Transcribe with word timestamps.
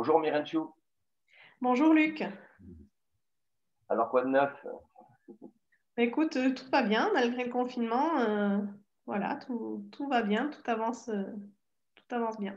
Bonjour 0.00 0.18
Mirenchou. 0.18 0.74
Bonjour 1.60 1.92
Luc. 1.92 2.24
Alors 3.90 4.08
quoi 4.08 4.24
de 4.24 4.28
neuf? 4.28 4.66
Écoute, 5.98 6.36
euh, 6.36 6.54
tout 6.54 6.64
va 6.72 6.82
bien 6.82 7.10
malgré 7.12 7.44
le 7.44 7.50
confinement. 7.50 8.18
euh, 8.20 8.60
voilà, 9.04 9.36
tout, 9.36 9.86
tout 9.92 10.08
va 10.08 10.22
bien, 10.22 10.48
tout 10.48 10.62
avance, 10.70 11.10
euh, 11.10 11.24
tout 11.96 12.14
avance 12.14 12.38
bien. 12.38 12.56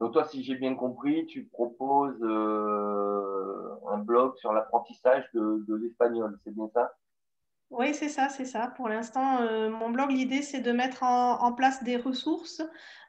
Donc 0.00 0.12
toi, 0.12 0.24
si 0.24 0.44
j'ai 0.44 0.56
bien 0.56 0.74
compris, 0.74 1.24
tu 1.24 1.46
proposes 1.46 2.20
euh, 2.20 3.74
un 3.88 3.96
blog 3.96 4.36
sur 4.36 4.52
l'apprentissage 4.52 5.24
de, 5.32 5.64
de 5.66 5.76
l'espagnol, 5.76 6.38
c'est 6.44 6.54
bien 6.54 6.68
ça? 6.74 6.94
Oui, 7.70 7.94
c'est 7.94 8.08
ça, 8.08 8.28
c'est 8.28 8.44
ça. 8.44 8.66
Pour 8.66 8.88
l'instant, 8.88 9.42
euh, 9.42 9.70
mon 9.70 9.90
blog, 9.90 10.10
l'idée, 10.10 10.42
c'est 10.42 10.60
de 10.60 10.72
mettre 10.72 11.04
en, 11.04 11.40
en 11.40 11.52
place 11.52 11.84
des 11.84 11.96
ressources 11.96 12.60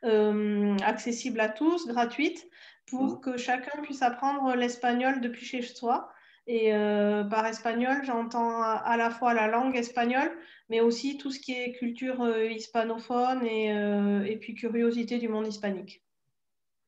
euh, 0.05 0.77
accessibles 0.85 1.39
à 1.39 1.49
tous, 1.49 1.87
gratuites, 1.87 2.47
pour 2.91 3.15
Mhm. 3.15 3.21
que 3.21 3.37
chacun 3.37 3.81
puisse 3.81 4.01
apprendre 4.01 4.55
l'espagnol 4.55 5.21
depuis 5.21 5.45
chez 5.45 5.61
soi. 5.61 6.11
Et 6.47 6.73
euh, 6.73 7.23
par 7.23 7.45
espagnol, 7.45 8.03
j'entends 8.03 8.61
à, 8.61 8.73
à 8.73 8.97
la 8.97 9.09
fois 9.11 9.33
la 9.33 9.47
langue 9.47 9.75
espagnole, 9.75 10.31
mais 10.69 10.81
aussi 10.81 11.17
tout 11.17 11.31
ce 11.31 11.39
qui 11.39 11.53
est 11.53 11.73
culture 11.73 12.21
euh, 12.21 12.45
hispanophone 12.45 13.45
et, 13.45 13.71
euh, 13.73 14.23
et 14.25 14.37
puis 14.37 14.55
curiosité 14.55 15.19
du 15.19 15.27
monde 15.29 15.47
hispanique. 15.47 16.03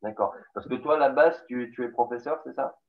D'accord. 0.04 0.36
Parce 0.54 0.68
que 0.68 0.76
toi, 0.76 0.98
à 0.98 1.00
la 1.00 1.10
base, 1.10 1.44
tu, 1.48 1.72
tu 1.74 1.84
es 1.84 1.90
professeur, 1.90 2.40
c'est 2.44 2.54
ça? 2.54 2.80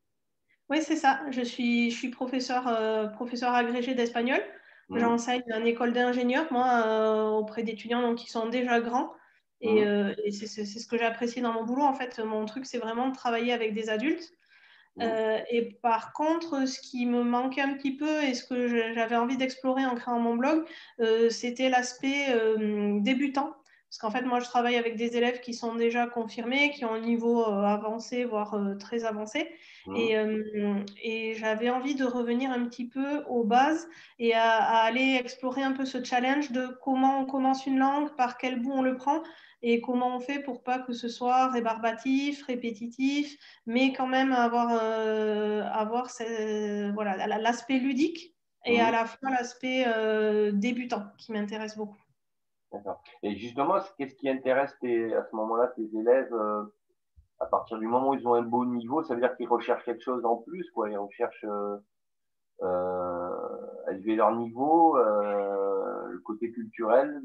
Oui, 0.71 0.83
c'est 0.83 0.97
ça. 0.97 1.21
Je 1.31 1.43
suis, 1.43 1.91
je 1.91 1.97
suis 1.97 2.11
professeur, 2.11 2.65
professeur 3.13 3.53
agrégé 3.55 3.95
d'espagnol. 3.95 4.41
Mhm. 4.89 4.99
J'enseigne 5.01 5.43
à 5.53 5.59
une 5.59 5.67
école 5.67 5.93
d'ingénieurs, 5.93 6.51
moi, 6.53 7.31
auprès 7.39 7.63
d'étudiants 7.63 8.03
donc, 8.03 8.19
qui 8.19 8.31
sont 8.31 8.49
déjà 8.49 8.81
grands. 8.81 9.13
Et, 9.65 9.81
Mhm. 9.81 9.89
euh, 9.89 10.15
et 10.25 10.31
c'est 10.31 10.47
ce 10.47 10.87
que 10.87 10.99
j'ai 10.99 11.05
apprécié 11.05 11.41
dans 11.41 11.53
mon 11.53 11.65
boulot. 11.65 11.83
En 11.83 11.95
fait, 11.95 12.19
mon 12.19 12.45
truc, 12.45 12.67
c'est 12.67 12.79
vraiment 12.79 13.09
de 13.09 13.15
travailler 13.15 13.53
avec 13.53 13.75
des 13.75 13.89
adultes. 13.89 14.31
Mhm. 14.97 15.07
Euh, 15.07 15.39
et 15.51 15.63
par 15.83 16.13
contre, 16.13 16.69
ce 16.69 16.79
qui 16.81 17.07
me 17.07 17.23
manquait 17.25 17.63
un 17.63 17.75
petit 17.75 17.97
peu 17.97 18.23
et 18.23 18.35
ce 18.35 18.45
que 18.45 18.69
j'avais 18.95 19.17
envie 19.17 19.37
d'explorer 19.37 19.85
en 19.87 19.95
créant 19.95 20.21
mon 20.21 20.37
blog, 20.37 20.67
euh, 21.01 21.31
c'était 21.31 21.71
l'aspect 21.71 22.27
débutant. 23.01 23.57
Parce 23.95 24.13
qu'en 24.13 24.19
fait, 24.19 24.27
moi, 24.27 24.41
je 24.41 24.47
travaille 24.47 24.75
avec 24.75 24.97
des 24.97 25.17
élèves 25.17 25.39
qui 25.39 25.55
sont 25.55 25.77
déjà 25.77 26.09
confirmés, 26.09 26.71
qui 26.71 26.85
ont 26.85 26.95
un 26.95 27.01
niveau 27.01 27.43
euh, 27.43 27.63
avancé, 27.63 28.25
voire 28.25 28.55
euh, 28.55 28.75
très 28.75 29.05
avancé. 29.05 29.49
Et, 29.97 30.17
euh, 30.17 30.81
et 31.01 31.35
j'avais 31.37 31.71
envie 31.71 31.95
de 31.95 32.05
revenir 32.05 32.51
un 32.51 32.65
petit 32.65 32.89
peu 32.89 33.23
aux 33.29 33.45
bases 33.45 33.87
et 34.19 34.35
à, 34.35 34.51
à 34.57 34.79
aller 34.79 35.15
explorer 35.21 35.63
un 35.63 35.71
peu 35.71 35.85
ce 35.85 36.03
challenge 36.03 36.51
de 36.51 36.77
comment 36.83 37.21
on 37.21 37.25
commence 37.25 37.67
une 37.67 37.79
langue, 37.79 38.17
par 38.17 38.37
quel 38.37 38.61
bout 38.61 38.73
on 38.73 38.83
le 38.83 38.97
prend 38.97 39.23
et 39.63 39.81
comment 39.81 40.17
on 40.17 40.19
fait 40.19 40.41
pour 40.41 40.65
pas 40.65 40.81
que 40.81 40.93
ce 40.93 41.09
soit 41.09 41.53
rébarbatif, 41.53 42.43
répétitif, 42.47 43.37
mais 43.67 43.93
quand 43.93 44.09
même 44.09 44.33
avoir, 44.33 44.71
avoir 45.73 46.11
ce- 46.11 46.91
voilà, 46.95 47.29
l'aspect 47.39 47.79
ludique 47.79 48.35
et 48.67 48.81
à 48.81 48.87
Mhm. 48.87 48.93
la 48.93 49.05
fois 49.07 49.31
l'aspect 49.31 49.87
débutant 50.53 51.05
qui 51.17 51.31
m'intéresse 51.31 51.77
beaucoup. 51.77 52.04
Et 53.23 53.37
justement, 53.37 53.77
qu'est-ce 53.99 54.15
qui 54.17 54.29
intéresse 54.29 54.73
à 54.73 55.25
ce 55.25 55.37
moment-là 55.37 55.69
tes 55.77 55.97
élèves 55.97 56.33
euh, 56.35 56.65
à 57.41 57.47
partir 57.47 57.79
du 57.79 57.87
moment 57.87 58.11
où 58.11 58.15
ils 58.15 58.27
ont 58.29 58.35
un 58.35 58.43
beau 58.43 58.65
niveau, 58.65 59.03
ça 59.03 59.15
veut 59.15 59.21
dire 59.21 59.37
qu'ils 59.37 59.49
recherchent 59.49 59.85
quelque 59.85 60.03
chose 60.03 60.25
en 60.25 60.37
plus, 60.37 60.71
quoi. 60.71 60.91
Ils 60.91 60.99
recherchent 60.99 61.45
euh, 61.45 61.77
euh, 62.63 63.31
à 63.87 63.93
élever 63.93 64.17
leur 64.17 64.35
niveau, 64.37 64.97
le 64.97 66.19
côté 66.21 66.51
culturel. 66.53 67.21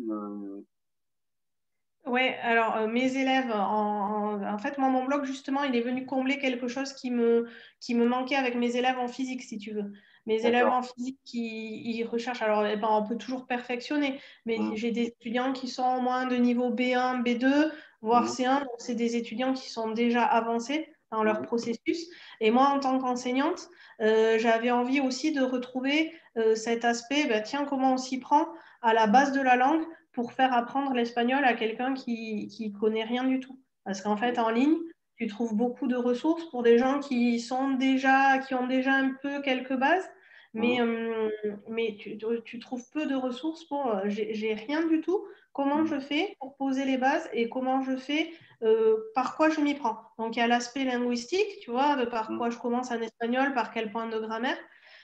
Ouais, 2.06 2.38
alors 2.42 2.88
mes 2.88 3.18
élèves, 3.18 3.52
en, 3.52 4.40
en- 4.42 4.54
en 4.54 4.58
fait, 4.58 4.78
moi, 4.78 4.90
mon 4.90 5.06
blog, 5.06 5.26
justement, 5.26 5.64
il 5.64 5.76
est 5.76 5.82
venu 5.82 6.06
combler 6.06 6.40
quelque 6.40 6.68
chose 6.68 6.94
qui 6.94 7.12
me, 7.12 7.48
qui 7.80 7.94
me 7.94 8.06
manquait 8.08 8.36
avec 8.36 8.56
mes 8.56 8.76
élèves 8.76 8.98
en 8.98 9.08
physique, 9.08 9.44
si 9.44 9.58
tu 9.58 9.74
veux. 9.74 9.92
Mes 10.30 10.46
élèves 10.46 10.68
en 10.68 10.84
physique 10.84 11.20
qui 11.26 11.82
ils 11.92 12.04
recherchent, 12.04 12.44
alors 12.44 12.64
eh 12.66 12.78
ben, 12.78 12.88
on 12.92 13.04
peut 13.04 13.18
toujours 13.18 13.48
perfectionner, 13.48 14.20
mais 14.46 14.58
Mhm. 14.60 14.76
j'ai 14.76 14.92
des 14.92 15.08
étudiants 15.08 15.54
qui 15.54 15.68
sont 15.68 15.98
au 15.98 16.02
moins 16.02 16.28
de 16.28 16.36
niveau 16.36 16.70
B1, 16.70 17.24
B2, 17.24 17.72
voire 18.02 18.26
Mhm. 18.26 18.30
C1, 18.30 18.60
donc 18.60 18.76
c'est 18.78 18.94
des 18.94 19.16
étudiants 19.16 19.54
qui 19.54 19.70
sont 19.72 19.90
déjà 19.90 20.24
avancés 20.24 20.94
dans 21.12 21.24
leur 21.24 21.40
Mhm. 21.40 21.48
processus. 21.48 22.00
Et 22.42 22.52
moi, 22.52 22.68
en 22.68 22.80
tant 22.80 23.00
qu'enseignante, 23.00 23.70
euh, 24.02 24.38
j'avais 24.38 24.70
envie 24.70 25.02
aussi 25.02 25.32
de 25.32 25.42
retrouver 25.42 26.14
euh, 26.38 26.54
cet 26.56 26.86
aspect, 26.86 27.26
ben, 27.28 27.42
tiens, 27.42 27.66
comment 27.66 27.94
on 27.94 27.98
s'y 27.98 28.20
prend 28.20 28.46
à 28.84 28.94
la 28.94 29.08
base 29.08 29.32
de 29.32 29.42
la 29.42 29.56
langue 29.56 29.84
pour 30.14 30.34
faire 30.34 30.54
apprendre 30.54 30.94
l'espagnol 30.94 31.44
à 31.44 31.54
quelqu'un 31.56 31.96
qui 31.96 32.48
qui 32.50 32.72
connaît 32.72 33.04
rien 33.04 33.24
du 33.24 33.40
tout. 33.40 33.58
Parce 33.84 34.02
qu'en 34.04 34.16
fait, 34.16 34.38
en 34.38 34.52
ligne, 34.52 34.78
tu 35.18 35.26
trouves 35.28 35.56
beaucoup 35.56 35.88
de 35.88 35.96
ressources 35.98 36.46
pour 36.52 36.62
des 36.64 36.78
gens 36.78 37.00
qui 37.00 37.40
sont 37.40 37.72
déjà, 37.72 38.38
qui 38.38 38.54
ont 38.54 38.68
déjà 38.68 38.94
un 38.94 39.12
peu 39.22 39.42
quelques 39.42 39.76
bases, 39.76 40.08
mais, 40.54 40.82
euh, 40.82 41.30
mais 41.68 41.96
tu, 42.00 42.18
tu, 42.46 42.60
trouves 42.60 42.84
peu 42.92 43.06
de 43.06 43.16
ressources 43.16 43.64
pour 43.66 43.88
euh, 43.88 44.02
j'ai 44.08 44.54
rien 44.54 44.86
du 44.88 45.02
tout. 45.02 45.26
Comment 45.54 45.80
Mhm. 45.80 45.88
je 45.88 46.00
fais 46.00 46.36
pour 46.40 46.56
poser 46.58 46.86
les 46.86 46.98
bases 46.98 47.30
et 47.34 47.50
comment 47.50 47.82
je 47.82 47.96
fais, 47.98 48.32
euh, 48.64 48.98
par 49.16 49.36
quoi 49.36 49.50
je 49.50 49.62
m'y 49.62 49.76
prends? 49.76 49.98
Donc 50.18 50.36
il 50.36 50.40
y 50.40 50.42
a 50.42 50.48
l'aspect 50.48 50.86
linguistique, 50.86 51.60
tu 51.62 51.72
vois, 51.72 51.96
de 51.96 52.06
par 52.06 52.32
Mhm. 52.32 52.38
quoi 52.38 52.50
je 52.50 52.58
commence 52.58 52.92
en 52.92 53.02
espagnol, 53.02 53.54
par 53.54 53.72
quel 53.72 53.92
point 53.92 54.08
de 54.08 54.20
grammaire, 54.20 54.58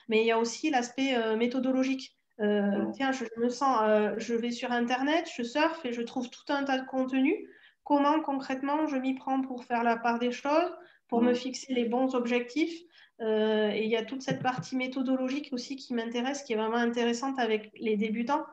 mais 0.08 0.20
il 0.20 0.26
y 0.26 0.30
a 0.32 0.38
aussi 0.38 0.70
l'aspect 0.70 1.16
méthodologique. 1.36 2.16
Tiens, 2.38 3.12
je, 3.12 3.24
je 3.24 3.40
me 3.40 3.48
sens, 3.48 3.80
je 4.18 4.34
vais 4.34 4.50
sur 4.50 4.70
Internet, 4.72 5.28
je 5.34 5.42
surfe 5.42 5.84
et 5.84 5.92
je 5.92 6.02
trouve 6.02 6.28
tout 6.30 6.52
un 6.52 6.64
tas 6.64 6.78
de 6.78 6.86
contenus. 6.86 7.36
Comment 7.84 8.20
concrètement 8.20 8.86
je 8.86 8.96
m'y 8.96 9.14
prends 9.14 9.40
pour 9.42 9.64
faire 9.64 9.84
la 9.84 9.96
part 9.96 10.18
des 10.18 10.32
choses, 10.32 10.72
pour 11.08 11.22
me 11.22 11.34
fixer 11.34 11.72
les 11.72 11.84
bons 11.86 12.14
objectifs. 12.14 12.78
Euh, 13.20 13.70
et 13.72 13.84
il 13.84 13.90
y 13.90 13.96
a 13.96 14.04
toute 14.04 14.22
cette 14.22 14.42
partie 14.42 14.76
méthodologique 14.76 15.48
aussi 15.52 15.76
qui 15.76 15.94
m'intéresse, 15.94 16.42
qui 16.42 16.52
est 16.52 16.56
vraiment 16.56 16.76
intéressante 16.76 17.38
avec 17.38 17.70
les 17.78 17.96
débutants, 17.96 18.44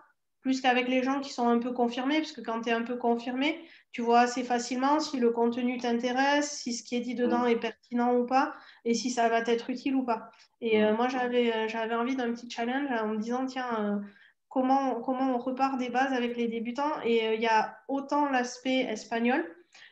plus 0.41 0.62
qu'avec 0.62 0.88
les 0.90 1.03
gens 1.03 1.22
qui 1.22 1.31
sont 1.34 1.47
un 1.47 1.59
peu 1.59 1.72
confirmés, 1.74 2.18
parce 2.19 2.31
que 2.34 2.41
quand 2.41 2.62
tu 2.62 2.69
es 2.69 2.73
un 2.73 2.84
peu 2.84 2.97
confirmé, 2.97 3.66
tu 3.91 4.02
vois 4.02 4.22
assez 4.22 4.44
facilement 4.44 5.00
si 5.00 5.19
le 5.19 5.31
contenu 5.31 5.78
t'intéresse, 5.78 6.52
si 6.52 6.73
ce 6.73 6.84
qui 6.84 6.96
est 6.96 7.00
dit 7.02 7.16
dedans 7.16 7.46
Mhm. 7.46 7.47
est 7.47 7.59
pertinent 7.59 8.16
ou 8.18 8.25
pas, 8.25 8.53
et 8.85 8.94
si 8.94 9.09
ça 9.09 9.29
va 9.29 9.41
t'être 9.41 9.69
utile 9.69 9.96
ou 9.96 10.03
pas. 10.03 10.31
Et 10.62 10.84
euh, 10.84 10.91
Mhm. 10.91 10.97
moi, 10.97 11.07
j'avais, 11.09 11.53
euh, 11.56 11.68
j'avais 11.68 11.96
envie 11.96 12.16
d'un 12.16 12.31
petit 12.34 12.50
challenge 12.50 12.90
en 12.91 13.07
me 13.09 13.18
disant, 13.18 13.46
tiens, 13.46 13.68
euh, 13.79 14.00
comment, 14.50 15.02
comment 15.02 15.34
on 15.35 15.38
repart 15.40 15.78
des 15.78 15.90
bases 15.90 16.13
avec 16.13 16.35
les 16.38 16.47
débutants? 16.47 17.02
Et 17.03 17.28
euh, 17.28 17.35
il 17.35 17.41
y 17.41 17.47
a 17.47 17.78
autant 17.88 18.29
l'aspect 18.29 18.79
espagnol 18.79 19.46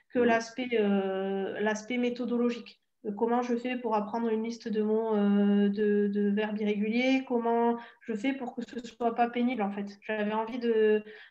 que 0.09 0.19
Mhm. 0.19 0.25
l'aspect, 0.25 0.69
euh, 0.79 1.59
l'aspect 1.61 1.97
méthodologique. 1.97 2.80
Comment 3.17 3.41
je 3.41 3.55
fais 3.55 3.77
pour 3.77 3.95
apprendre 3.95 4.29
une 4.29 4.43
liste 4.43 4.67
de 4.67 4.83
mots, 4.83 5.15
euh, 5.15 5.69
de, 5.69 6.29
verbes 6.35 6.59
irréguliers 6.59 7.25
Comment 7.27 7.77
je 8.01 8.13
fais 8.13 8.33
pour 8.33 8.53
que 8.55 8.61
ce 8.61 8.75
ne 8.75 8.83
soit 8.83 9.15
pas 9.15 9.29
pénible, 9.29 9.63
en 9.63 9.71
fait 9.71 9.87
J'avais 10.05 10.33
envie 10.33 10.59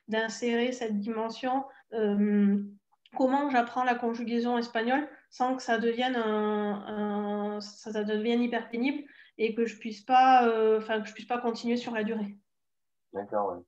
d'insérer 0.09 0.73
cette 0.73 0.99
dimension. 0.99 1.65
euh, 1.93 2.59
comment 3.17 3.51
j'apprends 3.51 3.85
la 3.85 3.95
conjugaison 3.95 4.59
espagnole 4.59 5.09
sans 5.31 5.57
que 5.57 5.63
ça 5.63 5.79
devienne, 5.79 6.17
un, 6.17 7.61
ça, 7.61 7.93
ça 7.93 8.05
devienne 8.05 8.43
hyper 8.43 8.69
pénible 8.69 9.05
et 9.39 9.55
que 9.55 9.65
je 9.65 9.77
puisse 9.79 10.03
pas, 10.03 10.47
euh, 10.49 10.81
que 10.81 11.07
je 11.07 11.13
puisse 11.13 11.27
pas 11.27 11.39
continuer 11.39 11.77
sur 11.77 11.93
la 11.95 12.05
durée. 12.05 12.37
D'accord, 13.13 13.53
ouais. 13.53 13.63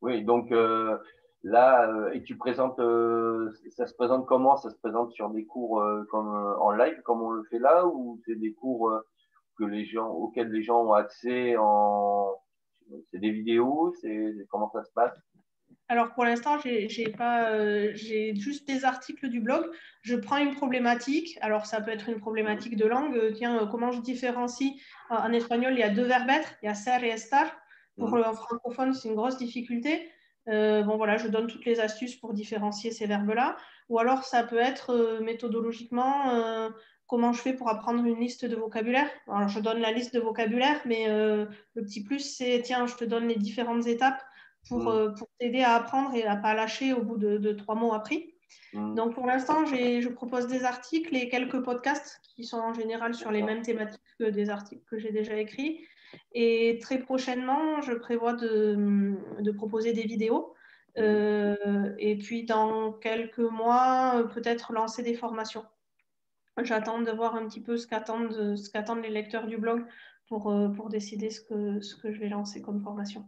Oui, 0.00 0.24
donc 0.24 0.50
euh, 0.50 0.98
là, 1.42 1.88
euh, 1.88 2.12
et 2.12 2.22
tu 2.22 2.36
présentes, 2.36 2.78
euh, 2.78 3.50
ça 3.70 3.86
se 3.86 3.94
présente 3.94 4.26
comment? 4.26 4.56
Ça 4.56 4.70
se 4.70 4.76
présente 4.76 5.12
sur 5.12 5.30
des 5.30 5.44
cours 5.44 5.80
euh, 5.80 6.04
comme 6.10 6.28
en 6.60 6.70
live, 6.72 7.00
comme 7.02 7.22
on 7.22 7.30
le 7.30 7.44
fait 7.44 7.58
là, 7.58 7.86
ou 7.86 8.20
c'est 8.24 8.36
des 8.36 8.52
cours 8.52 8.92
que 9.58 9.64
les 9.64 9.84
gens, 9.84 10.08
auxquels 10.08 10.50
les 10.50 10.62
gens 10.62 10.82
ont 10.84 10.92
accès 10.92 11.56
en, 11.58 12.34
c'est 13.10 13.18
des 13.18 13.30
vidéos, 13.30 13.94
c'est 14.00 14.34
comment 14.50 14.70
ça 14.70 14.84
se 14.84 14.92
passe? 14.92 15.18
Alors 15.88 16.14
pour 16.14 16.24
l'instant, 16.24 16.58
j'ai 16.58 17.08
pas, 17.10 17.50
euh, 17.50 17.90
j'ai 17.94 18.34
juste 18.34 18.66
des 18.66 18.84
articles 18.84 19.28
du 19.28 19.40
blog. 19.40 19.70
Je 20.02 20.16
prends 20.16 20.38
une 20.38 20.54
problématique. 20.54 21.38
Alors 21.42 21.66
ça 21.66 21.80
peut 21.80 21.90
être 21.90 22.08
une 22.08 22.18
problématique 22.18 22.76
de 22.76 22.86
langue. 22.86 23.32
Tiens, 23.34 23.68
comment 23.70 23.90
je 23.90 24.00
différencie 24.00 24.72
en 25.10 25.32
espagnol, 25.32 25.72
il 25.72 25.80
y 25.80 25.82
a 25.82 25.90
deux 25.90 26.04
verbes 26.04 26.30
être, 26.30 26.54
il 26.62 26.66
y 26.66 26.68
a 26.68 26.74
ser 26.74 27.04
et 27.04 27.08
estar. 27.08 27.46
Pour 27.98 28.10
Mhm. 28.10 28.18
le 28.18 28.22
francophone, 28.22 28.94
c'est 28.94 29.08
une 29.08 29.16
grosse 29.16 29.36
difficulté. 29.36 30.08
Euh, 30.48 30.82
bon 30.82 30.96
voilà, 30.96 31.16
je 31.16 31.28
donne 31.28 31.46
toutes 31.46 31.64
les 31.64 31.80
astuces 31.80 32.16
pour 32.16 32.32
différencier 32.32 32.90
ces 32.90 33.06
verbes-là. 33.06 33.56
Ou 33.88 33.98
alors 33.98 34.24
ça 34.24 34.42
peut 34.42 34.58
être 34.58 34.90
euh, 34.90 35.20
méthodologiquement 35.20 36.30
euh, 36.30 36.70
comment 37.06 37.32
je 37.32 37.40
fais 37.40 37.52
pour 37.52 37.68
apprendre 37.68 38.04
une 38.04 38.18
liste 38.18 38.44
de 38.44 38.56
vocabulaire. 38.56 39.08
Alors 39.28 39.48
je 39.48 39.60
donne 39.60 39.80
la 39.80 39.92
liste 39.92 40.14
de 40.14 40.20
vocabulaire, 40.20 40.80
mais 40.86 41.06
le 41.08 41.48
petit 41.74 42.02
plus 42.02 42.20
c'est 42.20 42.62
tiens, 42.64 42.86
je 42.86 42.94
te 42.94 43.04
donne 43.04 43.28
les 43.28 43.36
différentes 43.36 43.86
étapes 43.86 44.22
pour, 44.68 44.84
pour 45.18 45.28
t'aider 45.38 45.60
à 45.60 45.74
apprendre 45.74 46.14
et 46.14 46.24
à 46.24 46.36
pas 46.36 46.54
lâcher 46.54 46.94
au 46.94 47.02
bout 47.02 47.18
de, 47.18 47.36
de 47.36 47.52
trois 47.52 47.74
mots 47.74 47.92
appris. 47.92 48.32
Donc 48.72 49.14
pour 49.14 49.26
l'instant, 49.26 49.66
je 49.66 50.08
propose 50.08 50.46
des 50.46 50.64
articles 50.64 51.14
et 51.14 51.28
quelques 51.28 51.62
podcasts 51.62 52.20
qui 52.34 52.44
sont 52.44 52.58
en 52.58 52.72
général 52.72 53.14
sur 53.14 53.30
les 53.30 53.42
mêmes 53.42 53.60
thématiques 53.60 54.00
que 54.18 54.30
des 54.30 54.48
articles 54.48 54.82
que 54.88 54.98
j'ai 54.98 55.12
déjà 55.12 55.36
écrits. 55.36 55.86
Et 56.32 56.78
très 56.80 56.98
prochainement, 56.98 57.80
je 57.82 57.92
prévois 57.92 58.34
de, 58.34 59.16
de 59.40 59.50
proposer 59.50 59.92
des 59.92 60.02
vidéos. 60.02 60.54
Euh, 60.98 61.94
et 61.98 62.18
puis 62.18 62.44
dans 62.44 62.92
quelques 62.92 63.38
mois, 63.38 64.28
peut-être 64.34 64.72
lancer 64.72 65.02
des 65.02 65.14
formations. 65.14 65.64
j'attends 66.62 67.00
de 67.00 67.10
voir 67.10 67.34
un 67.34 67.46
petit 67.46 67.62
peu 67.62 67.76
ce 67.76 67.86
qu'attendent, 67.86 68.56
ce 68.56 68.70
qu'attendent 68.70 69.02
les 69.02 69.10
lecteurs 69.10 69.46
du 69.46 69.56
blog 69.56 69.84
pour, 70.28 70.50
euh, 70.50 70.68
pour 70.68 70.88
décider 70.88 71.30
ce 71.30 71.40
que, 71.40 71.80
ce 71.80 71.96
que 71.96 72.12
je 72.12 72.20
vais 72.20 72.28
lancer 72.28 72.62
comme 72.62 72.80
formation. 72.80 73.24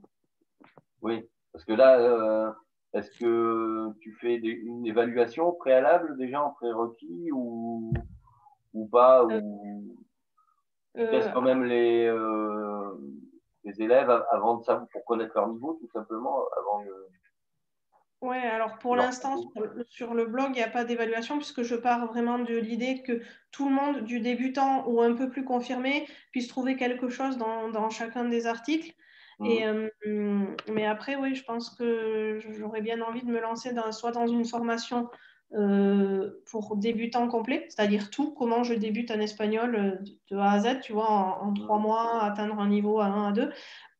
Oui, 1.03 1.23
parce 1.53 1.65
que 1.65 1.73
là, 1.73 1.99
euh, 2.01 2.51
est-ce 2.93 3.11
que 3.19 3.93
tu 4.01 4.13
fais 4.21 4.37
une 4.37 4.87
évaluation 4.87 5.53
préalable 5.53 6.17
déjà 6.17 6.43
en 6.43 6.51
prérequis 6.51 7.31
ou, 7.33 7.93
ou 8.73 8.87
pas 8.87 9.25
ou... 9.25 9.33
Euh, 10.97 11.21
quand 11.33 11.43
même 11.43 11.65
les, 11.65 12.09
les 13.65 13.83
élèves 13.83 14.11
avant 14.31 14.59
de 14.59 14.65
savoir 14.65 14.87
pour 14.89 15.05
connaître 15.05 15.33
leur 15.35 15.49
niveau 15.49 15.79
tout 15.81 15.89
simplement 15.93 16.45
avant 16.57 16.85
de 16.85 17.09
oui, 18.25 18.39
alors 18.39 18.79
pour 18.79 18.97
l'instant, 18.97 19.37
sur, 19.87 20.15
le 20.15 20.25
blog, 20.25 20.47
il 20.51 20.55
n'y 20.55 20.63
a 20.63 20.71
pas 20.71 20.85
d'évaluation 20.85 21.37
puisque 21.37 21.63
je 21.63 21.75
pars 21.75 22.07
vraiment 22.07 22.39
de 22.39 22.57
l'idée 22.57 23.03
que 23.03 23.21
tout 23.51 23.69
le 23.69 23.75
monde, 23.75 24.05
du 24.05 24.19
débutant 24.19 24.89
ou 24.89 25.03
un 25.03 25.13
peu 25.13 25.29
plus 25.29 25.45
confirmé, 25.45 26.07
puisse 26.33 26.49
trouver 26.49 26.77
quelque 26.77 27.11
chose 27.11 27.37
dans, 27.37 27.91
chacun 27.91 28.25
des 28.25 28.47
articles. 28.47 28.95
Mmh. 29.41 29.45
Et, 29.45 29.67
euh, 29.67 30.47
mais 30.73 30.87
après, 30.87 31.17
oui, 31.17 31.35
je 31.35 31.45
pense 31.45 31.69
que 31.69 32.39
j'aurais 32.57 32.81
bien 32.81 33.03
envie 33.03 33.23
de 33.23 33.31
me 33.31 33.41
lancer 33.41 33.75
dans, 33.75 33.93
soit 33.93 34.13
dans 34.13 34.27
une 34.27 34.47
formation 34.47 35.11
euh, 35.53 36.31
pour 36.51 36.77
débutants 36.77 37.29
complet, 37.29 37.67
c'est-à-dire 37.69 38.11
tout, 38.11 38.33
comment 38.33 38.65
je 38.65 38.75
débute 38.75 39.11
en 39.11 39.21
espagnol 39.21 39.77
euh, 39.77 40.05
de 40.31 40.37
A 40.37 40.53
à 40.53 40.59
Z, 40.59 40.81
tu 40.83 40.93
vois, 40.93 41.09
en, 41.09 41.49
en 41.49 41.55
trois 41.55 41.79
mois, 41.79 42.23
atteindre 42.25 42.59
un 42.59 42.69
niveau 42.69 42.99
à 42.99 43.07
1 43.07 43.29
à 43.29 43.33
2, 43.33 43.53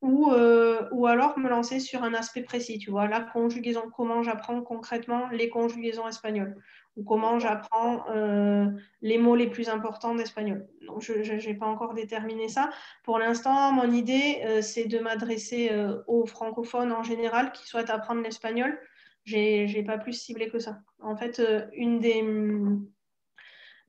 ou, 0.03 0.33
euh, 0.33 0.89
ou 0.91 1.07
alors 1.07 1.39
me 1.39 1.49
lancer 1.49 1.79
sur 1.79 2.03
un 2.03 2.13
aspect 2.13 2.43
précis, 2.43 2.79
tu 2.79 2.91
vois, 2.91 3.07
la 3.07 3.21
conjugaison, 3.21 3.85
comment 3.95 4.23
j'apprends 4.23 4.63
concrètement 4.63 5.29
les 5.31 5.49
conjugaisons 5.49 6.09
espagnoles, 6.09 6.57
ou 6.97 7.05
comment 7.05 7.39
j'apprends 7.39 8.05
euh, 8.11 8.67
les 9.01 9.19
mots 9.19 9.37
les 9.37 9.49
plus 9.49 9.69
importants 9.69 10.15
d'espagnol. 10.15 10.67
Donc, 10.87 11.03
je 11.03 11.47
n'ai 11.47 11.55
pas 11.55 11.67
encore 11.67 11.95
déterminé 11.95 12.49
ça. 12.49 12.71
Pour 13.05 13.19
l'instant, 13.21 13.71
mon 13.71 13.91
idée, 13.93 14.61
c'est 14.61 14.87
de 14.87 14.99
m'adresser 14.99 15.71
aux 16.07 16.27
francophones 16.27 16.93
en 16.93 17.03
général 17.03 17.53
qui 17.53 17.67
souhaitent 17.67 17.91
apprendre 17.91 18.23
l'espagnol. 18.23 18.79
Je 19.25 19.37
n'ai 19.37 19.85
pas 19.85 19.99
plus 19.99 20.13
ciblé 20.13 20.49
que 20.49 20.59
ça. 20.59 20.81
En 21.01 21.17
fait, 21.17 21.43
une 21.75 21.99
des 21.99 22.23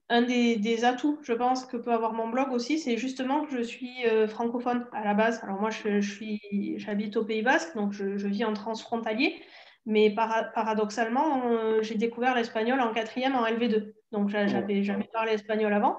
un 0.09 0.21
des, 0.21 0.85
atouts, 0.85 1.19
je 1.23 1.33
pense, 1.33 1.65
que 1.65 1.77
peut 1.77 1.91
avoir 1.91 2.13
mon 2.13 2.29
blog 2.29 2.51
aussi, 2.51 2.77
c'est 2.77 2.97
justement 2.97 3.43
que 3.45 3.51
je 3.57 3.61
suis 3.61 4.05
euh, 4.05 4.27
francophone 4.27 4.85
à 4.91 5.03
la 5.03 5.15
base. 5.15 5.39
Alors 5.43 5.59
moi, 5.59 5.71
je, 5.71 5.99
suis, 5.99 6.39
j'habite 6.77 7.17
au 7.17 7.25
Pays 7.25 7.41
Basque, 7.41 7.75
donc 7.75 7.91
je, 7.91 8.27
vis 8.27 8.45
en 8.45 8.53
transfrontalier, 8.53 9.41
mais 9.85 10.11
paradoxalement, 10.11 11.49
euh, 11.49 11.81
j'ai 11.81 11.95
découvert 11.95 12.35
l'espagnol 12.35 12.79
en 12.81 12.93
quatrième 12.93 13.35
en 13.35 13.45
LV2. 13.45 13.93
Donc 14.11 14.29
j'avais 14.29 14.83
jamais 14.83 15.09
parlé 15.11 15.33
espagnol 15.33 15.73
avant. 15.73 15.97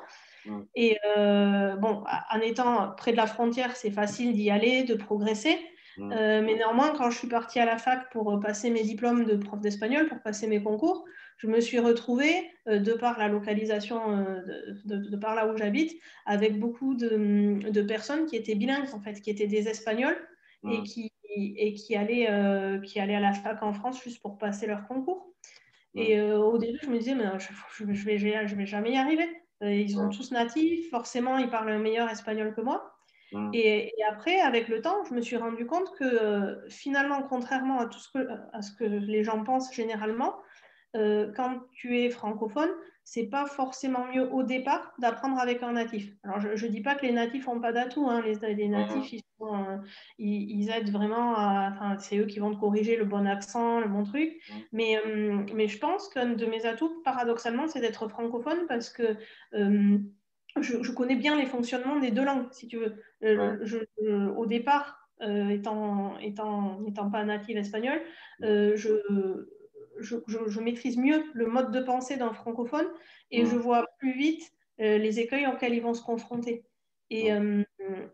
Et 0.76 0.96
euh, 1.16 1.74
bon, 1.74 2.04
en 2.30 2.40
étant 2.40 2.92
près 2.96 3.10
de 3.10 3.16
la 3.16 3.26
frontière, 3.26 3.74
c'est 3.74 3.90
facile 3.90 4.32
d'y 4.32 4.50
aller, 4.50 4.84
de 4.84 4.94
progresser. 4.94 5.58
Mais 5.98 6.54
néanmoins, 6.54 6.92
quand 6.96 7.10
je 7.10 7.18
suis 7.18 7.28
partie 7.28 7.58
à 7.58 7.64
la 7.64 7.78
fac 7.78 8.10
pour 8.10 8.38
passer 8.40 8.70
mes 8.70 8.82
diplômes 8.82 9.24
de 9.24 9.36
prof 9.36 9.60
d'espagnol, 9.60 10.08
pour 10.08 10.20
passer 10.20 10.46
mes 10.46 10.62
concours, 10.62 11.04
je 11.38 11.46
me 11.48 11.60
suis 11.60 11.78
retrouvée, 11.78 12.50
euh, 12.68 12.78
de 12.78 12.92
par 12.92 13.18
la 13.18 13.28
localisation, 13.28 14.00
euh, 14.10 14.40
de, 14.84 15.16
par 15.16 15.34
là 15.34 15.46
où 15.46 15.56
j'habite, 15.56 16.00
avec 16.24 16.58
beaucoup 16.58 16.94
de, 16.94 17.82
personnes 17.82 18.26
qui 18.26 18.36
étaient 18.36 18.54
bilingues, 18.54 18.88
en 18.94 19.00
fait, 19.00 19.20
qui 19.20 19.30
étaient 19.30 19.46
des 19.46 19.68
Espagnols 19.68 20.16
et, 20.68 20.82
qui, 20.82 21.12
et 21.36 21.74
qui, 21.74 21.94
allaient, 21.94 22.26
euh, 22.30 22.80
qui 22.80 22.98
allaient 22.98 23.14
à 23.14 23.20
la 23.20 23.32
fac 23.32 23.62
en 23.62 23.72
France 23.72 24.02
juste 24.02 24.20
pour 24.20 24.38
passer 24.38 24.66
leur 24.66 24.88
concours. 24.88 25.32
Et 25.94 26.20
au 26.20 26.58
début, 26.58 26.78
je 26.82 26.90
me 26.90 26.98
disais, 26.98 27.14
mais 27.14 27.24
je 27.38 27.84
ne 27.84 27.92
vais, 27.92 28.46
je 28.46 28.54
vais 28.54 28.66
jamais 28.66 28.92
y 28.92 28.96
arriver. 28.98 29.26
ils 29.62 29.92
sont 29.92 30.10
tous 30.10 30.30
natifs, 30.30 30.90
forcément, 30.90 31.38
ils 31.38 31.48
parlent 31.48 31.70
un 31.70 31.78
meilleur 31.78 32.10
espagnol 32.10 32.54
que 32.54 32.60
moi. 32.60 32.95
Et, 33.52 33.92
et, 33.98 34.04
après, 34.04 34.40
avec 34.40 34.68
le 34.68 34.80
temps, 34.80 35.04
je 35.08 35.14
me 35.14 35.20
suis 35.20 35.36
rendu 35.36 35.66
compte 35.66 35.92
que 35.98 36.60
finalement, 36.68 37.22
contrairement 37.22 37.80
à 37.80 37.86
tout 37.86 37.98
ce 37.98 38.10
que, 38.10 38.28
à 38.52 38.62
ce 38.62 38.72
que 38.72 38.84
les 38.84 39.24
gens 39.24 39.42
pensent 39.42 39.74
généralement, 39.74 40.36
euh, 40.96 41.32
quand 41.34 41.60
tu 41.72 41.98
es 41.98 42.10
francophone, 42.10 42.70
c'est 43.04 43.26
pas 43.26 43.46
forcément 43.46 44.06
mieux 44.06 44.32
au 44.32 44.42
départ 44.42 44.92
d'apprendre 44.98 45.38
avec 45.38 45.62
un 45.62 45.72
natif. 45.72 46.12
Alors, 46.24 46.40
je 46.40 46.66
ne 46.66 46.70
dis 46.70 46.80
pas 46.80 46.94
que 46.94 47.04
les 47.04 47.12
natifs 47.12 47.46
n'ont 47.46 47.60
pas 47.60 47.72
d'atout. 47.72 48.08
Hein. 48.08 48.22
Les, 48.22 48.68
natifs, 48.68 49.22
euh, 49.42 49.76
ils, 50.18 50.70
aident 50.70 50.90
vraiment 50.90 51.34
à. 51.36 51.70
Enfin, 51.72 51.98
c'est 51.98 52.18
eux 52.18 52.26
qui 52.26 52.38
vont 52.38 52.54
te 52.54 52.58
corriger 52.58 52.96
le 52.96 53.04
bon 53.04 53.26
accent, 53.26 53.80
le 53.80 53.88
bon 53.88 54.04
truc. 54.04 54.40
Mais, 54.72 54.98
euh, 55.04 55.44
mais 55.54 55.68
je 55.68 55.78
pense 55.78 56.08
qu'un 56.08 56.30
de 56.30 56.46
mes 56.46 56.64
atouts, 56.66 57.02
paradoxalement, 57.04 57.68
c'est 57.68 57.80
d'être 57.80 58.08
francophone 58.08 58.66
parce 58.66 58.90
que. 58.90 59.16
Je, 60.60 60.92
connais 60.92 61.16
bien 61.16 61.36
les 61.38 61.46
fonctionnements 61.46 61.98
des 61.98 62.10
deux 62.10 62.24
langues, 62.24 62.46
si 62.52 62.68
tu 62.68 62.78
veux. 62.78 62.96
au 64.36 64.46
départ, 64.46 65.08
étant, 65.20 66.18
étant, 66.18 66.84
étant 66.86 67.10
pas 67.10 67.24
native 67.24 67.56
espagnol, 67.56 68.00
je, 68.40 68.96
je, 69.98 70.60
maîtrise 70.60 70.96
mieux 70.96 71.24
le 71.32 71.46
mode 71.46 71.72
de 71.72 71.80
pensée 71.80 72.16
d'un 72.16 72.32
francophone 72.32 72.86
et 73.30 73.44
je 73.44 73.56
vois 73.56 73.86
plus 73.98 74.12
vite 74.12 74.52
euh, 74.80 74.98
les 74.98 75.20
écueils 75.20 75.46
auxquels 75.46 75.74
ils 75.74 75.82
vont 75.82 75.94
se 75.94 76.02
confronter. 76.02 76.64
Et, 77.08 77.32
euh, 77.32 77.62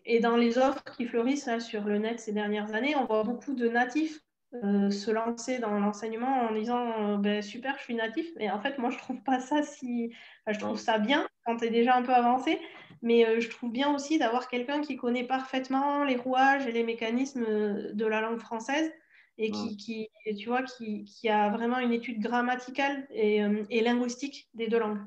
et 0.04 0.20
dans 0.20 0.36
les 0.36 0.58
offres 0.58 0.84
qui 0.96 1.06
fleurissent 1.06 1.58
sur 1.60 1.84
le 1.84 1.98
net 1.98 2.20
ces 2.20 2.32
dernières 2.32 2.74
années, 2.74 2.94
on 2.96 3.06
voit 3.06 3.24
beaucoup 3.24 3.54
de 3.54 3.68
natifs 3.68 4.20
euh, 4.54 4.90
se 4.90 5.10
lancer 5.10 5.58
dans 5.58 5.78
l'enseignement 5.78 6.42
en 6.42 6.52
disant 6.52 7.18
ben, 7.18 7.42
super, 7.42 7.76
je 7.78 7.84
suis 7.84 7.94
natif. 7.94 8.26
Mais 8.36 8.50
en 8.50 8.60
fait, 8.60 8.78
moi, 8.78 8.90
je 8.90 8.98
trouve 8.98 9.22
pas 9.22 9.40
ça 9.40 9.62
si. 9.62 10.12
je 10.46 10.58
trouve 10.58 10.78
ça 10.78 10.98
bien 10.98 11.26
quand 11.44 11.56
tu 11.56 11.64
es 11.64 11.70
déjà 11.70 11.96
un 11.96 12.02
peu 12.02 12.12
avancé, 12.12 12.60
mais 13.02 13.40
je 13.40 13.48
trouve 13.50 13.72
bien 13.72 13.94
aussi 13.94 14.18
d'avoir 14.18 14.48
quelqu'un 14.48 14.80
qui 14.80 14.96
connaît 14.96 15.24
parfaitement 15.24 16.04
les 16.04 16.16
rouages 16.16 16.66
et 16.66 16.72
les 16.72 16.84
mécanismes 16.84 17.44
de 17.92 18.06
la 18.06 18.20
langue 18.20 18.38
française 18.38 18.92
et 19.38 19.50
qui, 19.50 19.76
qui, 19.76 20.10
tu 20.36 20.48
vois, 20.48 20.62
qui, 20.62 21.04
qui, 21.04 21.28
a 21.28 21.50
vraiment 21.50 21.78
une 21.78 21.92
étude 21.92 22.20
grammaticale 22.20 23.06
et, 23.10 23.42
euh, 23.42 23.64
et 23.70 23.80
linguistique 23.80 24.48
des 24.54 24.68
deux 24.68 24.78
langues. 24.78 25.00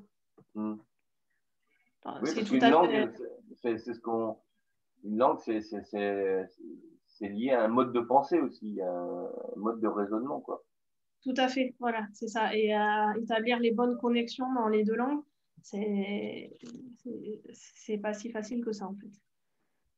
Hmm. 0.55 0.75
c'est 2.23 2.43
tout 2.43 2.57
à 2.61 2.69
langue, 2.69 3.11
c'est 3.61 3.77
ce 3.77 3.99
qu'on. 3.99 4.37
Une 5.03 5.17
langue, 5.17 5.39
c'est 5.39 5.61
lié 7.21 7.51
à 7.51 7.63
un 7.63 7.67
mode 7.67 7.93
de 7.93 7.99
pensée 7.99 8.39
aussi, 8.39 8.79
un 8.81 9.29
mode 9.55 9.79
de 9.79 9.87
raisonnement, 9.87 10.41
quoi. 10.41 10.63
Tout 11.23 11.33
à 11.37 11.47
fait, 11.47 11.73
voilà, 11.79 12.05
c'est 12.13 12.27
ça. 12.27 12.55
Et 12.55 12.71
à 12.71 13.13
établir 13.17 13.59
les 13.59 13.71
bonnes 13.71 13.97
connexions 13.97 14.53
dans 14.53 14.67
les 14.67 14.83
deux 14.83 14.95
langues, 14.95 15.23
c'est 15.63 16.51
pas 18.01 18.13
si 18.13 18.29
facile 18.31 18.63
que 18.63 18.71
ça, 18.71 18.87
en 18.87 18.95
fait. 18.95 19.09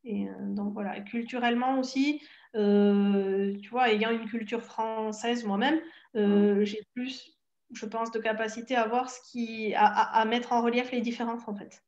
Et 0.04 0.30
euh, 0.30 0.34
donc 0.40 0.74
voilà, 0.74 1.02
culturellement 1.02 1.80
aussi, 1.80 2.22
euh, 2.56 3.54
tu 3.62 3.70
vois, 3.70 3.92
ayant 3.92 4.10
une 4.12 4.26
culture 4.26 4.62
française 4.62 5.44
moi-même, 5.44 5.82
euh, 6.16 6.56
mmh. 6.56 6.64
j'ai 6.64 6.88
plus, 6.94 7.38
je 7.74 7.86
pense, 7.86 8.12
de 8.12 8.20
capacité 8.20 8.76
à 8.76 8.88
voir 8.88 9.10
ce 9.10 9.20
qui, 9.30 9.74
à, 9.76 10.24
mettre 10.26 10.54
en 10.54 10.62
relief 10.62 10.92
les 10.92 11.02
différences 11.02 11.46
en 11.48 11.56
fait. 11.56 11.84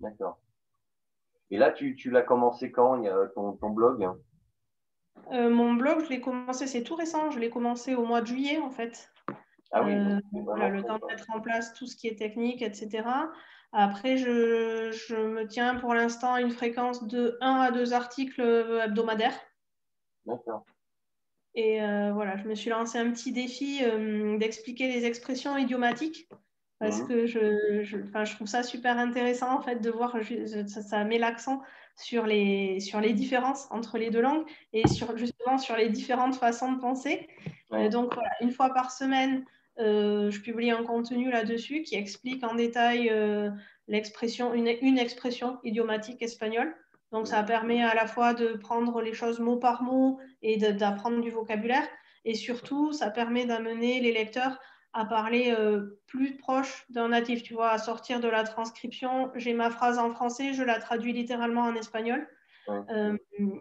D'accord. 0.00 0.38
Et 1.54 1.56
là, 1.56 1.70
tu, 1.70 1.94
tu 1.94 2.10
l'as 2.10 2.22
commencé 2.22 2.72
quand, 2.72 2.96
il 2.96 3.04
y 3.04 3.08
a 3.08 3.28
ton, 3.32 3.52
ton 3.52 3.70
blog? 3.70 4.10
Mon 5.30 5.74
blog, 5.74 6.04
je 6.04 6.08
l'ai 6.08 6.20
commencé, 6.20 6.66
c'est 6.66 6.82
tout 6.82 6.96
récent, 6.96 7.30
je 7.30 7.38
l'ai 7.38 7.48
commencé 7.48 7.94
au 7.94 8.04
mois 8.04 8.22
de 8.22 8.26
juillet 8.26 8.58
en 8.58 8.70
fait. 8.70 9.08
Ah 9.70 9.84
oui, 9.84 9.94
voilà, 10.32 10.68
le 10.68 10.82
temps 10.82 10.98
de 10.98 11.06
mettre 11.06 11.30
en 11.30 11.40
place 11.40 11.72
tout 11.74 11.86
ce 11.86 11.94
qui 11.94 12.08
est 12.08 12.18
technique, 12.18 12.60
etc. 12.60 13.04
Après, 13.72 14.16
je, 14.16 15.14
me 15.14 15.46
tiens 15.46 15.76
pour 15.76 15.94
l'instant 15.94 16.34
à 16.34 16.40
une 16.40 16.50
fréquence 16.50 17.06
de 17.06 17.38
1 17.40 17.52
à 17.60 17.70
2 17.70 17.92
articles 17.92 18.42
hebdomadaires. 18.84 19.38
D'accord. 20.26 20.66
Et 21.54 21.80
euh, 21.80 22.12
voilà, 22.12 22.36
je 22.36 22.48
me 22.48 22.56
suis 22.56 22.70
lancé 22.70 22.98
un 22.98 23.12
petit 23.12 23.30
défi 23.30 23.78
euh, 23.84 24.36
d'expliquer 24.38 24.88
les 24.88 25.06
expressions 25.06 25.56
idiomatiques 25.56 26.28
parce 26.78 27.00
mhm. 27.00 27.08
que 27.08 27.26
je, 27.26 27.82
je, 27.82 28.34
trouve 28.34 28.46
ça 28.46 28.62
super 28.62 28.98
intéressant 28.98 29.56
en 29.56 29.62
fait 29.62 29.80
de 29.80 29.90
voir, 29.90 30.16
ça, 30.66 30.82
ça 30.82 31.04
met 31.04 31.18
l'accent 31.18 31.62
sur 31.96 32.26
les, 32.26 32.80
sur 32.80 33.00
les 33.00 33.12
différences 33.12 33.68
entre 33.70 33.98
les 33.98 34.10
deux 34.10 34.20
langues 34.20 34.44
et 34.72 34.86
sur, 34.88 35.16
justement 35.16 35.58
sur 35.58 35.76
les 35.76 35.88
différentes 35.88 36.34
façons 36.34 36.72
de 36.72 36.80
penser. 36.80 37.28
donc 37.90 38.14
voilà, 38.14 38.30
une 38.40 38.50
fois 38.50 38.70
par 38.74 38.90
semaine, 38.90 39.44
euh, 39.80 40.30
je 40.30 40.40
publie 40.40 40.70
un 40.70 40.84
contenu 40.84 41.30
là-dessus 41.30 41.82
qui 41.82 41.96
explique 41.96 42.44
en 42.44 42.54
détail 42.54 43.10
euh, 43.10 43.50
l'expression, 43.88 44.54
une, 44.54 44.68
une, 44.82 44.98
expression 44.98 45.58
idiomatique 45.64 46.22
espagnole. 46.22 46.74
Donc, 47.12 47.26
ça 47.26 47.42
permet 47.42 47.82
à 47.82 47.94
la 47.94 48.06
fois 48.06 48.34
de 48.34 48.54
prendre 48.54 49.00
les 49.00 49.12
choses 49.12 49.40
mot 49.40 49.56
par 49.56 49.82
mot 49.82 50.18
et 50.42 50.56
d'apprendre 50.56 51.20
du 51.20 51.30
vocabulaire. 51.30 51.86
Et 52.24 52.34
surtout, 52.34 52.92
ça 52.92 53.10
permet 53.10 53.46
d'amener 53.46 54.00
les 54.00 54.12
lecteurs 54.12 54.58
à 54.94 55.04
parler 55.04 55.54
euh, 55.58 56.00
plus 56.06 56.36
proche 56.36 56.86
d'un 56.88 57.08
natif, 57.08 57.42
tu 57.42 57.54
vois, 57.54 57.70
à 57.70 57.78
sortir 57.78 58.20
de 58.20 58.28
la 58.28 58.44
transcription. 58.44 59.30
J'ai 59.34 59.52
ma 59.52 59.70
phrase 59.70 59.98
en 59.98 60.10
français, 60.10 60.54
je 60.54 60.62
la 60.62 60.78
traduis 60.78 61.12
littéralement 61.12 61.62
en 61.62 61.74
espagnol. 61.74 62.26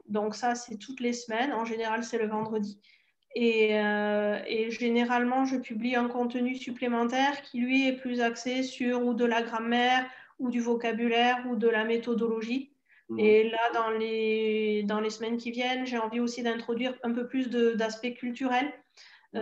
donc 0.07 0.35
ça, 0.35 0.55
c'est 0.55 0.77
toutes 0.77 0.99
les 1.01 1.13
semaines. 1.13 1.51
En 1.51 1.65
général, 1.65 2.03
c'est 2.03 2.17
le 2.17 2.27
vendredi. 2.27 2.79
Et, 3.35 3.71
et, 3.71 4.69
généralement, 4.69 5.43
je 5.43 5.57
publie 5.57 5.95
un 5.95 6.07
contenu 6.07 6.55
supplémentaire 6.55 7.41
qui, 7.41 7.59
lui, 7.59 7.87
est 7.87 7.97
plus 7.97 8.21
axé 8.21 8.61
sur 8.61 9.03
ou 9.03 9.15
de 9.15 9.25
la 9.25 9.41
grammaire, 9.41 10.05
ou 10.39 10.49
du 10.49 10.61
vocabulaire, 10.61 11.43
ou 11.49 11.55
de 11.55 11.67
la 11.67 11.83
méthodologie. 11.83 12.73
Mmh. 13.09 13.19
Et 13.19 13.49
là, 13.49 13.71
dans 13.73 13.89
les, 13.89 14.83
dans 14.83 14.99
les 14.99 15.09
semaines 15.09 15.37
qui 15.37 15.51
viennent, 15.51 15.85
j'ai 15.85 15.97
envie 15.97 16.19
aussi 16.19 16.43
d'introduire 16.43 16.93
un 17.03 17.11
peu 17.11 17.27
plus 17.27 17.49
d'aspects 17.49 18.13
culturels. 18.13 18.71
Mmh. 19.33 19.39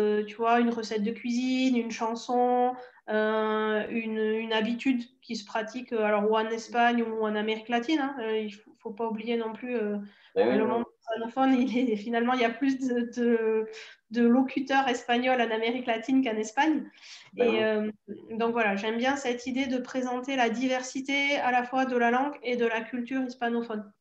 Euh, 0.00 0.24
tu 0.24 0.36
vois, 0.36 0.60
une 0.60 0.70
recette 0.70 1.02
de 1.02 1.10
cuisine, 1.10 1.76
une 1.76 1.90
chanson, 1.90 2.74
euh, 3.08 3.84
une, 3.90 4.18
une, 4.18 4.52
habitude 4.52 5.02
qui 5.22 5.36
se 5.36 5.44
pratique 5.44 5.92
euh, 5.92 6.04
alors 6.04 6.30
ou 6.30 6.36
en 6.36 6.46
Espagne 6.46 7.02
ou 7.02 7.24
en 7.24 7.34
Amérique 7.34 7.68
latine. 7.68 8.00
Hein. 8.00 8.16
il 8.36 8.46
ne 8.46 8.74
faut, 8.78 8.92
pas 8.92 9.06
oublier 9.08 9.36
non 9.36 9.52
plus 9.52 9.76
eh 10.36 10.44
le 10.44 10.66
monde 10.66 10.84
hispanophone. 11.00 11.54
Il 11.54 11.76
est, 11.76 11.96
finalement, 11.96 12.34
il 12.34 12.40
y 12.40 12.44
a 12.44 12.50
plus 12.50 12.78
de, 12.78 13.10
de, 13.16 13.66
de 14.10 14.26
locuteurs 14.26 14.88
espagnols 14.88 15.40
en 15.40 15.50
Amérique 15.50 15.86
latine 15.86 16.24
qu'en 16.24 16.36
Espagne. 16.36 16.88
Ben 17.34 17.54
et 17.54 17.64
euh, 17.64 17.90
donc 18.30 18.52
voilà, 18.52 18.76
j'aime 18.76 18.96
bien 18.96 19.16
cette 19.16 19.46
idée 19.46 19.66
de 19.66 19.78
présenter 19.78 20.36
la 20.36 20.48
diversité 20.48 21.36
à 21.36 21.50
la 21.50 21.64
fois 21.64 21.84
de 21.84 21.96
la 21.96 22.10
langue 22.10 22.38
et 22.42 22.56
de 22.56 22.66
la 22.66 22.80
culture 22.80 23.22
hispanophone. 23.22 23.92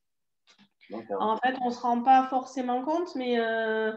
En 1.20 1.38
fait, 1.38 1.56
on 1.62 1.70
ne 1.70 1.74
se 1.74 1.80
rend 1.80 2.04
pas 2.04 2.28
forcément 2.28 2.84
compte, 2.84 3.16
mais 3.16 3.40
euh, 3.40 3.94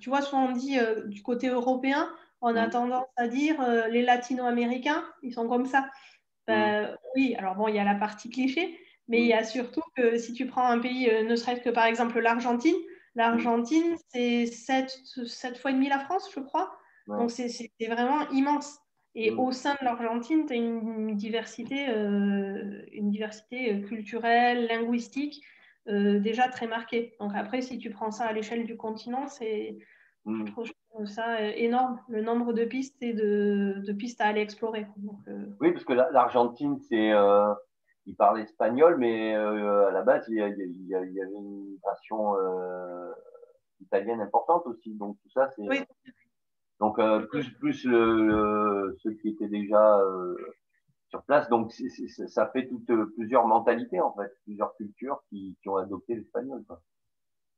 tu 0.00 0.08
vois, 0.08 0.22
souvent 0.22 0.46
on 0.46 0.52
dit 0.52 0.78
du 1.06 1.22
côté 1.22 1.48
européen, 1.48 2.10
on 2.40 2.54
a 2.56 2.68
tendance 2.68 3.06
à 3.16 3.28
dire 3.28 3.56
les 3.90 4.02
latino-américains, 4.02 5.04
ils 5.22 5.32
sont 5.32 5.48
comme 5.48 5.66
ça. 5.66 5.88
Ben, 6.46 6.96
oui, 7.14 7.34
alors 7.38 7.54
bon, 7.54 7.68
il 7.68 7.76
y 7.76 7.78
a 7.78 7.84
la 7.84 7.94
partie 7.94 8.30
cliché, 8.30 8.78
mais 9.08 9.20
il 9.20 9.26
y 9.26 9.32
a 9.32 9.44
surtout 9.44 9.82
que 9.96 10.18
si 10.18 10.32
tu 10.32 10.46
prends 10.46 10.66
un 10.66 10.78
pays, 10.78 11.10
ne 11.24 11.36
serait-ce 11.36 11.60
que 11.60 11.70
par 11.70 11.84
exemple 11.84 12.18
l'Argentine, 12.20 12.76
L'Argentine, 13.14 13.96
c'est 14.08 14.46
7, 14.46 15.58
fois 15.58 15.70
et 15.70 15.74
demi 15.74 15.88
la 15.88 15.98
France, 15.98 16.30
je 16.34 16.40
crois. 16.40 16.72
Donc, 17.06 17.30
c'est 17.30 17.70
vraiment 17.88 18.28
immense. 18.30 18.78
Et 19.16 19.32
mm. 19.32 19.40
au 19.40 19.50
sein 19.50 19.74
de 19.80 19.84
l'Argentine, 19.84 20.46
tu 20.46 20.52
as 20.52 20.56
une, 20.56 21.16
diversité, 21.16 21.88
euh, 21.88 22.84
une 22.92 23.10
diversité 23.10 23.74
euh, 23.74 23.80
culturelle, 23.80 24.68
linguistique, 24.68 25.42
euh, 25.42 25.59
déjà 25.86 26.48
très 26.48 26.66
marquée. 26.66 27.16
Donc, 27.20 27.32
après, 27.34 27.62
si 27.62 27.78
tu 27.78 27.90
prends 27.90 28.10
ça 28.10 28.24
à 28.24 28.32
l'échelle 28.32 28.64
du 28.64 28.76
continent, 28.76 29.26
c'est. 29.26 29.78
Mm. 30.26 30.44
Trouve, 30.46 30.70
ça 31.06 31.40
énorme, 31.42 31.98
le 32.08 32.20
nombre 32.20 32.52
de 32.52 32.64
pistes 32.64 33.02
et 33.02 33.14
de, 33.14 33.92
pistes 33.92 34.20
à 34.20 34.26
aller 34.26 34.42
explorer. 34.42 34.86
oui, 35.60 35.72
parce 35.72 35.84
que 35.84 35.94
l'Argentine, 35.94 36.78
c'est 36.78 37.12
il 38.06 38.16
parle 38.16 38.40
espagnol, 38.40 38.96
mais 38.98 39.34
euh, 39.34 39.88
à 39.88 39.92
la 39.92 40.02
base, 40.02 40.26
il 40.28 40.36
y, 40.36 40.42
avait 40.42 41.22
une 41.32 41.70
migration 41.70 42.36
euh, 42.36 43.12
italienne 43.80 44.20
importante 44.20 44.66
aussi. 44.66 44.94
Donc 44.94 45.16
tout 45.22 45.30
ça, 45.30 45.48
c'est. 45.50 45.86
Donc 46.80 46.98
euh, 46.98 47.20
plus 47.26 47.48
plus 47.58 47.74
ceux 47.74 49.12
qui 49.20 49.28
étaient 49.28 49.48
déjà 49.48 50.00
sur 51.10 51.22
place. 51.24 51.48
Donc 51.48 51.72
ça 52.28 52.50
fait 52.52 52.68
toutes 52.68 52.90
plusieurs 53.16 53.46
mentalités 53.46 54.00
en 54.00 54.14
fait, 54.14 54.30
plusieurs 54.44 54.74
cultures 54.76 55.22
qui, 55.28 55.56
ont 55.66 55.76
adopté 55.76 56.14
l'espagnol. 56.14 56.64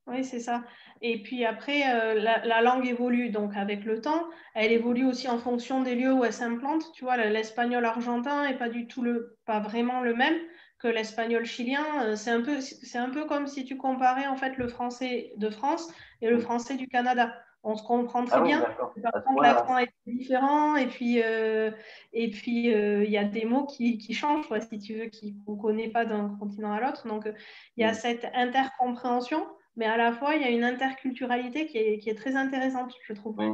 Oui, 0.08 0.24
c'est 0.24 0.40
ça. 0.40 0.64
Et 1.00 1.22
puis 1.22 1.44
après, 1.44 1.80
la, 2.14 2.60
langue 2.60 2.86
évolue 2.86 3.30
donc 3.30 3.56
avec 3.56 3.84
le 3.84 4.00
temps. 4.00 4.24
Elle 4.54 4.72
évolue 4.72 5.06
aussi 5.06 5.28
en 5.28 5.38
fonction 5.38 5.80
des 5.80 5.94
lieux 5.94 6.12
où 6.12 6.24
elle 6.24 6.32
s'implante. 6.32 6.90
Tu 6.92 7.04
vois, 7.04 7.16
l'espagnol 7.16 7.84
argentin 7.84 8.48
n'est 8.48 8.58
pas 8.58 8.68
du 8.68 8.88
tout 8.88 9.02
le, 9.02 9.38
pas 9.46 9.60
vraiment 9.60 10.00
le 10.00 10.14
même 10.14 10.34
que 10.80 10.88
l'espagnol 10.88 11.44
chilien. 11.44 12.16
C'est 12.16 12.30
un 12.30 12.42
peu, 12.42 12.60
c'est 12.60 12.98
un 12.98 13.10
peu 13.10 13.26
comme 13.26 13.46
si 13.46 13.64
tu 13.64 13.76
comparais 13.76 14.26
en 14.26 14.36
fait 14.36 14.56
le 14.56 14.66
français 14.66 15.32
de 15.36 15.50
France 15.50 15.92
et 16.20 16.28
le 16.28 16.38
français 16.40 16.74
du 16.74 16.88
Canada. 16.88 17.32
On 17.64 17.76
se 17.76 17.82
comprend 17.84 18.24
très 18.24 18.38
ah 18.38 18.42
bien. 18.42 18.60
Par 18.60 19.24
contre, 19.24 19.42
l'accent 19.42 19.78
est 19.78 19.92
différent 20.06 20.76
et 20.76 20.86
puis 20.86 21.18
et 21.18 22.30
puis 22.30 22.68
il 22.72 23.10
y 23.10 23.18
a 23.18 23.24
des 23.24 23.44
mots 23.44 23.66
qui, 23.66 23.98
qui 23.98 24.14
changent, 24.14 24.48
si 24.68 24.78
tu 24.78 24.94
veux, 24.94 25.10
qu'on 25.46 25.54
ne 25.54 25.60
connaît 25.60 25.88
pas 25.88 26.04
d'un 26.04 26.36
continent 26.40 26.72
à 26.72 26.80
l'autre. 26.80 27.06
Donc 27.06 27.32
il 27.76 27.82
y 27.82 27.84
a 27.84 27.94
cette 27.94 28.26
intercompréhension 28.34 29.46
mais 29.76 29.86
à 29.86 29.96
la 29.96 30.12
fois, 30.12 30.34
il 30.34 30.42
y 30.42 30.44
a 30.44 30.50
une 30.50 30.64
interculturalité 30.64 31.66
qui 31.66 31.78
est, 31.78 31.98
qui 31.98 32.10
est 32.10 32.14
très 32.14 32.36
intéressante, 32.36 32.94
je 33.04 33.14
trouve. 33.14 33.36
Oui. 33.38 33.52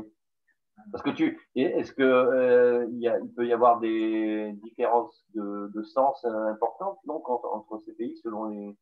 Parce 0.93 1.03
que 1.03 1.11
tu, 1.11 1.39
est-ce 1.55 1.93
que 1.93 2.03
euh, 2.03 2.87
il, 2.91 3.01
y 3.01 3.09
a, 3.09 3.19
il, 3.19 3.33
peut 3.35 3.47
y 3.47 3.53
avoir 3.53 3.81
des 3.81 4.53
différences 4.63 5.25
de, 5.35 5.71
de 5.75 5.83
sens 5.83 6.25
importantes 6.25 6.99
donc 7.05 7.29
entre, 7.29 7.81
ces 7.85 7.93
pays 7.93 8.17
selon 8.23 8.47
les, 8.47 8.77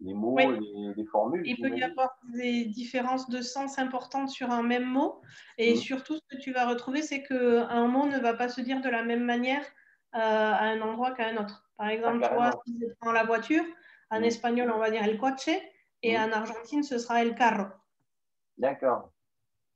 les 0.00 0.14
mots 0.14 0.38
les, 0.38 1.04
formules 1.06 1.42
Il 1.44 1.60
peut 1.60 1.76
y 1.76 1.82
avoir 1.82 2.18
des 2.34 2.64
différences 2.64 3.28
de 3.28 3.40
sens 3.40 3.78
importantes 3.78 4.30
sur 4.30 4.50
un 4.50 4.62
même 4.62 4.84
mot 4.84 5.20
et 5.58 5.74
mmh. 5.74 5.76
surtout 5.76 6.16
ce 6.16 6.36
que 6.36 6.42
tu 6.42 6.52
vas 6.52 6.66
retrouver 6.68 7.02
c'est 7.02 7.22
qu'un 7.22 7.86
mot 7.86 8.06
ne 8.06 8.18
va 8.18 8.34
pas 8.34 8.48
se 8.48 8.60
dire 8.60 8.80
de 8.80 8.88
la 8.88 9.02
même 9.02 9.24
manière 9.24 9.64
euh, 10.14 10.18
à 10.18 10.64
un 10.64 10.80
endroit 10.80 11.12
qu'à 11.12 11.28
un 11.28 11.36
autre. 11.36 11.66
Par 11.76 11.88
exemple, 11.88 12.20
ah, 12.24 12.28
toi, 12.28 12.62
si 12.66 12.78
tu 12.78 12.86
prends 13.00 13.12
la 13.12 13.24
voiture, 13.24 13.64
en 14.10 14.20
mmh. 14.20 14.24
espagnol 14.24 14.72
on 14.74 14.78
va 14.78 14.90
dire 14.90 15.02
el 15.04 15.18
coche 15.18 15.48
et 16.02 16.18
en 16.18 16.32
Argentine, 16.32 16.82
ce 16.82 16.98
sera 16.98 17.22
El 17.22 17.34
Carro. 17.34 17.66
D'accord. 18.58 19.12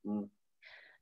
Mm. 0.05 0.25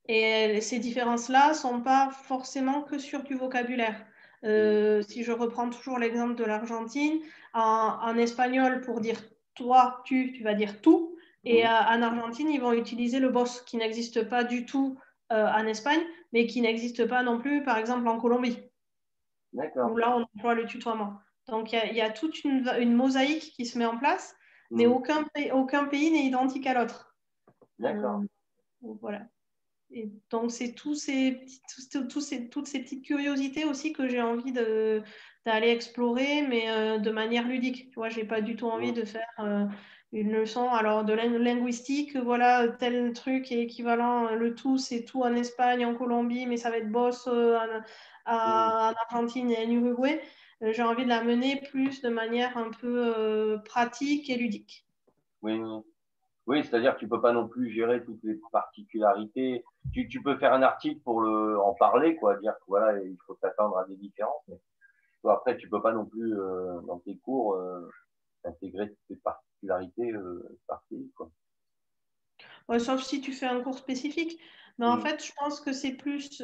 Et 0.06 0.60
ces 0.60 0.78
différences-là 0.78 1.50
ne 1.50 1.54
sont 1.54 1.80
pas 1.80 2.10
forcément 2.10 2.82
que 2.82 2.98
sur 2.98 3.22
du 3.22 3.34
vocabulaire. 3.34 4.04
Euh, 4.44 4.98
mm. 4.98 5.02
si 5.02 5.24
je 5.24 5.32
reprends 5.32 5.70
toujours 5.70 5.98
l'exemple 5.98 6.34
de 6.34 6.44
l'Argentine, 6.44 7.20
en, 7.54 8.16
espagnol, 8.16 8.80
pour 8.82 9.00
dire 9.00 9.18
toi, 9.54 10.02
tu, 10.04 10.32
tu 10.32 10.42
vas 10.42 10.54
dire 10.54 10.80
tout. 10.80 11.16
Et 11.44 11.64
mm. 11.64 11.66
en 11.66 12.02
Argentine, 12.02 12.50
ils 12.50 12.60
vont 12.60 12.72
utiliser 12.72 13.20
le 13.20 13.30
boss 13.30 13.60
qui 13.62 13.76
n'existe 13.76 14.28
pas 14.28 14.44
du 14.44 14.66
tout 14.66 14.98
euh, 15.32 15.46
en 15.46 15.66
Espagne, 15.66 16.02
mais 16.32 16.46
qui 16.46 16.60
n'existe 16.60 17.06
pas 17.06 17.22
non 17.22 17.38
plus, 17.38 17.62
par 17.62 17.78
exemple, 17.78 18.06
en 18.08 18.18
Colombie. 18.18 18.58
D'accord. 19.52 19.92
Où 19.92 19.96
là, 19.96 20.16
on 20.16 20.22
emploie 20.22 20.54
le 20.54 20.66
tutoiement. 20.66 21.14
Donc, 21.48 21.72
il 21.72 21.94
y, 21.94 22.00
a 22.00 22.10
toute 22.10 22.42
une, 22.44 22.66
une, 22.78 22.94
mosaïque 22.94 23.52
qui 23.54 23.66
se 23.66 23.78
met 23.78 23.84
en 23.84 23.98
place 23.98 24.34
mais 24.70 24.86
mm. 24.86 24.92
aucun, 24.92 25.24
aucun 25.52 25.86
pays 25.86 26.10
n'est 26.10 26.24
identique 26.24 26.66
à 26.66 26.74
l'autre. 26.74 27.16
D'accord. 27.78 28.22
Euh, 28.84 28.94
voilà. 29.00 29.26
Et 29.90 30.10
donc, 30.30 30.50
c'est 30.50 30.72
tous 30.72 30.94
ces, 30.94 31.46
tous, 32.08 32.20
ces, 32.20 32.48
toutes 32.48 32.66
ces 32.66 32.80
petites 32.80 33.04
curiosités 33.04 33.64
aussi 33.64 33.92
que 33.92 34.08
j'ai 34.08 34.20
envie 34.20 34.52
d'aller 35.46 35.68
explorer, 35.68 36.42
mais 36.42 36.70
euh, 36.70 36.98
de 36.98 37.10
manière 37.10 37.46
ludique. 37.46 37.90
Tu 37.90 37.94
vois, 37.96 38.08
j'ai 38.08 38.24
pas 38.24 38.40
du 38.40 38.56
tout 38.56 38.66
envie 38.66 38.92
de 38.92 39.04
faire 39.04 39.26
euh, 39.40 39.66
une 40.12 40.32
leçon 40.32 40.68
alors 40.68 41.04
de 41.04 41.12
linguistique. 41.12 42.16
Voilà, 42.16 42.68
tel 42.68 43.12
truc 43.12 43.52
est 43.52 43.62
équivalent. 43.62 44.34
Le 44.34 44.54
tout, 44.54 44.78
c'est 44.78 45.04
tout 45.04 45.22
en 45.22 45.34
Espagne, 45.34 45.84
en 45.84 45.94
Colombie, 45.94 46.46
mais 46.46 46.56
ça 46.56 46.70
va 46.70 46.78
être 46.78 46.90
boss 46.90 47.26
en, 47.26 47.32
en, 48.26 48.34
en 48.34 48.94
Argentine 49.08 49.50
et 49.50 49.66
en 49.66 49.70
Uruguay. 49.70 50.20
Euh, 50.62 50.72
j'ai 50.72 50.82
envie 50.82 51.04
de 51.04 51.08
la 51.08 51.22
mener 51.22 51.60
plus 51.70 52.00
de 52.02 52.08
manière 52.08 52.56
un 52.56 52.70
peu 52.70 53.14
euh, 53.16 53.58
pratique 53.58 54.30
et 54.30 54.36
ludique. 54.36 54.86
Oui, 55.42 55.60
oui. 56.46 56.64
c'est-à-dire 56.64 56.94
que 56.94 57.00
tu 57.00 57.04
ne 57.04 57.10
peux 57.10 57.20
pas 57.20 57.32
non 57.32 57.48
plus 57.48 57.70
gérer 57.70 58.02
toutes 58.04 58.22
les 58.22 58.38
particularités. 58.50 59.64
Tu, 59.92 60.08
tu, 60.08 60.22
peux 60.22 60.36
faire 60.36 60.52
un 60.52 60.62
article 60.62 61.00
pour 61.00 61.20
le, 61.20 61.60
en 61.60 61.74
parler, 61.74 62.16
quoi, 62.16 62.36
dire 62.36 62.54
que 62.54 62.64
voilà, 62.68 62.98
il 63.02 63.16
faut 63.26 63.36
s'attendre 63.40 63.76
à 63.78 63.84
des 63.84 63.96
différences. 63.96 64.42
Mais 64.48 64.58
après, 65.30 65.56
tu 65.56 65.66
ne 65.66 65.70
peux 65.70 65.82
pas 65.82 65.92
non 65.92 66.04
plus, 66.04 66.38
euh, 66.38 66.80
dans 66.82 66.98
tes 67.00 67.16
cours, 67.18 67.58
intégrer 68.44 68.88
toutes 68.88 69.08
les 69.10 69.16
particularités 69.16 70.12
parties. 70.66 71.10
Quoi. 71.16 71.30
sauf 72.78 73.02
si 73.02 73.20
tu 73.20 73.32
fais 73.32 73.46
un 73.46 73.60
cours 73.62 73.78
spécifique. 73.78 74.38
Mais 74.78 74.86
en 74.86 74.98
fait, 74.98 75.24
je 75.24 75.32
pense 75.38 75.60
que 75.60 75.72
c'est 75.72 75.92
plus, 75.92 76.42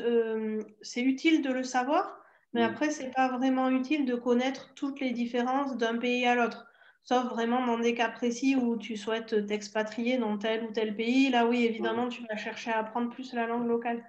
c'est 0.83 1.03
utile 1.03 1.43
de 1.43 1.51
le 1.51 1.65
savoir, 1.65 2.21
mais 2.53 2.63
mm. 2.63 2.71
après, 2.71 2.91
ce 2.91 3.03
n'est 3.03 3.11
pas 3.11 3.29
vraiment 3.29 3.69
utile 3.71 4.07
de 4.07 4.15
connaître 4.15 4.73
toutes 4.75 5.01
les 5.01 5.11
différences 5.11 5.77
d'un 5.77 5.99
pays 5.99 6.27
à 6.27 6.35
l'autre. 6.35 6.67
Sauf 7.03 7.25
vraiment 7.25 7.65
dans 7.65 7.79
des 7.79 7.95
cas 7.95 8.11
précis 8.11 8.57
où 8.57 8.77
tu 8.77 8.97
souhaites 8.97 9.47
t'expatrier 9.47 10.19
dans 10.19 10.37
tel 10.37 10.65
ou 10.65 10.73
tel 10.73 10.95
pays. 10.95 11.31
Là, 11.31 11.47
oui, 11.47 11.65
évidemment, 11.65 12.07
mm. 12.07 12.11
tu 12.11 12.23
vas 12.27 12.37
chercher 12.37 12.71
à 12.71 12.79
apprendre 12.79 13.11
plus 13.11 13.33
la 13.33 13.47
langue 13.47 13.67
locale. 13.67 14.05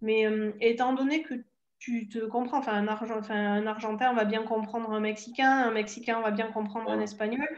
Mais 0.00 0.26
euh, 0.26 0.52
étant 0.60 0.94
donné 0.94 1.22
que 1.22 1.34
tu 1.80 2.08
te 2.08 2.18
comprends, 2.18 2.58
enfin 2.58 2.74
un, 2.74 2.86
un, 2.86 3.66
Argentin 3.66 4.12
va 4.12 4.24
bien 4.24 4.42
comprendre 4.42 4.92
un 4.92 5.00
Mexicain, 5.00 5.50
un 5.50 5.72
Mexicain 5.72 6.20
va 6.20 6.30
bien 6.30 6.52
comprendre 6.52 6.90
un. 6.90 7.00
Espagnol, 7.00 7.48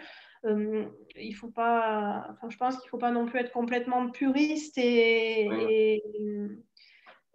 euh, 0.45 0.87
il 1.17 1.35
faut 1.35 1.51
pas, 1.51 2.29
enfin, 2.31 2.49
je 2.49 2.57
pense 2.57 2.77
qu'il 2.77 2.87
ne 2.87 2.91
faut 2.91 2.99
pas 2.99 3.11
non 3.11 3.27
plus 3.27 3.41
être 3.41 3.53
complètement 3.53 4.09
puriste 4.11 4.79
et, 4.79 6.01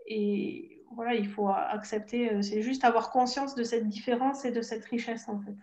et 0.08 0.84
voilà, 0.96 1.14
il 1.14 1.28
faut 1.28 1.50
accepter, 1.50 2.34
euh, 2.34 2.42
c'est 2.42 2.62
juste 2.62 2.86
avoir 2.86 3.12
conscience 3.12 3.54
de 3.54 3.64
cette 3.64 3.88
différence 3.90 4.46
et 4.46 4.52
de 4.52 4.62
cette 4.62 4.86
richesse 4.86 5.28
en 5.28 5.40
fait. 5.42 5.56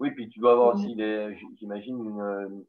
Oui, 0.00 0.10
puis 0.10 0.28
tu 0.28 0.40
dois 0.40 0.52
avoir 0.52 0.74
aussi, 0.74 0.96
j'imagine, 1.56 2.64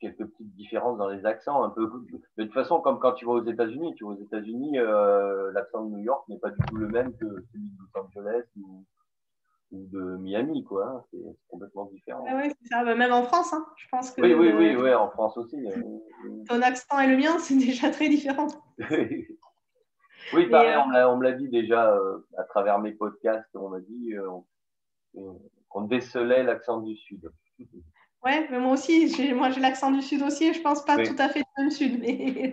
quelques 0.00 0.24
petites 0.26 0.54
différences 0.54 0.98
dans 0.98 1.08
les 1.08 1.24
accents. 1.26 1.62
Un 1.62 1.70
peu. 1.70 1.90
De 2.36 2.44
toute 2.44 2.52
façon, 2.52 2.80
comme 2.80 2.98
quand 2.98 3.12
tu 3.12 3.24
vas 3.24 3.32
aux 3.32 3.44
États-Unis, 3.44 3.94
tu 3.94 4.04
vas 4.04 4.10
aux 4.10 4.22
États-Unis, 4.22 4.78
euh, 4.78 5.52
l'accent 5.52 5.84
de 5.84 5.90
New 5.90 6.02
York 6.02 6.26
n'est 6.28 6.38
pas 6.38 6.50
du 6.50 6.60
tout 6.66 6.76
le 6.76 6.88
même 6.88 7.16
que 7.16 7.26
celui 7.52 7.70
de 7.70 7.76
Los 7.78 8.00
Angeles 8.00 8.44
ou, 8.56 8.84
ou 9.72 9.86
de 9.86 10.16
Miami, 10.18 10.64
quoi. 10.64 10.86
Hein. 10.86 11.04
C'est 11.10 11.18
complètement 11.48 11.86
différent. 11.86 12.24
oui, 12.36 12.52
c'est 12.60 12.68
ça. 12.68 12.84
Bah, 12.84 12.94
même 12.94 13.12
en 13.12 13.24
France, 13.24 13.52
hein. 13.52 13.66
je 13.76 13.86
pense 13.90 14.10
que. 14.12 14.22
Oui, 14.22 14.34
oui, 14.34 14.52
oui, 14.52 14.76
oui, 14.76 14.94
en 14.94 15.10
France 15.10 15.36
aussi. 15.36 15.56
ton 16.48 16.62
accent 16.62 17.00
et 17.00 17.08
le 17.08 17.16
mien, 17.16 17.38
c'est 17.38 17.56
déjà 17.56 17.90
très 17.90 18.08
différent. 18.08 18.48
oui, 18.78 20.46
pareil, 20.50 20.76
on, 20.76 21.16
me 21.16 21.24
l'a 21.24 21.32
dit 21.32 21.48
déjà 21.48 21.98
à 22.36 22.44
travers 22.44 22.78
mes 22.78 22.92
podcasts. 22.92 23.54
On 23.54 23.68
m'a 23.70 23.80
dit 23.80 24.14
qu'on 25.68 25.82
décelait 25.82 26.42
l'accent 26.42 26.80
du 26.80 26.96
Sud. 26.96 27.30
Ouais, 28.24 28.48
mais 28.50 28.58
moi 28.58 28.72
aussi, 28.72 29.08
j'ai, 29.08 29.34
moi 29.34 29.50
j'ai 29.50 29.60
l'accent 29.60 29.90
du 29.90 30.00
sud 30.00 30.22
aussi 30.22 30.46
et 30.46 30.54
je 30.54 30.62
pense 30.62 30.82
pas 30.84 30.96
tout 31.04 31.16
à 31.18 31.28
fait 31.28 31.42
du 31.58 31.70
sud, 31.70 31.98
mais, 32.00 32.52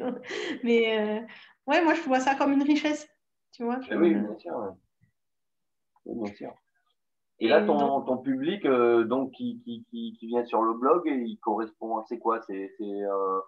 mais 0.64 1.00
euh, 1.00 1.22
ouais, 1.66 1.82
moi 1.84 1.94
je 1.94 2.02
vois 2.02 2.20
ça 2.20 2.36
comme 2.36 2.52
une 2.52 2.64
richesse, 2.64 3.08
tu 3.54 3.64
vois. 3.64 3.80
Oui, 3.90 4.14
bien 4.14 4.38
sûr. 4.38 4.76
bien 6.06 6.34
sûr. 6.34 6.54
Et, 7.40 7.48
là, 7.48 7.66
ton, 7.66 8.02
ton 8.02 8.18
public 8.18 8.66
euh, 8.66 9.04
donc 9.06 9.32
qui, 9.32 9.62
qui, 9.64 9.84
qui, 9.90 10.16
qui, 10.20 10.28
vient 10.28 10.46
sur 10.46 10.62
le 10.62 10.74
blog, 10.74 11.04
il 11.08 11.40
correspond 11.40 11.98
à 11.98 12.04
c'est 12.08 12.20
quoi? 12.20 12.40
C'est 12.42 12.70
euh, 12.82 13.40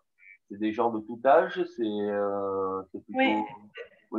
des 0.49 0.71
gens 0.71 0.91
de 0.91 0.99
tout 0.99 1.19
âge? 1.25 1.63
C'est 1.75 3.03
plutôt... 3.03 3.19
Oui. 3.19 3.35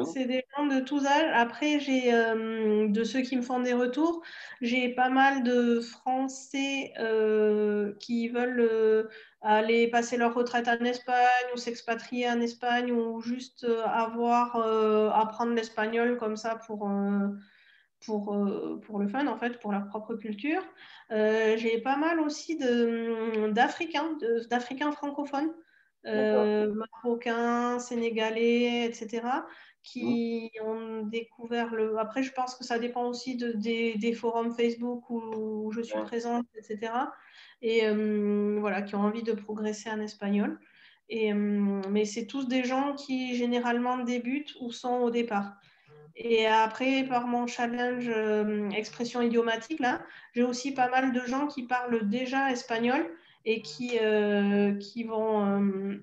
C'est 0.03 0.25
des 0.25 0.45
gens 0.57 0.67
de 0.67 0.81
tous 0.81 1.07
âges. 1.07 1.31
Après, 1.35 1.79
j'ai 1.79 2.13
euh, 2.13 2.89
de 2.89 3.05
ceux 3.05 3.21
qui 3.21 3.37
me 3.37 3.43
font 3.43 3.61
des 3.61 3.75
retours, 3.75 4.23
j'ai 4.61 4.89
pas 4.89 5.09
mal 5.09 5.45
de 5.45 5.81
Français 5.81 6.93
euh, 6.99 7.93
qui 8.01 8.29
veulent 8.29 8.61
euh, 8.61 9.09
aller 9.41 9.89
passer 9.89 10.17
leur 10.17 10.35
retraite 10.35 10.67
en 10.69 10.85
Espagne 10.85 11.47
ou 11.55 11.57
s'expatrier 11.57 12.29
en 12.29 12.41
Espagne 12.41 12.91
ou 12.91 13.21
juste 13.21 13.67
avoir 13.85 14.57
apprendre 15.17 15.55
l'espagnol 15.55 16.17
comme 16.17 16.37
ça 16.37 16.57
pour 16.67 16.89
pour, 18.05 18.37
pour 18.83 18.99
le 18.99 19.09
fun, 19.09 19.27
en 19.29 19.39
fait, 19.39 19.61
pour 19.61 19.73
leur 19.73 19.87
propre 19.87 20.15
culture. 20.15 20.63
j'ai 21.11 21.81
pas 21.83 21.97
mal 21.97 22.21
aussi 22.21 22.59
d'Africains, 23.53 24.19
d'Africains 24.51 24.93
francophones, 24.93 25.53
Marocains, 26.05 27.79
Sénégalais, 27.79 28.87
etc., 28.87 29.23
qui 29.85 30.50
ont 30.64 31.03
découvert 31.03 31.75
le. 31.75 31.99
Après, 31.99 32.23
je 32.23 32.33
pense 32.33 32.55
que 32.57 32.64
ça 32.64 32.79
dépend 32.79 33.07
aussi 33.07 33.37
de, 33.37 33.53
des, 33.53 34.12
forums 34.14 34.57
Facebook 34.57 35.09
où, 35.11 35.71
je 35.73 35.83
suis 35.83 36.00
présente, 36.00 36.47
etc. 36.57 36.93
Et 37.61 37.87
euh, 37.87 38.57
voilà, 38.61 38.83
qui 38.83 38.95
ont 38.97 39.03
envie 39.03 39.23
de 39.23 39.33
progresser 39.33 39.91
en 39.91 40.00
espagnol. 40.00 40.59
Et, 41.11 41.33
euh, 41.33 41.83
mais 41.91 42.07
c'est 42.07 42.26
tous 42.26 42.49
des 42.49 42.64
gens 42.64 42.95
qui 42.95 43.37
généralement 43.37 43.99
débutent 43.99 44.57
ou 44.61 44.73
sont 44.73 44.97
au 45.00 45.11
départ. 45.11 45.53
Et 46.17 46.47
après, 46.47 47.05
par 47.05 47.26
mon 47.26 47.47
challenge 47.47 48.09
euh, 48.09 48.71
expression 48.71 49.21
idiomatique, 49.21 49.81
là, 49.81 50.00
j'ai 50.33 50.45
aussi 50.45 50.73
pas 50.73 50.88
mal 50.88 51.12
de 51.12 51.21
gens 51.26 51.47
qui 51.47 51.64
parlent 51.64 52.09
déjà 52.09 52.50
espagnol 52.50 53.07
et 53.45 53.61
qui, 53.61 53.99
qui, 54.81 55.05
vont, 55.05 56.00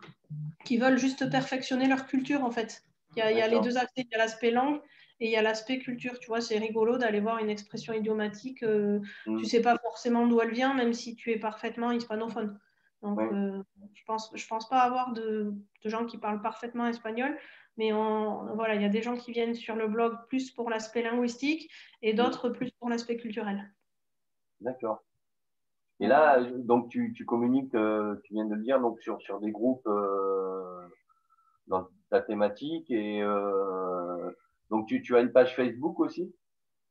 qui 0.63 0.77
veulent 0.77 0.99
juste 0.99 1.27
perfectionner 1.31 1.87
leur 1.87 2.05
culture, 2.05 2.43
en 2.43 2.51
fait. 2.51 2.83
Il 3.15 3.19
y 3.19 3.41
a, 3.41 3.47
les 3.47 3.59
deux 3.59 3.77
aspects. 3.77 3.97
Il 3.97 4.07
y 4.11 4.15
a 4.15 4.17
l'aspect 4.17 4.51
langue 4.51 4.79
et 5.19 5.25
il 5.25 5.31
y 5.31 5.35
a 5.35 5.41
l'aspect 5.41 5.79
culture. 5.79 6.17
Tu 6.19 6.27
vois, 6.27 6.41
c'est 6.41 6.57
rigolo 6.57 6.97
d'aller 6.97 7.19
voir 7.19 7.39
une 7.39 7.49
expression 7.49 7.93
idiomatique. 7.93 8.63
Euh, 8.63 8.99
mm. 9.27 9.37
Tu 9.37 9.43
ne 9.43 9.47
sais 9.47 9.61
pas 9.61 9.77
forcément 9.77 10.27
d'où 10.27 10.39
elle 10.41 10.51
vient, 10.51 10.73
même 10.73 10.93
si 10.93 11.15
tu 11.15 11.31
es 11.31 11.39
parfaitement 11.39 11.91
hispanophone. 11.91 12.59
Donc, 13.01 13.19
euh, 13.19 13.63
je 13.93 14.01
ne 14.01 14.05
pense, 14.05 14.31
je 14.35 14.47
pense 14.47 14.69
pas 14.69 14.81
avoir 14.81 15.11
de, 15.13 15.53
gens 15.85 16.05
qui 16.05 16.17
parlent 16.17 16.41
parfaitement 16.41 16.87
espagnol. 16.87 17.37
Mais 17.77 17.91
voilà, 17.91 18.75
il 18.75 18.81
y 18.81 18.85
a 18.85 18.89
des 18.89 19.01
gens 19.01 19.15
qui 19.15 19.31
viennent 19.31 19.55
sur 19.55 19.75
le 19.75 19.87
blog 19.87 20.15
plus 20.27 20.51
pour 20.51 20.69
l'aspect 20.69 21.01
linguistique 21.01 21.71
et 22.01 22.13
mm. 22.13 22.15
d'autres 22.15 22.49
plus 22.49 22.71
pour 22.71 22.89
l'aspect 22.89 23.17
culturel. 23.17 23.71
D'accord. 24.59 25.03
Et 25.99 26.07
là, 26.07 26.41
donc 26.41 26.89
tu, 26.89 27.13
communiques, 27.25 27.75
euh, 27.75 28.15
tu 28.23 28.33
viens 28.33 28.45
de 28.45 28.55
le 28.55 28.61
dire, 28.63 28.79
donc 28.79 28.99
sur, 29.01 29.21
sur 29.21 29.39
des 29.39 29.51
groupes 29.51 29.87
dans 31.67 31.87
ta 32.11 32.21
thématique. 32.21 32.91
Et 32.91 33.23
euh, 33.23 34.31
donc, 34.69 34.87
tu, 34.87 35.01
tu 35.01 35.15
as 35.15 35.21
une 35.21 35.31
page 35.31 35.55
Facebook 35.55 35.99
aussi? 35.99 36.31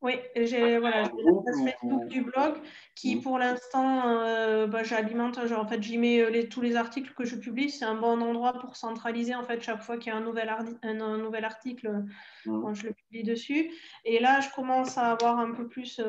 Oui, 0.02 0.14
j'ai 0.34 0.78
voilà, 0.78 1.04
Facebook 1.04 2.06
du 2.06 2.22
blog 2.22 2.54
qui, 2.94 3.16
pour 3.16 3.38
l'instant, 3.38 4.08
euh, 4.08 4.66
bah, 4.66 4.82
j'alimente. 4.82 5.38
En 5.38 5.66
fait, 5.66 5.82
j'y 5.82 5.98
mets 5.98 6.20
euh, 6.20 6.30
les, 6.30 6.48
tous 6.48 6.62
les 6.62 6.76
articles 6.76 7.12
que 7.12 7.24
je 7.24 7.36
publie. 7.36 7.68
C'est 7.68 7.84
un 7.84 7.96
bon 7.96 8.22
endroit 8.22 8.54
pour 8.54 8.76
centraliser 8.76 9.34
en 9.34 9.42
fait 9.44 9.60
chaque 9.60 9.82
fois 9.82 9.98
qu'il 9.98 10.10
y 10.10 10.16
a 10.16 10.18
un 10.18 10.22
nouvel, 10.22 10.50
un, 10.82 11.18
nouvel 11.18 11.44
article, 11.44 12.04
mmh. 12.46 12.62
quand 12.62 12.72
je 12.72 12.86
le 12.86 12.92
publie 12.94 13.24
dessus. 13.24 13.70
Et 14.06 14.20
là, 14.20 14.40
je 14.40 14.48
commence 14.54 14.96
à 14.96 15.12
avoir 15.12 15.38
un 15.38 15.52
peu 15.52 15.68
plus. 15.68 16.00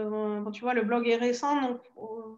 tu 0.53 0.61
vois, 0.61 0.73
le 0.73 0.83
blog 0.83 1.09
est 1.09 1.17
récent, 1.17 1.61
donc 1.61 1.81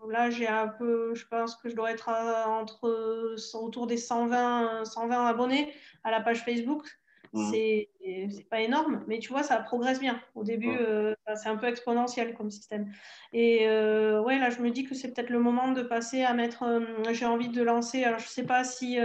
là, 0.09 0.31
j'ai 0.31 0.47
un 0.47 0.67
peu. 0.67 1.13
Je 1.13 1.27
pense 1.27 1.55
que 1.55 1.69
je 1.69 1.75
dois 1.75 1.91
être 1.91 2.09
entre 2.47 3.35
autour 3.53 3.85
des 3.85 3.97
120, 3.97 4.85
120 4.85 5.25
abonnés 5.27 5.71
à 6.03 6.09
la 6.09 6.19
page 6.19 6.43
Facebook. 6.43 6.87
Mmh. 7.33 7.51
C'est 7.51 8.47
pas 8.49 8.61
énorme, 8.61 9.03
mais 9.07 9.17
tu 9.17 9.29
vois, 9.29 9.41
ça 9.41 9.57
progresse 9.57 9.99
bien. 9.99 10.21
Au 10.35 10.43
début, 10.43 10.69
mmh. 10.69 10.77
euh, 10.79 11.15
c'est 11.35 11.49
un 11.49 11.57
peu 11.57 11.65
exponentiel 11.65 12.35
comme 12.35 12.51
système. 12.51 12.93
Et 13.31 13.67
euh, 13.67 14.21
ouais, 14.21 14.37
là, 14.37 14.51
je 14.51 14.61
me 14.61 14.69
dis 14.69 14.83
que 14.83 14.93
c'est 14.93 15.11
peut-être 15.11 15.31
le 15.31 15.39
moment 15.39 15.71
de 15.71 15.81
passer 15.81 16.21
à 16.21 16.33
mettre. 16.35 16.61
Euh, 16.61 16.81
j'ai 17.11 17.25
envie 17.25 17.49
de 17.49 17.63
lancer, 17.63 18.03
alors 18.03 18.19
je 18.19 18.27
sais 18.27 18.45
pas 18.45 18.63
si 18.63 18.99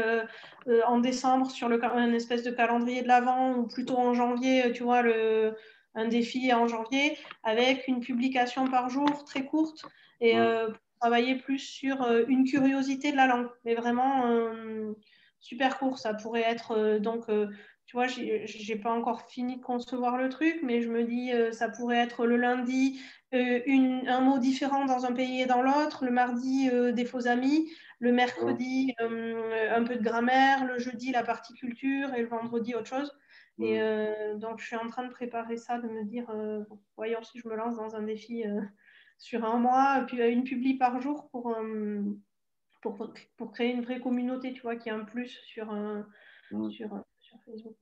en 0.86 0.98
décembre, 0.98 1.50
sur 1.50 1.68
le, 1.70 1.82
un 1.82 2.12
espèce 2.12 2.42
de 2.42 2.50
calendrier 2.50 3.00
de 3.00 3.08
l'Avent, 3.08 3.54
ou 3.54 3.66
plutôt 3.66 3.96
en 3.96 4.12
janvier, 4.12 4.72
tu 4.72 4.82
vois, 4.82 5.00
le, 5.00 5.56
un 5.94 6.06
défi 6.06 6.52
en 6.52 6.68
janvier, 6.68 7.16
avec 7.44 7.88
une 7.88 8.00
publication 8.00 8.66
par 8.66 8.90
jour 8.90 9.24
très 9.24 9.46
courte. 9.46 9.86
Et 10.20 10.36
mmh. 10.36 10.74
travailler 11.00 11.36
plus 11.36 11.60
sur 11.60 12.06
une 12.28 12.44
curiosité 12.44 13.12
de 13.12 13.16
la 13.16 13.26
langue, 13.26 13.48
mais 13.64 13.74
vraiment 13.74 14.24
super 15.40 15.78
court. 15.78 15.98
Ça 15.98 16.12
pourrait 16.12 16.42
être 16.42 16.98
donc 16.98 17.26
tu 17.88 17.96
vois, 17.96 18.06
j'ai 18.06 18.76
pas 18.76 18.92
encore 18.92 19.22
fini 19.30 19.56
de 19.56 19.62
concevoir 19.62 20.18
le 20.18 20.28
truc, 20.28 20.60
mais 20.62 20.82
je 20.82 20.90
me 20.90 21.04
dis, 21.04 21.32
euh, 21.32 21.52
ça 21.52 21.70
pourrait 21.70 21.96
être 21.96 22.26
le 22.26 22.36
lundi, 22.36 23.00
euh, 23.32 23.62
une, 23.64 24.06
un 24.06 24.20
mot 24.20 24.38
différent 24.38 24.84
dans 24.84 25.06
un 25.06 25.14
pays 25.14 25.40
et 25.40 25.46
dans 25.46 25.62
l'autre, 25.62 26.04
le 26.04 26.10
mardi, 26.10 26.68
euh, 26.70 26.92
des 26.92 27.06
faux 27.06 27.26
amis, 27.26 27.72
le 27.98 28.12
mercredi, 28.12 28.94
un 29.00 29.84
peu 29.84 29.96
de 29.96 30.02
grammaire, 30.02 30.66
le 30.66 30.78
jeudi, 30.78 31.12
la 31.12 31.22
partie 31.22 31.54
culture, 31.54 32.12
et 32.14 32.20
le 32.20 32.28
vendredi, 32.28 32.74
autre 32.74 32.88
chose. 32.88 33.18
Et 33.58 33.80
donc, 34.36 34.60
je 34.60 34.66
suis 34.66 34.76
en 34.76 34.86
train 34.86 35.02
de 35.02 35.10
préparer 35.10 35.56
ça, 35.56 35.78
de 35.78 35.88
me 35.88 36.04
dire, 36.04 36.32
voyons 36.96 37.24
si 37.24 37.40
je 37.40 37.48
me 37.48 37.56
lance 37.56 37.74
dans 37.76 37.96
un 37.96 38.02
défi 38.02 38.44
sur 39.16 39.44
un 39.44 39.58
mois, 39.58 40.04
puis 40.06 40.22
une 40.22 40.44
publie 40.44 40.78
par 40.78 41.00
jour 41.00 41.28
pour, 41.30 41.56
pour, 42.82 43.12
pour, 43.36 43.50
créer 43.50 43.72
une 43.72 43.82
vraie 43.82 44.00
communauté, 44.00 44.52
tu 44.52 44.62
vois, 44.62 44.76
qui 44.76 44.90
a 44.90 44.94
un 44.94 45.04
plus 45.04 45.40
sur, 45.46 45.74
sur 46.70 47.02
Facebook. 47.44 47.76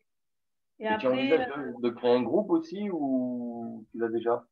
Et, 0.79 0.87
après, 0.87 0.99
tu 0.99 1.07
envisages 1.07 1.49
euh, 1.57 1.73
de, 1.81 1.89
créer 1.91 2.13
un 2.13 2.23
groupe 2.23 2.51
aussi 2.51 2.91
ou 2.91 3.87
tu 3.91 3.99
l'as 3.99 4.09
déjà? 4.09 4.45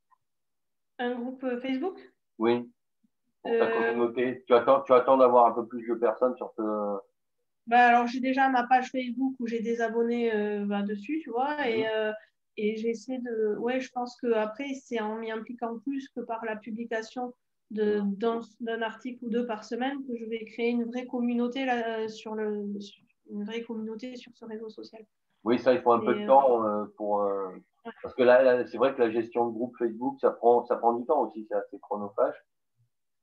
Un 0.99 1.15
groupe 1.15 1.45
euh, 1.45 1.61
Facebook? 1.61 1.99
Oui. 2.39 2.71
Pour 3.43 3.53
ta 3.53 3.67
euh, 3.67 3.89
communauté. 3.89 4.43
Tu 4.47 4.55
attends, 4.55 4.83
tu 4.83 4.93
attends 4.93 5.19
d'avoir 5.19 5.47
un 5.47 5.53
peu 5.53 5.67
plus 5.67 5.87
de 5.87 5.95
personnes 5.95 6.37
sur 6.37 6.51
ce. 6.57 6.63
Bah 7.67 7.87
alors 7.87 8.07
j'ai 8.07 8.21
déjà 8.21 8.51
ma 8.51 8.65
page 8.65 8.91
Facebook 8.91 9.35
où 9.39 9.47
j'ai 9.47 9.61
des 9.61 9.81
abonnés 9.81 10.31
bah, 10.67 10.83
dessus, 10.83 11.21
tu 11.23 11.31
vois, 11.31 11.67
et, 11.67 11.85
mhm. 11.85 12.15
et 12.59 12.77
j'essaie 12.77 13.19
de. 13.19 13.57
Ouais, 13.57 13.81
je 13.81 13.91
pense 13.91 14.17
que 14.21 14.33
après 14.33 14.75
c'est 14.75 15.01
en 15.01 15.17
m'y 15.17 15.31
impliquant 15.31 15.79
plus 15.79 16.11
que 16.11 16.21
par 16.21 16.45
la 16.45 16.57
publication 16.57 17.33
de 17.71 18.03
d'un 18.61 18.83
article 18.83 19.25
ou 19.25 19.31
deux 19.31 19.47
par 19.47 19.65
semaine 19.65 20.05
que 20.07 20.17
je 20.17 20.27
vais 20.27 20.45
créer 20.45 20.71
une 20.71 20.85
vraie 20.85 21.07
communauté 21.07 21.65
là, 21.65 22.07
sur 22.09 22.35
le 22.35 22.67
une 23.31 23.45
vraie 23.45 23.63
communauté 23.63 24.17
sur 24.17 24.33
ce 24.35 24.45
réseau 24.45 24.69
social. 24.69 25.05
Oui, 25.45 25.59
ça, 25.59 25.75
il 25.75 25.83
faut 25.83 25.93
un 25.93 26.01
peu 26.01 26.15
de 26.15 26.23
euh, 26.23 26.27
temps 26.27 26.67
euh, 26.67 26.87
pour. 26.97 27.21
Euh, 27.21 27.51
parce 28.03 28.15
que 28.15 28.23
là, 28.23 28.67
c'est 28.67 28.79
vrai 28.79 28.95
que 28.95 29.01
la 29.01 29.11
gestion 29.11 29.47
de 29.47 29.53
groupe 29.53 29.77
Facebook, 29.79 30.19
ça 30.21 30.31
prend, 30.31 30.65
ça 30.65 30.77
prend 30.77 30.95
du 30.95 31.05
temps 31.05 31.21
aussi, 31.21 31.47
c'est 31.49 31.55
assez 31.55 31.79
chronophage. 31.81 32.35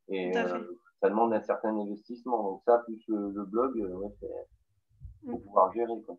Et 0.07 0.31
ça 0.33 1.09
demande 1.09 1.33
un 1.33 1.41
certain 1.41 1.75
investissement. 1.75 2.43
Donc, 2.43 2.61
ça, 2.65 2.79
plus 2.85 3.01
le, 3.07 3.43
blog, 3.45 3.75
ouais, 3.75 4.09
pour 5.25 5.39
mm. 5.39 5.41
pouvoir 5.41 5.73
gérer. 5.73 6.01
Quoi. 6.05 6.17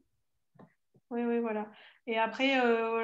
Oui, 1.10 1.24
oui, 1.24 1.38
voilà. 1.38 1.68
Et 2.06 2.18
après, 2.18 2.56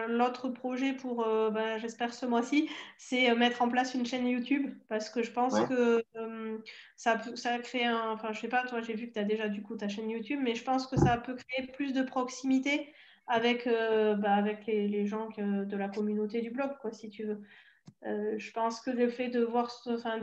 l'autre 0.09 0.49
projet 0.49 0.95
pour, 0.95 1.25
ben, 1.53 1.79
j'espère 1.79 2.15
ce 2.15 2.27
mois-ci, 2.27 2.69
c'est 2.97 3.33
mettre 3.37 3.63
en 3.63 3.69
place 3.69 3.95
une 3.95 4.07
chaîne 4.07 4.27
YouTube 4.27 4.75
parce 4.89 5.11
que 5.11 5.23
je 5.23 5.31
pense 5.31 5.61
que 5.67 6.03
ça, 6.97 7.19
ça 7.35 7.59
crée 7.59 7.85
un. 7.85 8.11
Enfin, 8.11 8.33
je 8.33 8.41
sais 8.41 8.49
pas, 8.49 8.65
toi, 8.67 8.81
j'ai 8.81 8.95
vu 8.95 9.09
que 9.09 9.15
tu 9.15 9.19
as 9.19 9.25
déjà 9.25 9.49
du 9.49 9.63
coup 9.63 9.77
ta 9.77 9.89
chaîne 9.89 10.11
YouTube, 10.11 10.41
mais 10.43 10.55
je 10.55 10.65
pense 10.65 10.87
que 10.87 10.97
ça 10.97 11.17
peut 11.17 11.35
créer 11.35 11.67
plus 11.69 11.93
de 11.93 12.03
proximité 12.03 12.93
avec, 13.27 13.67
ben, 13.67 14.25
avec 14.25 14.67
les, 14.67 15.07
gens 15.07 15.29
de 15.37 15.77
la 15.77 15.89
communauté 15.89 16.41
du 16.41 16.51
blog, 16.51 16.71
quoi, 16.81 16.93
si 16.93 17.11
tu 17.11 17.25
veux. 17.25 17.43
je 18.03 18.51
pense 18.53 18.81
que 18.81 18.91
le 18.91 19.09
fait 19.09 19.29
de 19.29 19.45
voir, 19.45 19.71
enfin, 19.87 20.19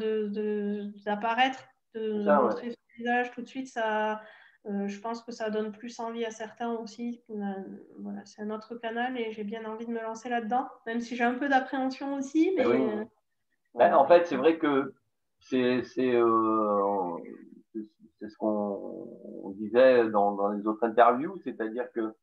d'apparaître, 1.06 1.64
de, 1.94 2.00
de, 2.00 2.24
de 2.24 2.42
montrer 2.42 2.72
son 2.72 2.78
visage 2.98 3.32
tout 3.32 3.42
de 3.42 3.48
suite, 3.48 3.68
ça 3.68 4.22
euh, 4.68 4.88
je 4.88 5.00
pense 5.00 5.22
que 5.22 5.32
ça 5.32 5.50
donne 5.50 5.72
plus 5.72 6.00
envie 6.00 6.26
à 6.26 6.32
certains 6.32 6.72
aussi. 6.74 7.22
Voilà, 8.00 8.22
c'est 8.26 8.42
un 8.42 8.50
autre 8.50 8.76
canal 8.76 9.18
et 9.20 9.32
j'ai 9.32 9.44
bien 9.44 9.64
envie 9.66 9.86
de 9.86 9.92
me 9.92 10.02
lancer 10.02 10.30
là-dedans, 10.30 10.68
même 10.88 11.02
si 11.02 11.16
j'ai 11.16 11.24
un 11.24 11.36
peu 11.36 11.48
d'appréhension 11.48 12.16
aussi. 12.16 12.52
Mais, 12.58 12.66
oui. 12.66 12.80
Ben, 13.76 13.94
en 13.94 14.08
fait, 14.08 14.26
c'est 14.26 14.38
vrai 14.38 14.58
que 14.58 14.94
c'est 15.40 15.84
euh, 16.16 17.18
ce 17.74 18.38
qu'on 18.38 19.54
disait 19.58 20.10
dans, 20.10 20.34
dans, 20.34 20.50
les 20.50 20.66
autres 20.66 20.84
interviews, 20.84 21.38
c'est-à-dire 21.44 21.92
que 21.94 22.14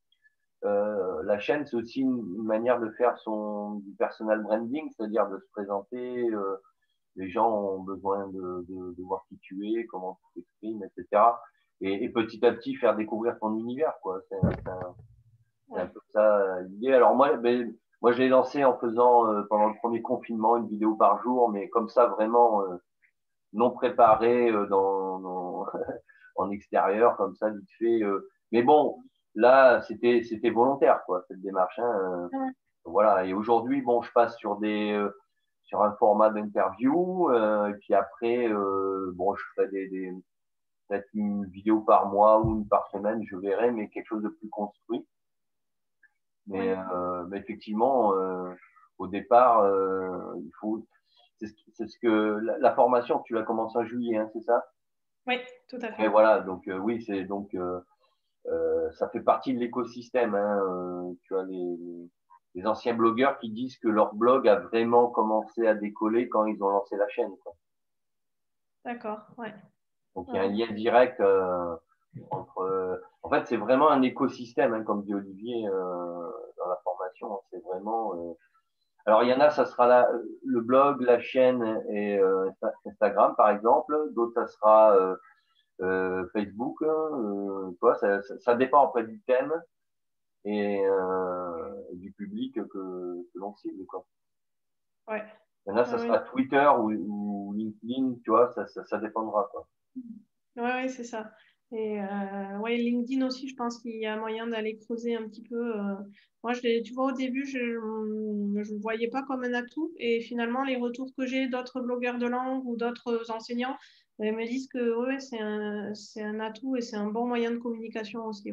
euh, 0.64 1.22
la 1.24 1.38
chaîne, 1.38 1.66
c'est 1.66 1.76
aussi 1.76 2.00
une, 2.00 2.44
manière 2.44 2.80
de 2.80 2.90
faire 2.90 3.18
son 3.18 3.76
du 3.76 3.92
personal 3.92 4.42
branding, 4.42 4.90
c'est-à-dire 4.96 5.28
de 5.28 5.38
se 5.38 5.46
présenter. 5.52 6.28
Euh, 6.30 6.56
les 7.16 7.28
gens 7.28 7.50
ont 7.50 7.80
besoin 7.80 8.26
de, 8.28 8.64
de, 8.68 8.94
de, 8.94 9.02
voir 9.02 9.24
qui 9.28 9.38
tu 9.38 9.68
es, 9.68 9.84
comment 9.86 10.18
tu 10.34 10.40
t'exprimes, 10.40 10.82
etc. 10.84 11.22
Et, 11.80 12.04
et, 12.04 12.08
petit 12.08 12.44
à 12.46 12.52
petit 12.52 12.74
faire 12.76 12.96
découvrir 12.96 13.38
ton 13.38 13.56
univers, 13.58 13.94
quoi. 14.02 14.20
C'est 14.28 14.36
un, 14.36 15.76
un, 15.76 15.86
peu 15.86 16.00
ça 16.10 16.60
l'idée. 16.62 16.92
Alors 16.92 17.14
moi, 17.14 17.36
ben, 17.36 17.74
moi, 18.02 18.10
je 18.10 18.18
l'ai 18.18 18.28
lancé 18.28 18.64
en 18.64 18.76
faisant 18.78 19.28
euh, 19.28 19.42
pendant 19.48 19.68
le 19.68 19.76
premier 19.76 20.02
confinement 20.02 20.56
une 20.56 20.66
vidéo 20.66 20.96
par 20.96 21.22
jour, 21.22 21.48
mais 21.50 21.68
comme 21.68 21.88
ça 21.88 22.06
vraiment 22.06 22.62
euh, 22.62 22.76
non 23.52 23.70
préparé 23.70 24.50
euh, 24.50 24.66
dans, 24.66 25.18
dans 25.20 25.66
en 26.36 26.50
extérieur, 26.50 27.16
comme 27.16 27.34
ça 27.36 27.50
vite 27.50 27.68
fait. 27.78 28.00
mais 28.50 28.62
bon, 28.62 28.98
là, 29.34 29.82
c'était 29.82 30.22
c'était 30.22 30.50
volontaire, 30.50 31.02
quoi, 31.06 31.22
cette 31.28 31.40
démarche. 31.40 31.78
Hein, 31.78 32.30
Voilà. 32.84 33.24
Et 33.24 33.34
aujourd'hui, 33.34 33.82
bon, 33.82 34.02
je 34.02 34.12
passe 34.12 34.36
sur 34.36 34.56
des 34.56 34.92
euh, 34.92 35.10
sur 35.64 35.82
un 35.82 35.92
format 35.92 36.30
d'interview, 36.30 37.30
euh, 37.30 37.68
et 37.68 37.74
puis 37.74 37.94
après, 37.94 38.48
euh, 38.48 39.12
bon, 39.14 39.34
je 39.34 39.42
ferai 39.54 39.68
des, 39.68 39.88
des 39.88 40.12
peut-être 40.88 41.08
une 41.14 41.46
vidéo 41.46 41.80
par 41.80 42.08
mois 42.08 42.40
ou 42.40 42.56
une 42.56 42.68
par 42.68 42.88
semaine, 42.88 43.22
je 43.24 43.36
verrai, 43.36 43.70
mais 43.70 43.88
quelque 43.88 44.06
chose 44.06 44.22
de 44.22 44.28
plus 44.28 44.50
construit. 44.50 45.06
Mais, 46.48 46.74
mais 47.28 47.38
effectivement, 47.38 48.12
au 48.98 49.06
départ, 49.06 49.64
il 50.36 50.50
faut. 50.60 50.84
C'est 51.42 51.86
ce, 51.86 51.86
ce, 51.86 51.98
que 51.98 52.38
la, 52.42 52.58
la, 52.58 52.74
formation, 52.74 53.20
tu 53.20 53.34
l'as 53.34 53.42
commencé 53.42 53.76
en 53.78 53.84
juillet, 53.84 54.16
hein, 54.16 54.30
c'est 54.32 54.42
ça? 54.42 54.64
Oui, 55.26 55.38
tout 55.68 55.78
à 55.82 55.92
fait. 55.92 56.04
Et 56.04 56.08
voilà, 56.08 56.40
donc 56.40 56.68
oui, 56.68 57.02
c'est 57.02 57.24
donc 57.24 57.54
euh, 58.46 58.90
ça 58.92 59.08
fait 59.08 59.20
partie 59.20 59.54
de 59.54 59.58
l'écosystème. 59.58 60.34
Hein. 60.34 60.60
Euh, 60.62 61.12
tu 61.22 61.36
as 61.36 61.44
les, 61.44 61.76
les, 62.54 62.66
anciens 62.66 62.94
blogueurs 62.94 63.38
qui 63.38 63.50
disent 63.50 63.78
que 63.78 63.88
leur 63.88 64.14
blog 64.14 64.48
a 64.48 64.56
vraiment 64.56 65.08
commencé 65.08 65.66
à 65.66 65.74
décoller 65.74 66.28
quand 66.28 66.46
ils 66.46 66.62
ont 66.62 66.68
lancé 66.68 66.96
la 66.96 67.08
chaîne. 67.08 67.32
D'accord, 68.84 69.20
ouais. 69.38 69.54
Donc 70.16 70.26
il 70.28 70.34
y 70.34 70.38
a 70.38 70.42
un 70.42 70.48
lien 70.48 70.72
direct 70.72 71.20
euh, 71.20 71.76
entre. 72.30 73.00
en 73.22 73.30
fait, 73.30 73.46
c'est 73.46 73.56
vraiment 73.56 73.90
un 73.90 74.02
écosystème, 74.02 74.74
hein, 74.74 74.82
comme 74.82 75.04
dit 75.04 75.14
Olivier 75.14 75.68
euh, 75.68 76.30
dans 76.58 76.68
la 76.68 76.76
formation. 76.82 77.34
Hein. 77.34 77.40
C'est 77.50 77.62
vraiment. 77.62 78.36
Alors 79.06 79.22
il 79.22 79.30
y 79.30 79.34
en 79.34 79.40
a, 79.40 79.50
ça 79.50 79.66
sera 79.66 79.86
la, 79.86 80.08
le 80.44 80.60
blog, 80.60 81.00
la 81.00 81.20
chaîne 81.20 81.82
et 81.90 82.20
Instagram 82.86 83.34
par 83.36 83.50
exemple. 83.50 83.94
D'autres, 84.14 84.34
ça 84.34 84.46
sera 84.46 85.16
euh, 85.82 86.28
Facebook, 86.32 86.80
euh, 86.82 87.72
quoi, 87.80 87.96
ça, 87.96 88.22
ça, 88.22 88.54
dépend 88.54 88.86
après 88.86 89.04
du 89.04 89.20
thème 89.22 89.52
et 90.44 90.84
euh, 90.84 91.74
du 91.94 92.12
public 92.12 92.54
que, 92.54 92.62
que 92.62 93.38
l'on 93.38 93.54
cible. 93.56 93.84
Quoi. 93.86 94.06
Ouais. 95.08 95.24
Maintenant, 95.66 95.84
ça 95.84 95.98
sera 95.98 96.18
Twitter 96.20 96.68
ou, 96.78 96.92
ou, 96.92 97.52
LinkedIn, 97.54 98.16
tu 98.22 98.30
vois, 98.30 98.52
ça, 98.52 98.66
ça, 98.66 98.84
ça 98.84 98.98
dépendra. 98.98 99.48
Quoi. 99.50 99.66
Ouais, 100.56 100.62
ouais 100.62 100.88
c'est 100.88 101.04
ça. 101.04 101.32
Et 101.72 102.00
euh, 102.00 102.58
ouais, 102.58 102.76
LinkedIn 102.76 103.26
aussi, 103.26 103.48
je 103.48 103.56
pense 103.56 103.78
qu'il 103.78 103.96
y 103.96 104.06
a 104.06 104.16
moyen 104.16 104.46
d'aller 104.46 104.76
creuser 104.76 105.14
un 105.14 105.26
petit 105.26 105.42
peu. 105.42 105.78
Euh. 105.78 105.94
Moi, 106.44 106.52
je 106.52 106.82
tu 106.82 106.92
vois, 106.92 107.06
au 107.06 107.12
début, 107.12 107.46
je 107.46 107.58
ne 107.58 108.58
le 108.58 108.80
voyais 108.80 109.08
pas 109.08 109.22
comme 109.22 109.44
un 109.44 109.54
atout. 109.54 109.92
Et 109.98 110.20
finalement, 110.20 110.64
les 110.64 110.76
retours 110.76 111.14
que 111.16 111.24
j'ai 111.24 111.48
d'autres 111.48 111.80
blogueurs 111.80 112.18
de 112.18 112.26
langue 112.26 112.66
ou 112.66 112.76
d'autres 112.76 113.30
enseignants, 113.30 113.76
ils 114.18 114.36
me 114.36 114.44
disent 114.44 114.68
que 114.68 115.06
ouais, 115.06 115.18
c'est 115.18 115.40
un, 115.40 115.92
un, 116.16 116.40
atout 116.40 116.76
et 116.76 116.82
c'est 116.82 116.96
un 116.96 117.10
bon 117.10 117.26
moyen 117.26 117.52
de 117.52 117.58
communication 117.58 118.26
aussi. 118.26 118.52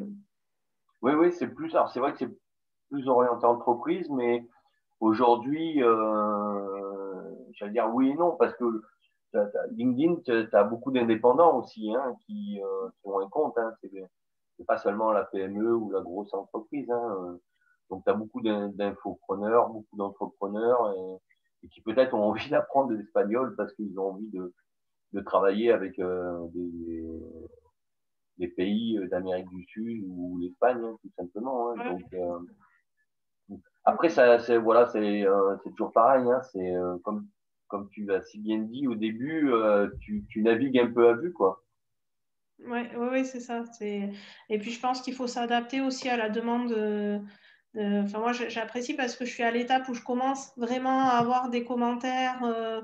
Oui, 1.02 1.12
oui, 1.12 1.32
c'est 1.32 1.48
plus. 1.48 1.74
Alors, 1.74 1.90
c'est 1.90 2.00
vrai 2.00 2.12
que 2.12 2.18
c'est 2.20 2.38
plus 2.90 3.06
orienté 3.06 3.44
entreprise, 3.44 4.08
mais 4.08 4.46
aujourd'hui, 5.00 5.82
euh, 5.82 7.22
j'allais 7.52 7.72
dire 7.72 7.90
oui 7.92 8.10
et 8.10 8.14
non, 8.14 8.36
parce 8.36 8.54
que 8.54 8.64
LinkedIn, 9.72 10.16
tu 10.24 10.56
as 10.56 10.64
beaucoup 10.64 10.90
d'indépendants 10.90 11.58
aussi 11.58 11.92
hein, 11.94 12.16
qui, 12.26 12.60
euh, 12.62 12.88
qui, 13.00 13.08
ont 13.08 13.20
un 13.20 13.28
compte. 13.28 13.56
Hein, 13.58 13.72
c'est 13.82 14.66
pas 14.66 14.78
seulement 14.78 15.12
la 15.12 15.24
PME 15.24 15.74
ou 15.74 15.90
la 15.90 16.00
grosse 16.00 16.32
entreprise. 16.34 16.90
Hein, 16.90 17.38
donc, 17.90 18.04
tu 18.04 18.10
as 18.10 18.14
beaucoup 18.14 18.40
d'infopreneurs, 18.40 19.68
beaucoup 19.70 19.96
d'entrepreneurs 19.96 20.94
et, 20.96 21.66
et, 21.66 21.68
qui 21.68 21.80
peut-être 21.80 22.14
ont 22.14 22.24
envie 22.24 22.48
d'apprendre 22.50 22.92
l'espagnol 22.92 23.54
parce 23.56 23.72
qu'ils 23.74 23.98
ont 23.98 24.10
envie 24.10 24.30
de, 24.30 24.52
de 25.12 25.20
travailler 25.20 25.72
avec 25.72 25.98
euh, 25.98 26.46
des, 26.54 27.04
des, 28.38 28.48
pays 28.48 28.98
d'Amérique 29.10 29.48
du 29.48 29.64
Sud 29.64 30.04
ou 30.08 30.38
l'Espagne, 30.38 30.80
hein, 30.84 30.96
tout 31.02 31.10
simplement. 31.16 31.72
Hein, 31.72 31.92
donc, 31.92 32.14
euh, 32.14 32.38
après, 33.84 34.10
ça, 34.10 34.38
c'est 34.38 34.58
voilà, 34.58 34.86
c'est 34.86 35.26
euh, 35.26 35.56
toujours 35.64 35.92
pareil. 35.92 36.28
Hein, 36.30 36.40
c'est 36.52 36.76
euh, 36.76 36.96
comme 37.02 37.26
comme 37.70 37.88
tu 37.90 38.04
l'as 38.04 38.22
si 38.22 38.38
bien 38.38 38.58
dit 38.58 38.86
au 38.86 38.94
début, 38.94 39.50
euh, 39.50 39.88
tu, 40.00 40.24
tu, 40.28 40.42
navigues 40.42 40.78
un 40.78 40.90
peu 40.90 41.08
à 41.08 41.14
vue, 41.14 41.32
quoi. 41.32 41.64
Oui, 42.66 42.80
ouais, 42.94 43.08
ouais, 43.08 43.24
c'est 43.24 43.40
ça. 43.40 43.64
Et 43.80 44.58
puis, 44.58 44.70
je 44.70 44.80
pense 44.80 45.00
qu'il 45.00 45.14
faut 45.14 45.26
s'adapter 45.26 45.80
aussi 45.80 46.08
à 46.08 46.16
la 46.16 46.28
demande. 46.28 46.70
De... 46.70 47.20
Enfin, 47.76 48.18
moi, 48.18 48.32
j'apprécie 48.32 48.94
parce 48.94 49.16
que 49.16 49.24
je 49.24 49.30
suis 49.32 49.42
à 49.42 49.50
l'étape 49.50 49.88
où 49.88 49.94
je 49.94 50.02
commence 50.02 50.52
vraiment 50.56 51.08
à 51.08 51.12
avoir 51.12 51.48
des 51.48 51.64
commentaires 51.64 52.42
euh, 52.44 52.82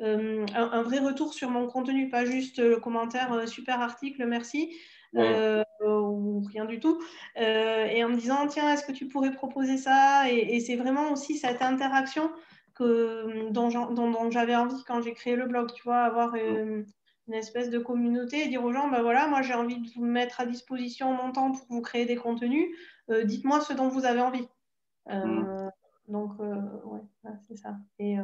euh, 0.00 0.44
un, 0.54 0.82
vrai 0.82 0.98
retour 0.98 1.34
sur 1.34 1.50
mon 1.50 1.66
contenu, 1.66 2.08
pas 2.08 2.24
juste 2.24 2.58
le 2.58 2.78
commentaire 2.78 3.32
euh, 3.32 3.46
super 3.46 3.80
article, 3.80 4.26
merci. 4.26 4.74
Ou 5.16 6.42
rien 6.48 6.64
du 6.64 6.80
tout, 6.80 7.00
et 7.36 8.02
en 8.02 8.08
me 8.08 8.16
disant 8.16 8.48
tiens, 8.48 8.72
est-ce 8.72 8.84
que 8.84 8.90
tu 8.90 9.06
pourrais 9.06 9.30
proposer 9.30 9.76
ça? 9.76 10.28
Et, 10.28 10.58
c'est 10.58 10.74
vraiment 10.74 11.12
aussi 11.12 11.38
cette 11.38 11.62
interaction 11.62 12.32
que, 12.74 13.50
dont, 13.50 13.68
dont, 13.68 14.30
j'avais 14.30 14.56
envie 14.56 14.82
quand 14.84 15.00
j'ai 15.00 15.14
créé 15.14 15.36
le 15.36 15.46
blog, 15.46 15.72
tu 15.72 15.82
vois, 15.84 16.02
avoir 16.02 16.34
une, 16.34 16.84
espèce 17.32 17.70
de 17.70 17.78
communauté 17.78 18.44
et 18.44 18.48
dire 18.48 18.64
aux 18.64 18.72
gens, 18.72 18.88
ben 18.88 19.00
voilà, 19.00 19.26
moi 19.28 19.40
j'ai 19.40 19.54
envie 19.54 19.80
de 19.80 19.88
vous 19.94 20.04
mettre 20.04 20.40
à 20.40 20.46
disposition 20.46 21.14
mon 21.14 21.32
temps 21.32 21.52
pour 21.52 21.66
vous 21.70 21.80
créer 21.80 22.04
des 22.04 22.16
contenus, 22.16 22.66
dites-moi 23.24 23.60
ce 23.60 23.72
dont 23.72 23.88
vous 23.88 24.04
avez 24.04 24.20
envie. 24.20 24.46
Mm. 25.08 25.70
Donc, 26.08 26.38
ouais, 26.38 27.30
c'est 27.48 27.56
ça. 27.56 27.76
Et, 27.98 28.18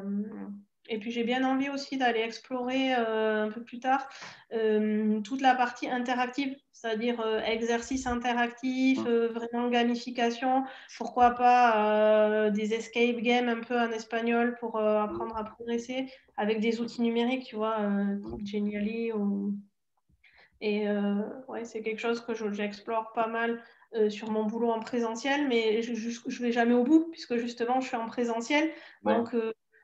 et 0.91 0.99
puis 0.99 1.13
j'ai 1.13 1.23
bien 1.23 1.45
envie 1.45 1.71
aussi 1.71 1.97
d'aller 1.97 2.21
explorer 2.21 2.95
euh, 2.95 3.45
un 3.45 3.49
peu 3.49 3.63
plus 3.63 3.79
tard 3.79 4.09
euh, 4.53 5.21
toute 5.21 5.41
la 5.41 5.55
partie 5.55 5.89
interactive, 5.89 6.57
c'est-à-dire 6.73 7.21
euh, 7.21 7.41
exercice 7.43 8.09
interactif, 8.09 8.99
vraiment 8.99 9.69
gamification, 9.69 10.65
pourquoi 10.99 11.31
pas 11.31 12.51
des 12.51 12.75
escape 12.75 13.21
games 13.21 13.49
un 13.49 13.61
peu 13.61 13.79
en 13.79 13.91
espagnol 13.93 14.57
pour 14.59 14.79
apprendre 14.81 15.37
à 15.37 15.45
progresser 15.45 16.13
avec 16.37 16.61
des 16.61 16.81
outils 16.81 17.03
numériques, 17.03 17.45
tu 17.45 17.57
vois, 17.57 17.79
Genially. 18.45 19.13
Ou... 19.13 19.55
Et 20.61 20.89
ouais, 21.49 21.65
c'est 21.65 21.83
quelque 21.83 22.01
chose 22.01 22.21
que 22.21 22.33
j'explore 22.53 23.13
pas 23.13 23.29
mal 23.29 23.63
sur 24.09 24.31
mon 24.31 24.45
boulot 24.45 24.71
en 24.71 24.81
présentiel, 24.81 25.47
mais 25.47 25.83
je 25.83 25.93
ne 25.93 26.43
vais 26.43 26.53
jamais 26.53 26.75
au 26.75 26.83
bout, 26.83 27.09
puisque 27.13 27.37
justement, 27.37 27.81
je 27.81 27.89
suis 27.89 27.97
en 27.97 28.07
présentiel. 28.07 28.71
Donc, 29.05 29.35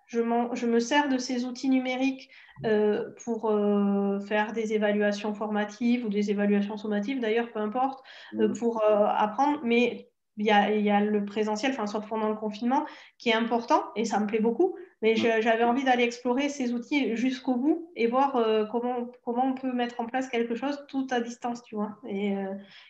je, 0.07 0.21
je, 0.55 0.66
me 0.66 0.81
sers 0.81 1.09
de 1.09 1.19
ces 1.19 1.45
outils 1.45 1.69
numériques 1.69 2.31
euh, 2.64 3.11
pour 3.25 3.51
euh, 3.51 4.21
faire 4.21 4.53
des 4.53 4.73
évaluations 4.73 5.35
formatives 5.35 6.05
ou 6.07 6.09
des 6.09 6.31
évaluations 6.31 6.77
sommatives, 6.77 7.21
d'ailleurs, 7.21 7.51
peu 7.51 7.59
importe, 7.59 8.05
euh, 8.35 8.49
mmh. 8.49 8.59
pour 8.59 8.83
apprendre. 8.85 9.61
Mais 9.64 10.09
il 10.38 10.47
y, 10.47 10.51
a, 10.51 10.73
il 10.75 10.85
y 10.85 10.90
a, 10.90 11.01
le 11.01 11.25
présentiel, 11.25 11.73
enfin, 11.73 11.87
sauf 11.87 12.07
pendant 12.09 12.29
le 12.29 12.37
confinement, 12.37 12.87
qui 13.19 13.31
est 13.31 13.35
important 13.35 13.83
et 13.97 14.05
ça 14.05 14.21
me 14.21 14.27
plaît 14.27 14.40
beaucoup. 14.40 14.77
Mais 15.03 15.14
mmh. 15.14 15.42
j'avais 15.42 15.64
envie 15.64 15.85
d'aller 15.85 16.05
explorer 16.05 16.49
ces 16.49 16.73
outils 16.73 17.16
jusqu'au 17.16 17.57
bout 17.57 17.90
et 17.97 18.07
voir 18.07 18.33
comment, 18.71 19.11
comment 19.25 19.47
on 19.47 19.55
peut 19.55 19.73
mettre 19.73 20.01
en 20.01 20.07
place 20.07 20.29
quelque 20.29 20.55
chose 20.55 20.85
tout 20.88 21.07
à 21.11 21.21
distance, 21.21 21.62
tu 21.62 21.75
vois, 21.75 21.99
et 22.09 22.35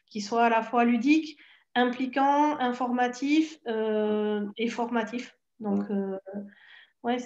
qui 0.06 0.20
soit 0.20 0.44
à 0.44 0.48
la 0.48 0.62
fois 0.62 0.84
ludique, 0.84 1.36
impliquant, 1.74 2.58
informatif 2.58 3.58
et 4.56 4.68
formatif. 4.68 5.36
Donc, 5.58 5.88
mmh 5.88 6.18
ouais, 7.06 7.16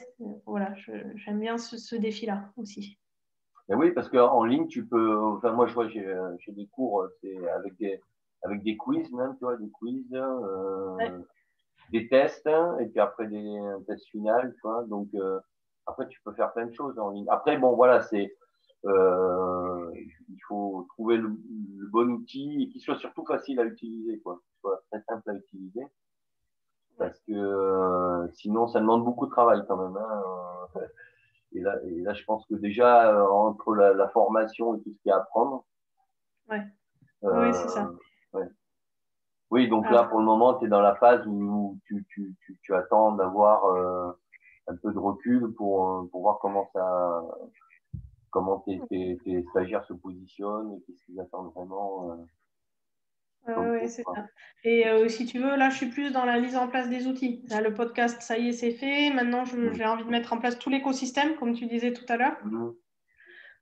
voilà, 0.46 0.74
j'aime 1.14 1.40
bien 1.40 1.58
ce, 1.58 1.96
défi-là 1.96 2.52
aussi. 2.56 2.98
oui, 3.68 3.92
parce 3.92 4.08
qu'en 4.08 4.44
ligne, 4.44 4.68
tu 4.68 4.86
peux. 4.86 5.18
Enfin, 5.18 5.52
moi, 5.52 5.66
je 5.66 5.74
vois, 5.74 5.88
j'ai 5.88 6.52
des 6.52 6.66
cours 6.66 7.04
avec 7.56 7.76
des, 7.78 8.00
avec 8.42 8.62
des 8.62 8.76
quiz, 8.76 9.10
même, 9.12 9.34
tu 9.38 9.44
vois, 9.44 9.56
des 9.56 9.70
quiz, 9.70 10.06
euh, 10.12 11.20
des 11.90 12.08
tests, 12.08 12.48
et 12.80 12.86
puis 12.86 13.00
après 13.00 13.26
des 13.26 13.58
un 13.58 13.80
test 13.82 14.06
final, 14.08 14.52
tu 14.54 14.60
vois. 14.62 14.84
Donc, 14.84 15.08
euh, 15.14 15.40
après, 15.86 16.06
tu 16.08 16.20
peux 16.24 16.32
faire 16.32 16.52
plein 16.52 16.66
de 16.66 16.74
choses 16.74 16.98
en 16.98 17.10
ligne. 17.10 17.26
Après, 17.30 17.56
bon, 17.56 17.74
voilà, 17.74 18.02
c'est. 18.02 18.36
Euh, 18.86 19.90
il 19.94 20.40
faut 20.48 20.86
trouver 20.90 21.18
le, 21.18 21.36
bon 21.90 22.08
outil 22.08 22.62
et 22.62 22.68
qu'il 22.70 22.80
soit 22.80 22.96
surtout 22.96 23.26
facile 23.26 23.60
à 23.60 23.64
utiliser, 23.64 24.18
quoi. 24.20 24.40
Qu'il 24.46 24.60
soit 24.60 24.82
très 24.90 25.02
simple 25.02 25.30
à 25.30 25.34
utiliser 25.34 25.82
parce 27.00 27.18
que 27.20 27.32
euh, 27.32 28.28
sinon 28.34 28.68
ça 28.68 28.78
demande 28.78 29.04
beaucoup 29.04 29.26
de 29.26 29.30
travail 29.30 29.62
quand 29.66 29.76
même. 29.78 29.96
Hein. 29.96 30.22
et, 31.52 31.60
là, 31.60 31.74
et 31.84 32.00
là, 32.02 32.12
je 32.12 32.22
pense 32.24 32.46
que 32.46 32.54
déjà, 32.54 33.10
euh, 33.10 33.26
entre 33.26 33.74
la, 33.74 33.94
la, 33.94 34.08
formation 34.10 34.76
et 34.76 34.82
tout 34.82 34.92
ce 34.92 34.98
qu'il 35.00 35.08
y 35.08 35.10
a 35.10 35.16
à 35.16 35.20
apprendre. 35.20 35.64
Ouais. 36.50 36.62
Euh, 37.24 37.46
oui, 37.46 37.54
c'est 37.54 37.68
ça. 37.68 37.90
Ouais. 38.34 38.48
Oui, 39.50 39.68
donc 39.68 39.90
là, 39.90 40.04
pour 40.04 40.18
le 40.18 40.26
moment, 40.26 40.54
tu 40.58 40.66
es 40.66 40.68
dans 40.68 40.82
la 40.82 40.94
phase 40.94 41.26
où 41.26 41.78
tu, 41.86 42.06
tu, 42.10 42.36
tu, 42.44 42.58
tu 42.62 42.74
attends 42.74 43.12
d'avoir 43.12 43.64
euh, 43.64 44.12
un 44.68 44.76
peu 44.76 44.92
de 44.92 44.98
recul 44.98 45.52
pour, 45.54 46.06
pour 46.10 46.20
voir 46.20 46.38
comment 46.38 46.68
ça, 46.74 47.22
comment 48.30 48.58
tes, 48.60 48.78
tes, 48.90 49.18
tes 49.24 49.42
stagiaires 49.50 49.84
se 49.86 49.94
positionnent 49.94 50.74
et 50.74 50.82
qu'est-ce 50.82 51.02
qu'ils 51.06 51.18
attendent 51.18 51.52
vraiment. 51.54 52.26
Euh, 53.48 53.78
oui, 53.80 53.88
c'est 53.88 54.02
ça. 54.02 54.26
Et 54.64 54.86
euh, 54.86 55.08
si 55.08 55.26
tu 55.26 55.38
veux, 55.38 55.56
là, 55.56 55.70
je 55.70 55.76
suis 55.76 55.88
plus 55.88 56.12
dans 56.12 56.24
la 56.24 56.38
mise 56.38 56.56
en 56.56 56.68
place 56.68 56.88
des 56.88 57.06
outils. 57.06 57.42
Là, 57.48 57.60
le 57.60 57.72
podcast, 57.72 58.20
ça 58.22 58.36
y 58.38 58.48
est, 58.48 58.52
c'est 58.52 58.72
fait. 58.72 59.10
Maintenant, 59.10 59.44
j'ai 59.44 59.84
envie 59.84 60.04
de 60.04 60.10
mettre 60.10 60.32
en 60.32 60.38
place 60.38 60.58
tout 60.58 60.70
l'écosystème, 60.70 61.36
comme 61.36 61.54
tu 61.54 61.66
disais 61.66 61.92
tout 61.92 62.04
à 62.08 62.16
l'heure, 62.16 62.36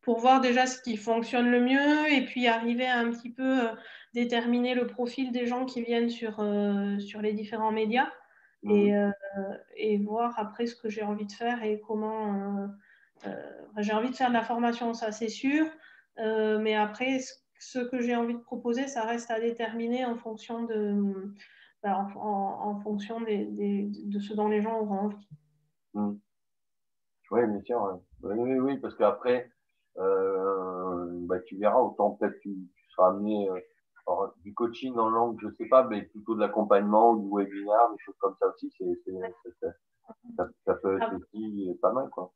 pour 0.02 0.18
voir 0.18 0.40
déjà 0.40 0.66
ce 0.66 0.82
qui 0.82 0.96
fonctionne 0.96 1.50
le 1.50 1.60
mieux 1.60 2.12
et 2.12 2.24
puis 2.24 2.48
arriver 2.48 2.86
à 2.86 2.98
un 2.98 3.10
petit 3.10 3.30
peu 3.30 3.68
euh, 3.68 3.72
déterminer 4.14 4.74
le 4.74 4.86
profil 4.86 5.30
des 5.30 5.46
gens 5.46 5.64
qui 5.66 5.82
viennent 5.82 6.10
sur, 6.10 6.40
euh, 6.40 6.98
sur 6.98 7.22
les 7.22 7.32
différents 7.32 7.72
médias 7.72 8.10
et, 8.64 8.92
et, 9.76 9.98
voir 9.98 10.36
après 10.36 10.66
ce 10.66 10.74
que 10.74 10.88
j'ai 10.88 11.04
envie 11.04 11.26
de 11.26 11.32
faire 11.32 11.62
et 11.62 11.80
comment. 11.86 12.68
j'ai 13.76 13.92
envie 13.92 14.10
de 14.10 14.16
faire 14.16 14.30
de 14.30 14.34
la 14.34 14.42
formation, 14.42 14.94
ça, 14.94 15.12
c'est 15.12 15.28
sûr. 15.28 15.64
mais 16.16 16.74
après, 16.74 17.20
ce 17.20 17.34
que 17.90 18.00
j'ai 18.00 18.16
envie 18.16 18.34
de 18.34 18.40
proposer, 18.40 18.86
ça 18.86 19.04
reste 19.04 19.30
à 19.30 19.40
déterminer 19.40 20.04
en 20.04 20.16
fonction 20.16 20.64
de, 20.64 21.34
bah, 21.82 22.06
en, 22.16 22.80
fonction 22.80 23.20
des, 23.20 23.46
de 23.46 24.18
ce 24.18 24.34
dont 24.34 24.48
les 24.48 24.62
gens 24.62 24.80
auront 24.80 24.98
envie. 24.98 25.28
Hmm. 25.94 26.16
Oui, 27.30 27.46
bien 27.46 27.62
sûr. 27.62 28.00
Oui, 28.22 28.58
oui, 28.58 28.78
parce 28.78 28.94
qu'après, 28.94 29.50
euh, 29.98 31.06
bah, 31.26 31.40
tu 31.40 31.56
verras, 31.56 31.80
autant 31.80 32.12
peut-être 32.12 32.38
tu, 32.40 32.50
tu 32.74 32.90
seras 32.90 33.10
amené 33.10 33.48
euh, 33.50 33.60
du 34.42 34.54
coaching 34.54 34.94
en 34.96 35.10
langue, 35.10 35.38
je 35.40 35.48
sais 35.56 35.66
pas, 35.66 35.84
mais 35.84 36.02
plutôt 36.02 36.34
de 36.34 36.40
l'accompagnement, 36.40 37.16
du 37.16 37.28
webinaire, 37.30 37.90
des 37.92 37.98
choses 38.04 38.16
comme 38.18 38.34
ça 38.38 38.46
aussi, 38.48 38.72
c'est, 38.78 38.86
ça, 40.36 40.48
ça, 40.64 40.74
peut 40.74 40.96
être 40.96 41.14
aussi 41.14 41.78
pas 41.82 41.92
mal. 41.92 42.08
Quoi. 42.10 42.32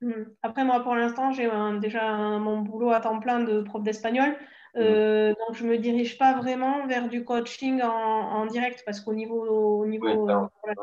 Hmm. 0.00 0.24
Après, 0.42 0.64
moi, 0.64 0.82
pour 0.82 0.94
l'instant, 0.94 1.32
j'ai 1.32 1.50
déjà 1.80 2.38
mon 2.38 2.60
boulot 2.60 2.90
à 2.90 3.00
temps 3.00 3.18
plein 3.18 3.40
de 3.40 3.62
prof 3.62 3.82
d'espagnol. 3.82 4.36
Euh, 4.76 5.34
donc, 5.34 5.56
je 5.56 5.64
ne 5.64 5.70
me 5.70 5.78
dirige 5.78 6.18
pas 6.18 6.34
vraiment 6.34 6.86
vers 6.86 7.08
du 7.08 7.24
coaching 7.24 7.82
en, 7.82 8.46
direct 8.46 8.82
parce 8.86 9.00
qu'au 9.00 9.12
niveau, 9.12 9.80
au 9.80 9.86
niveau 9.86 10.28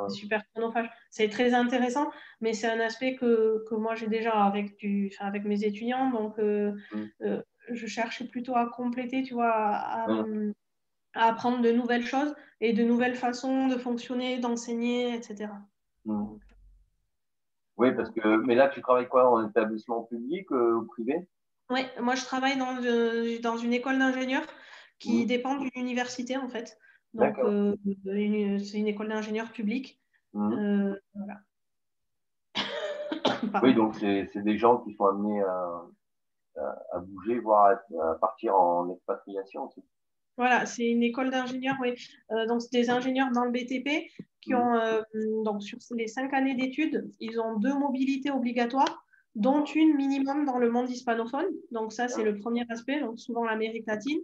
c'est 0.10 0.15
super 0.15 0.43
chronophage. 0.51 0.89
C'est 1.10 1.30
très 1.30 1.54
intéressant, 1.54 2.10
mais 2.41 2.54
c'est 2.54 2.67
un 2.67 2.80
aspect 2.80 3.15
que, 3.15 3.63
que 3.69 3.75
moi 3.75 3.95
j'ai 3.95 4.08
déjà 4.08 4.32
avec, 4.43 4.78
du, 4.78 5.12
avec 5.19 5.45
mes 5.45 5.63
étudiants. 5.63 6.10
Donc, 6.12 6.38
euh, 6.39 6.73
mm. 6.91 7.06
euh, 7.21 7.41
je 7.71 7.88
cherche 7.88 8.28
plutôt 8.30 8.56
à 8.56 8.65
compléter, 8.67 9.23
tu 9.23 9.34
vois, 9.34 9.54
à, 9.54 10.08
à, 11.13 11.28
apprendre 11.28 11.62
de 11.62 11.71
nouvelles 11.71 12.06
choses 12.06 12.36
et 12.62 12.73
de 12.73 12.84
nouvelles 12.84 13.15
façons 13.15 13.67
de 13.67 13.78
fonctionner, 13.78 14.39
d'enseigner, 14.39 15.15
etc. 15.15 15.49
Oui, 17.77 17.93
parce 17.93 18.09
que, 18.09 18.38
mais 18.45 18.55
là, 18.55 18.69
tu 18.69 18.81
travailles 18.81 19.07
quoi 19.07 19.29
en 19.29 19.47
établissement 19.47 20.03
public 20.03 20.49
euh, 20.51 20.75
ou 20.75 20.85
privé? 20.85 21.27
Oui, 21.69 21.81
moi, 21.99 22.15
je 22.15 22.23
travaille 22.23 22.57
dans, 22.57 22.77
euh, 22.83 23.39
dans 23.41 23.57
une 23.57 23.73
école 23.73 23.99
d'ingénieurs 23.99 24.45
qui 24.99 25.23
mmh. 25.23 25.27
dépend 25.27 25.55
d'une 25.55 25.71
université, 25.75 26.38
en 26.38 26.47
fait. 26.47 26.77
Donc, 27.13 27.38
euh, 27.39 27.75
c'est 28.05 28.77
une 28.77 28.88
école 28.88 29.09
d'ingénieurs 29.09 29.51
publics. 29.51 29.99
Mmh. 30.33 30.93
voilà. 31.13 31.39
oui, 33.63 33.73
donc 33.73 33.95
c'est 33.95 34.43
des 34.43 34.57
gens 34.57 34.79
qui 34.79 34.93
sont 34.93 35.05
amenés 35.05 35.41
à, 35.41 35.85
à, 36.93 36.99
bouger, 36.99 37.39
voire 37.39 37.77
à, 38.01 38.15
partir 38.15 38.55
en 38.55 38.89
expatriation 38.93 39.67
aussi. 39.67 39.83
Voilà, 40.38 40.65
c'est 40.65 40.85
une 40.85 41.03
école 41.03 41.29
d'ingénieurs, 41.29 41.77
oui. 41.81 41.95
donc, 42.47 42.61
c'est 42.61 42.71
des 42.71 42.89
ingénieurs 42.89 43.31
dans 43.31 43.45
le 43.45 43.51
BTP 43.51 44.11
qui 44.45 44.53
ont, 44.53 44.75
euh, 44.75 45.01
donc 45.43 45.63
sur 45.63 45.79
les 45.95 46.08
cinq 46.08 46.34
années 46.34 46.55
d'études, 46.55 47.10
ils 47.19 47.39
ont 47.39 47.58
deux 47.58 47.73
mobilités 47.73 48.31
obligatoires, 48.31 49.03
dont 49.34 49.63
une 49.65 49.95
minimum 49.95 50.45
dans 50.45 50.60
le 50.60 50.69
monde 50.69 50.89
hispanophone. 50.89 51.47
Donc 51.71 51.91
ça, 51.91 52.08
c'est 52.08 52.23
le 52.23 52.38
premier 52.38 52.63
aspect, 52.69 52.99
donc 53.01 53.19
souvent 53.19 53.43
l'Amérique 53.43 53.88
latine. 53.88 54.19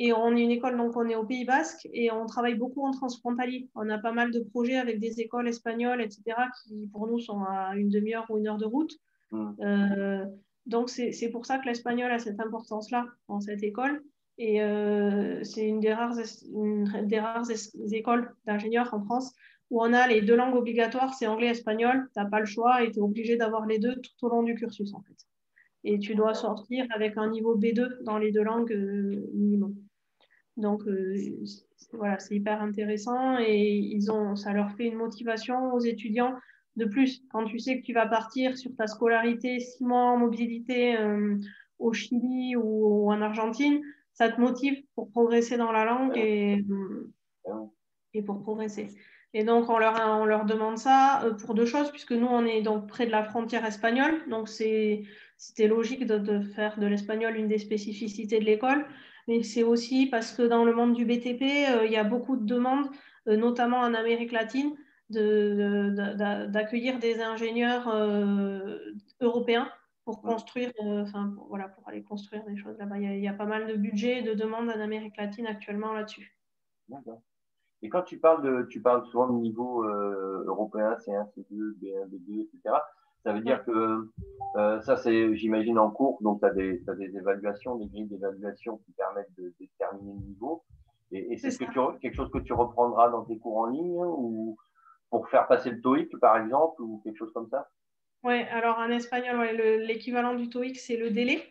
Et 0.00 0.12
on 0.12 0.34
est 0.36 0.42
une 0.42 0.50
école, 0.50 0.76
donc 0.76 0.96
on 0.96 1.08
est 1.08 1.16
au 1.16 1.24
Pays 1.24 1.44
Basque 1.44 1.86
et 1.92 2.10
on 2.12 2.24
travaille 2.26 2.54
beaucoup 2.54 2.86
en 2.86 2.92
transfrontalier. 2.92 3.68
On 3.74 3.90
a 3.90 3.98
pas 3.98 4.12
mal 4.12 4.30
de 4.30 4.40
projets 4.40 4.76
avec 4.76 5.00
des 5.00 5.20
écoles 5.20 5.48
espagnoles, 5.48 6.00
etc., 6.00 6.22
qui 6.62 6.88
pour 6.92 7.08
nous 7.08 7.18
sont 7.18 7.42
à 7.42 7.72
une 7.76 7.88
demi-heure 7.88 8.26
ou 8.30 8.38
une 8.38 8.46
heure 8.46 8.58
de 8.58 8.64
route. 8.64 8.96
Mmh. 9.32 9.50
Euh, 9.60 10.24
donc 10.66 10.88
c'est 10.88 11.30
pour 11.30 11.46
ça 11.46 11.58
que 11.58 11.66
l'espagnol 11.66 12.10
a 12.10 12.18
cette 12.18 12.40
importance-là 12.40 13.06
dans 13.28 13.40
cette 13.40 13.62
école. 13.62 14.02
Et 14.38 14.62
euh, 14.62 15.42
c'est 15.42 15.66
une 15.66 15.80
des 15.80 15.92
rares, 15.92 16.16
une 16.54 17.06
des 17.06 17.18
rares 17.18 17.50
écoles 17.92 18.32
d'ingénieurs 18.46 18.94
en 18.94 19.02
France 19.04 19.34
où 19.70 19.82
on 19.82 19.92
a 19.92 20.06
les 20.06 20.22
deux 20.22 20.36
langues 20.36 20.54
obligatoires, 20.54 21.14
c'est 21.14 21.26
anglais 21.26 21.48
et 21.48 21.50
espagnol. 21.50 22.08
Tu 22.14 22.20
n'as 22.20 22.28
pas 22.28 22.40
le 22.40 22.46
choix 22.46 22.82
et 22.82 22.90
tu 22.90 22.98
es 22.98 23.02
obligé 23.02 23.36
d'avoir 23.36 23.66
les 23.66 23.78
deux 23.78 23.96
tout 23.96 24.26
au 24.26 24.28
long 24.28 24.42
du 24.42 24.54
cursus, 24.54 24.94
en 24.94 25.02
fait. 25.02 25.16
Et 25.84 25.98
tu 25.98 26.14
dois 26.14 26.34
sortir 26.34 26.86
avec 26.94 27.16
un 27.16 27.30
niveau 27.30 27.56
B2 27.56 28.02
dans 28.02 28.18
les 28.18 28.32
deux 28.32 28.42
langues 28.42 28.72
euh, 28.72 29.30
minimum. 29.34 29.76
Donc, 30.56 30.82
euh, 30.88 31.16
voilà, 31.92 32.18
c'est 32.18 32.34
hyper 32.34 32.60
intéressant 32.62 33.38
et 33.38 33.76
ils 33.76 34.10
ont, 34.10 34.34
ça 34.34 34.52
leur 34.52 34.72
fait 34.72 34.86
une 34.86 34.96
motivation 34.96 35.72
aux 35.72 35.80
étudiants. 35.80 36.34
De 36.76 36.84
plus, 36.84 37.22
quand 37.30 37.44
tu 37.44 37.58
sais 37.58 37.80
que 37.80 37.84
tu 37.84 37.92
vas 37.92 38.06
partir 38.06 38.56
sur 38.56 38.74
ta 38.74 38.86
scolarité, 38.86 39.60
six 39.60 39.84
mois 39.84 40.06
en 40.06 40.16
mobilité 40.16 40.96
euh, 40.96 41.36
au 41.78 41.92
Chili 41.92 42.56
ou, 42.56 43.10
en 43.10 43.20
Argentine, 43.20 43.80
ça 44.14 44.30
te 44.30 44.40
motive 44.40 44.82
pour 44.94 45.10
progresser 45.10 45.56
dans 45.56 45.70
la 45.70 45.84
langue 45.84 46.16
et, 46.16 46.64
et 48.14 48.22
pour 48.22 48.42
progresser. 48.42 48.88
Et 49.34 49.44
donc, 49.44 49.68
on 49.68 49.78
leur, 49.78 49.94
on 50.20 50.24
leur 50.24 50.44
demande 50.46 50.78
ça 50.78 51.22
euh, 51.24 51.34
pour 51.34 51.54
deux 51.54 51.66
choses, 51.66 51.90
puisque 51.90 52.12
nous, 52.12 52.26
on 52.26 52.44
est 52.46 52.62
donc 52.62 52.88
près 52.88 53.06
de 53.06 53.10
la 53.10 53.22
frontière 53.22 53.64
espagnole. 53.64 54.22
Donc, 54.28 54.48
c'était 54.48 55.68
logique 55.68 56.06
de, 56.06 56.18
de, 56.18 56.40
faire 56.40 56.78
de 56.78 56.86
l'espagnol 56.86 57.36
une 57.36 57.48
des 57.48 57.58
spécificités 57.58 58.38
de 58.38 58.44
l'école. 58.44 58.86
Mais 59.26 59.42
c'est 59.42 59.62
aussi 59.62 60.06
parce 60.06 60.32
que 60.32 60.42
dans 60.42 60.64
le 60.64 60.72
monde 60.72 60.94
du 60.94 61.04
BTP, 61.04 61.42
euh, 61.42 61.84
il 61.84 61.92
y 61.92 61.96
a 61.96 62.04
beaucoup 62.04 62.36
de 62.36 62.46
demandes, 62.46 62.88
euh, 63.28 63.36
notamment 63.36 63.80
en 63.80 63.92
Amérique 63.92 64.32
latine, 64.32 64.74
d'accueillir 65.10 66.96
de, 66.96 67.00
des 67.00 67.20
ingénieurs 67.20 67.88
européens 69.20 69.70
pour 70.04 70.20
construire, 70.20 70.70
enfin, 70.80 71.34
voilà, 71.48 71.68
pour 71.68 71.88
aller 71.88 72.02
construire 72.02 72.44
des 72.44 72.58
choses 72.58 72.76
là-bas. 72.78 72.98
Il, 72.98 73.04
il, 73.04 73.20
y 73.20 73.28
a 73.28 73.32
pas 73.32 73.46
mal 73.46 73.66
de 73.66 73.74
budget 73.74 74.18
et 74.18 74.22
de 74.22 74.34
demandes 74.34 74.68
en 74.68 74.80
Amérique 74.80 75.16
latine 75.16 75.46
actuellement 75.46 75.94
là-dessus. 75.94 76.36
D'accord. 76.88 77.22
Et 77.82 77.88
quand 77.88 78.02
tu 78.02 78.18
parles 78.18 78.42
de, 78.42 78.66
tu 78.68 78.80
parles 78.80 79.06
souvent 79.06 79.28
de 79.28 79.38
niveau 79.38 79.84
euh, 79.84 80.44
européen, 80.46 80.96
C1, 81.06 81.26
C2, 81.36 81.74
B1, 81.80 82.08
B2, 82.08 82.42
etc. 82.42 82.76
Ça 83.24 83.32
veut 83.32 83.40
dire 83.40 83.64
que 83.64 84.08
euh, 84.56 84.80
ça, 84.80 84.96
c'est, 84.96 85.34
j'imagine, 85.36 85.78
en 85.78 85.90
cours. 85.90 86.18
Donc, 86.22 86.40
tu 86.40 86.46
as 86.46 86.50
des, 86.50 86.82
as 86.88 86.94
des 86.94 87.16
évaluations, 87.16 87.76
des 87.76 87.86
grilles 87.86 88.06
d'évaluation 88.06 88.78
qui 88.78 88.92
permettent 88.92 89.34
de, 89.36 89.52
déterminer 89.60 90.12
le 90.12 90.26
niveau. 90.26 90.62
Et, 91.12 91.32
et 91.32 91.36
c'est 91.36 91.50
ce 91.50 91.58
que 91.58 91.64
tu, 91.64 91.98
quelque 92.00 92.14
chose 92.14 92.30
que 92.30 92.38
tu 92.38 92.52
reprendras 92.52 93.10
dans 93.10 93.24
tes 93.24 93.38
cours 93.38 93.58
en 93.58 93.66
ligne 93.66 93.96
ou 93.96 94.56
pour 95.10 95.28
faire 95.28 95.46
passer 95.46 95.70
le 95.70 95.80
TOEIC, 95.80 96.18
par 96.18 96.36
exemple, 96.36 96.82
ou 96.82 97.00
quelque 97.04 97.16
chose 97.16 97.32
comme 97.32 97.48
ça? 97.48 97.68
Oui, 98.24 98.42
alors 98.50 98.78
en 98.78 98.90
espagnol, 98.90 99.38
ouais, 99.38 99.78
l'équivalent 99.78 100.34
du 100.34 100.48
TOEIC, 100.48 100.78
c'est 100.78 100.96
le 100.96 101.10
délai. 101.10 101.42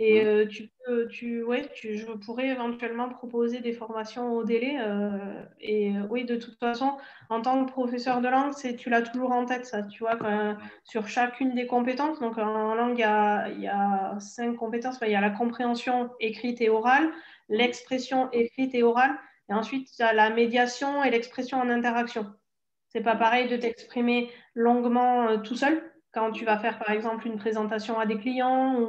Et 0.00 0.24
euh, 0.24 0.46
tu 0.46 0.70
peux, 0.86 1.08
tu, 1.08 1.42
ouais, 1.42 1.68
tu, 1.74 1.96
je 1.96 2.06
pourrais 2.06 2.46
éventuellement 2.48 3.08
proposer 3.08 3.58
des 3.58 3.72
formations 3.72 4.32
au 4.32 4.44
délai. 4.44 4.78
Euh, 4.80 5.42
et 5.60 5.90
euh, 5.90 6.06
oui, 6.08 6.24
de 6.24 6.36
toute 6.36 6.56
façon, 6.56 6.96
en 7.30 7.40
tant 7.42 7.64
que 7.64 7.70
professeur 7.70 8.20
de 8.20 8.28
langue, 8.28 8.52
c'est, 8.52 8.76
tu 8.76 8.90
l'as 8.90 9.02
toujours 9.02 9.32
en 9.32 9.44
tête, 9.44 9.66
ça. 9.66 9.82
Tu 9.82 9.98
vois, 9.98 10.16
quand, 10.16 10.56
sur 10.84 11.08
chacune 11.08 11.54
des 11.54 11.66
compétences, 11.66 12.20
donc 12.20 12.38
en 12.38 12.76
langue, 12.76 12.96
il 12.96 13.00
y 13.00 13.04
a, 13.04 13.48
il 13.48 13.60
y 13.60 13.66
a 13.66 14.16
cinq 14.20 14.54
compétences. 14.54 14.98
Il 15.02 15.10
y 15.10 15.16
a 15.16 15.20
la 15.20 15.30
compréhension 15.30 16.10
écrite 16.20 16.60
et 16.60 16.68
orale, 16.68 17.10
l'expression 17.48 18.30
écrite 18.30 18.76
et 18.76 18.84
orale, 18.84 19.18
et 19.50 19.54
ensuite, 19.54 19.90
il 19.98 20.02
y 20.02 20.04
a 20.04 20.12
la 20.12 20.30
médiation 20.30 21.02
et 21.02 21.10
l'expression 21.10 21.58
en 21.58 21.68
interaction. 21.68 22.26
C'est 22.88 23.02
pas 23.02 23.16
pareil 23.16 23.48
de 23.48 23.56
t'exprimer 23.56 24.30
longuement 24.54 25.38
tout 25.38 25.56
seul 25.56 25.82
quand 26.12 26.30
tu 26.32 26.44
vas 26.44 26.58
faire 26.58 26.78
par 26.78 26.90
exemple 26.90 27.26
une 27.26 27.36
présentation 27.36 27.98
à 27.98 28.06
des 28.06 28.18
clients 28.18 28.80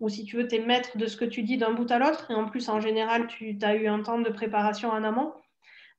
ou, 0.00 0.08
si 0.08 0.24
tu 0.24 0.36
veux 0.36 0.48
t'es 0.48 0.58
maître 0.58 0.96
de 0.96 1.06
ce 1.06 1.16
que 1.16 1.24
tu 1.24 1.42
dis 1.42 1.56
d'un 1.56 1.72
bout 1.72 1.90
à 1.90 1.98
l'autre. 1.98 2.30
Et 2.30 2.34
en 2.34 2.46
plus 2.46 2.68
en 2.68 2.80
général 2.80 3.26
tu 3.26 3.56
as 3.62 3.74
eu 3.76 3.86
un 3.86 4.02
temps 4.02 4.18
de 4.18 4.30
préparation 4.30 4.90
en 4.90 5.02
amont. 5.04 5.32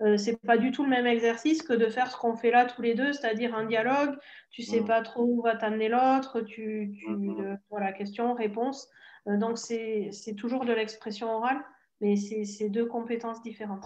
Euh, 0.02 0.18
c'est 0.18 0.42
pas 0.42 0.58
du 0.58 0.72
tout 0.72 0.84
le 0.84 0.90
même 0.90 1.08
exercice 1.08 1.64
que 1.64 1.72
de 1.72 1.88
faire 1.88 2.12
ce 2.12 2.18
qu'on 2.18 2.36
fait 2.36 2.52
là 2.52 2.66
tous 2.66 2.82
les 2.82 2.96
deux 2.96 3.14
c'est-à-dire 3.14 3.56
un 3.56 3.66
dialogue. 3.66 4.18
Tu 4.52 4.62
sais 4.62 4.82
mmh. 4.82 4.86
pas 4.86 5.02
trop 5.02 5.24
où 5.24 5.42
va 5.42 5.56
t'amener 5.56 5.88
l'autre 5.88 6.42
tu, 6.42 6.94
tu 7.00 7.10
mmh. 7.10 7.40
euh, 7.40 7.56
voilà 7.70 7.94
question 7.94 8.34
réponse. 8.34 8.90
Euh, 9.28 9.38
donc 9.38 9.58
c'est 9.58 10.12
toujours 10.38 10.66
de 10.66 10.74
l'expression 10.74 11.30
orale 11.30 11.64
mais 12.02 12.18
c'est 12.18 12.70
deux 12.70 12.86
compétences 12.86 13.42
différentes. 13.42 13.86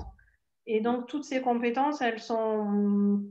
Et 0.65 0.81
donc 0.81 1.07
toutes 1.07 1.25
ces 1.25 1.41
compétences 1.41 2.01
elles 2.01 2.19
sont 2.19 3.23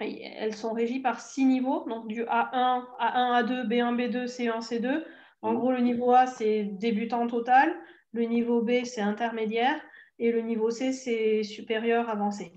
elles 0.00 0.54
sont 0.54 0.72
régies 0.72 1.00
par 1.00 1.20
six 1.20 1.44
niveaux, 1.44 1.84
donc 1.88 2.06
du 2.06 2.22
A1, 2.24 2.84
A1, 2.98 3.44
A2, 3.44 3.66
B1, 3.66 3.96
B2, 3.96 4.26
C1, 4.26 4.60
C2. 4.60 5.04
En 5.42 5.52
mmh. 5.52 5.56
gros, 5.56 5.72
le 5.72 5.80
niveau 5.80 6.12
A, 6.12 6.26
c'est 6.26 6.64
débutant 6.64 7.26
total, 7.26 7.74
le 8.12 8.24
niveau 8.24 8.62
B, 8.62 8.84
c'est 8.84 9.00
intermédiaire, 9.00 9.80
et 10.18 10.32
le 10.32 10.40
niveau 10.40 10.70
C, 10.70 10.92
c'est 10.92 11.42
supérieur 11.42 12.08
avancé. 12.08 12.52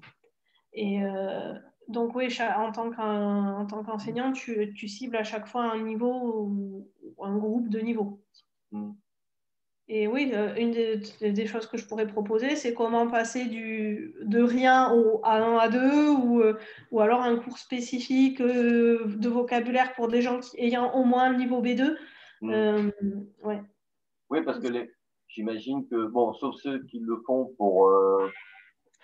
Et 0.74 1.04
euh, 1.04 1.54
donc, 1.88 2.16
oui, 2.16 2.28
en 2.58 2.72
tant 2.72 2.92
qu'enseignant, 3.84 4.32
tu, 4.32 4.74
tu, 4.74 4.88
cibles 4.88 5.16
à 5.16 5.24
chaque 5.24 5.48
fois 5.48 5.64
un 5.64 5.82
niveau 5.82 6.48
ou 7.18 7.24
un 7.24 7.38
groupe 7.38 7.70
de 7.70 7.80
niveaux. 7.80 8.22
Et 9.90 10.08
oui, 10.08 10.32
euh, 10.34 10.56
une 10.56 10.72
des, 10.72 11.46
choses 11.46 11.68
que 11.68 11.78
je 11.78 11.86
pourrais 11.86 12.08
proposer, 12.08 12.56
c'est 12.56 12.74
comment 12.74 13.08
passer 13.08 13.46
du, 13.46 14.16
de 14.22 14.42
rien 14.42 14.94
au 14.94 15.20
A1, 15.24 15.70
A2 15.70 16.08
ou, 16.24 16.42
euh, 16.42 16.58
ou 16.92 17.02
alors 17.02 17.22
un 17.22 17.36
cours 17.36 17.58
spécifique 17.58 18.40
euh, 18.40 19.04
de 19.06 19.28
vocabulaire 19.28 19.94
pour 19.94 20.08
des 20.08 20.22
gens 20.22 20.40
qui, 20.40 20.56
ayant 20.58 20.94
au 20.96 21.04
moins 21.04 21.30
le 21.30 21.38
niveau 21.38 21.62
B2. 21.62 21.98
Mmh. 22.42 22.92
ouais. 23.44 23.62
Oui, 24.30 24.42
parce 24.44 24.60
que 24.60 24.68
j'imagine 25.28 25.86
que, 25.90 26.08
bon, 26.08 26.34
sauf 26.34 26.56
ceux 26.56 26.82
qui 26.84 27.00
le 27.00 27.18
font 27.26 27.54
pour, 27.58 27.92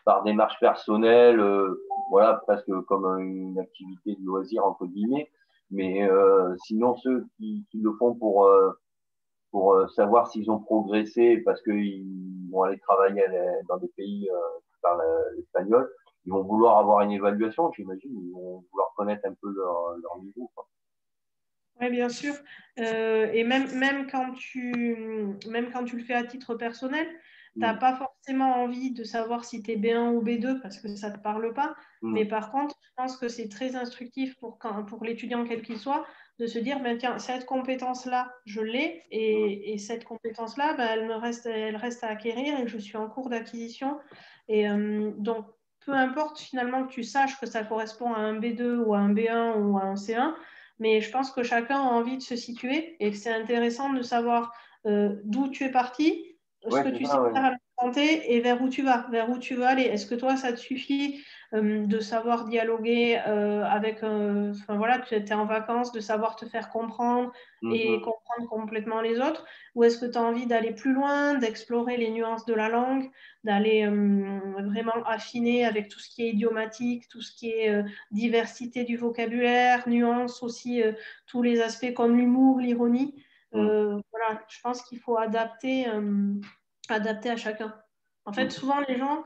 par 0.06 0.24
démarche 0.24 0.60
personnelle, 0.60 1.42
voilà, 2.10 2.42
presque 2.46 2.72
comme 2.88 3.06
une 3.20 3.60
activité 3.60 4.16
de 4.16 4.26
loisir, 4.26 4.66
entre 4.66 4.86
guillemets, 4.88 5.30
mais 5.72 6.10
sinon 6.66 6.96
ceux 6.98 7.28
qui, 7.38 7.66
qui, 7.70 7.80
le 7.80 7.94
font 7.94 8.16
pour 8.16 8.50
pour 9.52 9.74
euh, 9.74 9.88
savoir 9.90 10.32
s'ils 10.32 10.52
ont 10.52 10.60
progressé 10.60 11.38
parce 11.46 11.62
qu'ils 11.62 12.06
vont 12.52 12.64
aller 12.64 12.80
travailler 12.80 13.24
dans 13.68 13.78
des 13.78 13.88
pays 13.90 14.30
qui 14.72 14.80
parlent 14.82 15.02
euh, 15.02 15.36
l'espagnol. 15.38 15.90
Ils 16.26 16.32
vont 16.32 16.44
vouloir 16.44 16.78
avoir 16.78 17.02
une 17.02 17.12
évaluation, 17.12 17.72
j'imagine. 17.72 18.12
Ils 18.12 18.32
vont 18.32 18.64
vouloir 18.72 18.94
connaître 18.96 19.26
un 19.26 19.34
peu 19.42 19.52
leur, 19.52 19.98
leur 19.98 20.22
niveau. 20.22 20.52
Oui, 21.82 21.90
bien 21.90 22.10
sûr. 22.10 22.34
Euh, 22.80 23.32
et 23.32 23.44
même, 23.44 23.72
même, 23.78 24.08
quand 24.08 24.34
tu, 24.34 25.38
même 25.48 25.72
quand 25.72 25.86
tu 25.86 25.98
le 25.98 26.04
fais 26.04 26.14
à 26.14 26.26
titre 26.26 26.56
personnel, 26.56 27.08
tu 27.54 27.60
n'as 27.60 27.74
mm. 27.74 27.80
pas 27.80 27.96
forcément 27.96 28.64
envie 28.64 28.92
de 28.92 29.04
savoir 29.04 29.46
si 29.46 29.64
tu 29.64 29.72
es 29.72 29.78
B1 29.78 30.14
ou 30.14 30.22
B2 30.22 30.62
parce 30.62 30.80
que 30.80 30.90
ça 30.96 31.10
ne 31.10 31.16
te 31.16 31.22
parle 31.22 31.54
pas. 31.54 31.76
Mm. 32.02 32.14
Mais 32.14 32.26
par 32.26 32.52
contre, 32.52 32.76
je 32.82 32.90
pense 32.98 33.18
que 33.18 33.30
c'est 33.30 33.48
très 33.48 33.76
instructif 33.76 34.38
pour, 34.40 34.60
pour 34.88 35.04
l'étudiant 35.04 35.46
quel 35.46 35.62
qu'il 35.62 35.78
soit 35.78 36.06
de 36.40 36.48
se 36.48 36.58
dire, 36.58 36.80
ben, 36.80 36.98
tiens, 36.98 37.20
cette 37.20 37.46
compétence-là, 37.46 38.34
je 38.46 38.62
l'ai, 38.62 39.04
et, 39.12 39.78
cette 39.78 40.06
compétence-là, 40.06 40.74
ben, 40.74 40.88
elle 40.92 41.08
me 41.08 41.16
reste, 41.16 41.46
elle 41.46 41.76
reste 41.76 42.04
à 42.04 42.08
acquérir 42.08 42.60
et 42.60 42.68
je 42.68 42.78
suis 42.78 42.98
en 42.98 43.10
cours 43.10 43.30
d'acquisition. 43.30 44.00
Et 44.48 44.70
euh, 44.70 45.12
donc, 45.18 45.46
peu 45.86 45.94
importe 45.94 46.40
finalement 46.40 46.86
que 46.86 46.94
tu 46.94 47.04
saches 47.04 47.40
que 47.40 47.46
ça 47.46 47.64
correspond 47.64 48.14
à 48.14 48.20
un 48.20 48.40
B2 48.40 48.78
ou 48.78 48.94
à 48.94 49.00
un 49.00 49.14
B1 49.14 49.62
ou 49.62 49.78
à 49.78 49.84
un 49.84 49.96
C1, 49.96 50.34
mais 50.80 51.02
je 51.02 51.12
pense 51.12 51.32
que 51.32 51.44
chacun 51.44 51.78
a 51.78 51.90
envie 51.90 52.18
de 52.18 52.22
se 52.22 52.38
situer 52.38 52.96
et 53.00 53.12
que 53.12 53.18
c'est 53.18 53.34
intéressant 53.34 53.92
de 53.92 54.02
savoir 54.02 54.54
euh, 54.86 55.18
d'où 55.26 55.50
tu 55.50 55.66
es 55.66 55.72
parti, 55.72 56.38
ce 56.64 56.82
que 56.82 56.90
tu 56.90 57.06
sais 57.06 57.12
faire 57.12 57.46
à 57.46 57.52
la 57.52 57.58
santé 57.80 58.34
et 58.34 58.42
vers 58.42 58.62
où 58.62 58.70
tu 58.70 58.84
vas, 58.84 59.08
vers 59.10 59.30
où 59.30 59.38
tu 59.38 59.56
vas 59.56 59.70
aller. 59.70 59.84
Est-ce 59.84 60.06
que 60.06 60.16
toi, 60.16 60.36
ça 60.36 60.52
te 60.52 60.58
suffit 60.58 61.24
euh, 61.54 61.86
de 61.86 62.00
savoir 62.00 62.46
dialoguer 62.46 63.20
euh, 63.26 63.64
avec, 63.64 64.04
euh, 64.04 64.52
enfin 64.52 64.78
voilà, 64.78 65.00
tu 65.00 65.16
es 65.16 65.34
en 65.34 65.46
vacances, 65.46 65.92
de 65.92 66.00
savoir 66.00 66.36
te 66.36 66.46
faire 66.46 66.70
comprendre 66.70 67.32
et 67.64 67.90
mhm. 67.90 68.02
comprendre 68.02 68.50
complètement 68.50 69.02
les 69.02 69.20
autres? 69.20 69.46
Ou 69.76 69.84
est-ce 69.84 69.98
que 69.98 70.06
tu 70.06 70.18
as 70.18 70.22
envie 70.22 70.46
d'aller 70.46 70.74
plus 70.74 70.94
loin, 70.94 71.36
d'explorer 71.36 71.98
les 71.98 72.12
nuances 72.12 72.46
de 72.46 72.54
la 72.54 72.70
langue, 72.70 73.10
d'aller 73.44 73.88
vraiment 73.88 75.04
affiner 75.06 75.66
avec 75.66 75.90
tout 75.90 76.00
ce 76.00 76.10
qui 76.10 76.24
est 76.24 76.30
idiomatique, 76.30 77.08
tout 77.08 77.22
ce 77.22 77.36
qui 77.36 77.50
est 77.50 77.84
diversité 78.12 78.84
du 78.84 78.98
vocabulaire, 78.98 79.88
nuances 79.88 80.44
aussi, 80.44 80.84
tous 81.26 81.42
les 81.42 81.62
aspects 81.62 81.94
comme 81.94 82.18
l'humour, 82.18 82.60
l'ironie? 82.60 83.16
Mhm. 83.54 84.02
Voilà, 84.12 84.42
je 84.48 84.60
pense 84.62 84.84
qu'il 84.84 85.00
faut 85.00 85.18
adapter, 85.18 85.88
adapter 86.92 87.30
à 87.30 87.38
chacun. 87.38 87.74
En 88.26 88.34
fait, 88.34 88.52
souvent 88.52 88.80
les 88.88 88.98
gens 88.98 89.24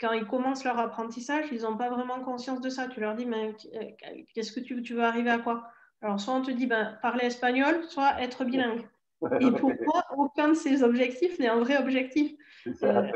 quand 0.00 0.12
ils 0.12 0.26
commencent 0.26 0.64
leur 0.64 0.78
apprentissage, 0.78 1.46
ils 1.52 1.62
n'ont 1.62 1.76
pas 1.76 1.90
vraiment 1.90 2.20
conscience 2.20 2.60
de 2.60 2.70
ça. 2.70 2.88
Tu 2.88 3.00
leur 3.00 3.14
dis, 3.14 3.26
mais 3.26 3.54
euh, 3.74 3.80
qu'est-ce 4.34 4.52
que 4.52 4.60
tu, 4.60 4.82
tu, 4.82 4.94
veux 4.94 5.04
arriver 5.04 5.30
à 5.30 5.38
quoi? 5.38 5.68
Alors, 6.00 6.18
soit 6.18 6.34
on 6.34 6.42
te 6.42 6.50
dit, 6.50 6.66
ben, 6.66 6.98
parler 7.02 7.26
espagnol, 7.26 7.84
soit 7.84 8.20
être 8.20 8.44
bilingue. 8.44 8.88
Et 9.40 9.50
pour 9.60 9.72
moi, 9.84 10.04
aucun 10.16 10.48
de 10.48 10.54
ces 10.54 10.82
objectifs 10.82 11.38
n'est 11.38 11.48
un 11.48 11.60
vrai 11.60 11.76
objectif? 11.78 12.32
Euh, 12.66 13.08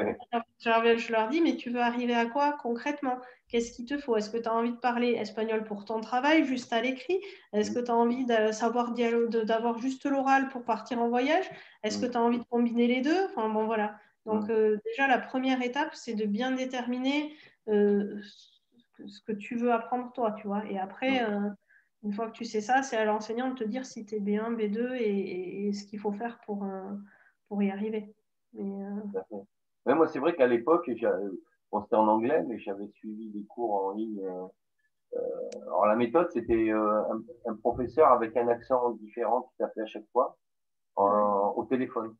je 0.59 1.13
leur 1.13 1.29
dis, 1.29 1.41
mais 1.41 1.57
tu 1.57 1.71
veux 1.71 1.81
arriver 1.81 2.15
à 2.15 2.27
quoi 2.27 2.57
concrètement? 2.63 3.19
Qu'est-ce 3.49 3.73
qu'il 3.73 3.87
te 3.87 3.97
faut? 3.97 4.17
Est-ce 4.17 4.31
que 4.31 4.39
tu 4.39 4.49
as 4.49 4.55
envie 4.55 4.73
de 4.73 4.79
parler 4.79 5.13
espagnol 5.13 5.63
pour 5.63 5.85
ton 5.85 6.01
travail, 6.01 6.45
juste 6.45 6.73
à 6.73 6.81
l'écrit? 6.81 7.21
Est-ce 7.53 7.71
que 7.71 7.79
tu 7.79 7.91
as 7.91 7.95
envie 7.95 8.25
de 8.25 8.51
savoir 8.51 8.93
d'avoir 8.93 9.79
juste 9.79 10.05
l'oral 10.05 10.49
pour 10.49 10.65
partir 10.65 11.01
en 11.01 11.09
voyage? 11.09 11.49
Est-ce 11.85 11.99
que 12.01 12.07
tu 12.07 12.17
as 12.17 12.21
envie 12.21 12.39
de 12.41 12.45
combiner 12.45 12.89
les 12.89 13.03
deux? 13.03 13.25
Enfin 13.27 13.49
bon, 13.49 13.67
voilà. 13.67 13.99
Donc 14.25 14.51
euh, 14.51 14.79
déjà, 14.85 15.07
la 15.07 15.19
première 15.19 15.63
étape, 15.63 15.95
c'est 15.95 16.15
de 16.15 16.27
bien 16.27 16.51
déterminer 16.51 17.37
euh, 17.69 18.21
ce 19.07 19.21
que 19.21 19.33
tu 19.33 19.55
veux 19.55 19.73
apprendre 19.73 20.13
toi, 20.13 20.33
tu 20.33 20.49
vois. 20.49 20.65
Et 20.69 20.79
après, 20.79 21.23
euh, 21.23 21.49
une 22.03 22.13
fois 22.13 22.27
que 22.27 22.37
tu 22.37 22.45
sais 22.45 22.61
ça, 22.61 22.83
c'est 22.83 22.97
à 22.97 23.05
l'enseignant 23.05 23.51
de 23.51 23.55
te 23.55 23.65
dire 23.65 23.87
si 23.87 24.05
tu 24.05 24.17
es 24.17 24.21
B1, 24.21 24.57
B2 24.57 24.97
et, 24.97 25.73
ce 25.73 25.85
qu'il 25.85 26.01
faut 26.01 26.13
faire 26.13 26.41
pour, 26.45 26.67
pour 27.49 27.63
y 27.63 27.71
arriver. 27.71 28.13
Mais, 28.55 29.95
moi, 29.95 30.09
c'est 30.09 30.19
vrai 30.19 30.35
qu'à 30.35 30.49
l'époque, 30.49 30.91
bon, 31.71 31.83
c'était 31.83 31.97
en 31.97 32.09
anglais, 32.09 32.43
mais 32.47 32.59
j'avais 32.59 32.89
suivi 32.89 33.31
des 33.31 33.45
cours 33.47 33.75
en 33.75 33.91
ligne. 33.93 34.23
alors 35.63 35.87
la 35.87 35.97
méthode, 35.97 36.31
c'était 36.33 36.71
un, 36.71 37.55
professeur 37.63 38.09
avec 38.09 38.37
un 38.37 38.49
accent 38.49 38.91
différent 38.93 39.43
qui 39.43 39.57
t'appelait 39.59 39.85
à 39.85 39.87
chaque 39.87 40.09
fois 40.13 40.37
au 40.97 41.67
téléphone. 41.69 42.17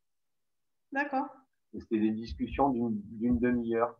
D'accord 0.93 1.27
c'était 1.81 1.99
des 1.99 2.11
discussions 2.11 2.71
d'une 2.71 3.39
demi-heure. 3.39 3.95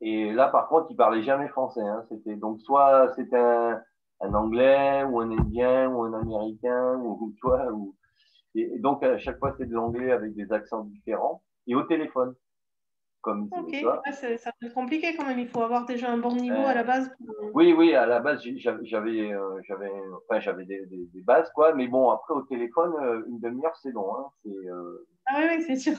Et 0.00 0.32
là, 0.32 0.48
par 0.48 0.68
contre, 0.68 0.86
il 0.90 0.96
parlait 0.96 1.22
jamais 1.22 1.48
français. 1.48 1.82
Hein. 1.82 2.04
C'était 2.08 2.36
donc 2.36 2.60
soit 2.62 3.12
c'était 3.16 3.36
un, 3.36 4.34
anglais 4.34 5.04
ou 5.04 5.20
un 5.20 5.30
indien 5.30 5.88
ou 5.90 6.02
un 6.04 6.14
américain 6.14 6.96
ou, 6.96 7.34
toi. 7.40 7.70
Ou, 7.72 7.94
et, 8.54 8.78
donc 8.78 9.02
à 9.02 9.18
chaque 9.18 9.38
fois 9.38 9.52
c'était 9.52 9.66
de 9.66 9.74
l'anglais 9.74 10.12
avec 10.12 10.34
des 10.34 10.50
accents 10.52 10.84
différents 10.84 11.42
et 11.66 11.74
au 11.74 11.82
téléphone. 11.82 12.34
Comme 13.22 13.50
ok, 13.52 13.76
ça 14.38 14.50
peut 14.58 14.66
être 14.66 14.74
compliqué 14.74 15.14
quand 15.14 15.26
même. 15.26 15.38
Il 15.38 15.48
faut 15.48 15.62
avoir 15.62 15.84
déjà 15.84 16.10
un 16.10 16.16
bon 16.16 16.34
niveau 16.34 16.64
à 16.64 16.72
la 16.72 16.84
base. 16.84 17.10
Oui, 17.52 17.74
oui, 17.74 17.94
à 17.94 18.06
la 18.06 18.20
base 18.20 18.42
j'avais 18.56 18.84
j'avais 18.84 19.32
euh, 19.32 19.60
enfin, 20.28 20.40
j'avais 20.40 20.64
des, 20.64 20.86
des, 20.86 21.20
bases 21.20 21.50
quoi. 21.54 21.74
Mais 21.74 21.86
bon, 21.86 22.08
après 22.10 22.32
au 22.32 22.42
téléphone, 22.42 22.94
euh, 23.02 23.22
une 23.28 23.38
demi-heure 23.38 23.76
c'est 23.76 23.92
long. 23.92 24.16
Hein. 24.16 24.26
Euh, 24.46 25.06
ah 25.26 25.36
oui, 25.38 25.44
oui 25.50 25.64
c'est 25.66 25.76
sûr. 25.76 25.98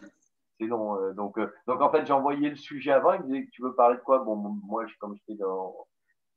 Euh, 0.61 1.13
donc, 1.13 1.37
euh, 1.37 1.51
donc, 1.67 1.81
en 1.81 1.91
fait, 1.91 2.05
j'ai 2.05 2.13
envoyé 2.13 2.49
le 2.49 2.55
sujet 2.55 2.91
avant. 2.91 3.13
Il 3.13 3.21
me 3.21 3.27
disait 3.27 3.47
Tu 3.51 3.61
veux 3.61 3.73
parler 3.73 3.97
de 3.97 4.01
quoi? 4.01 4.19
Bon, 4.19 4.35
moi, 4.35 4.85
comme 4.99 5.15
j'étais 5.15 5.39
dans, 5.39 5.75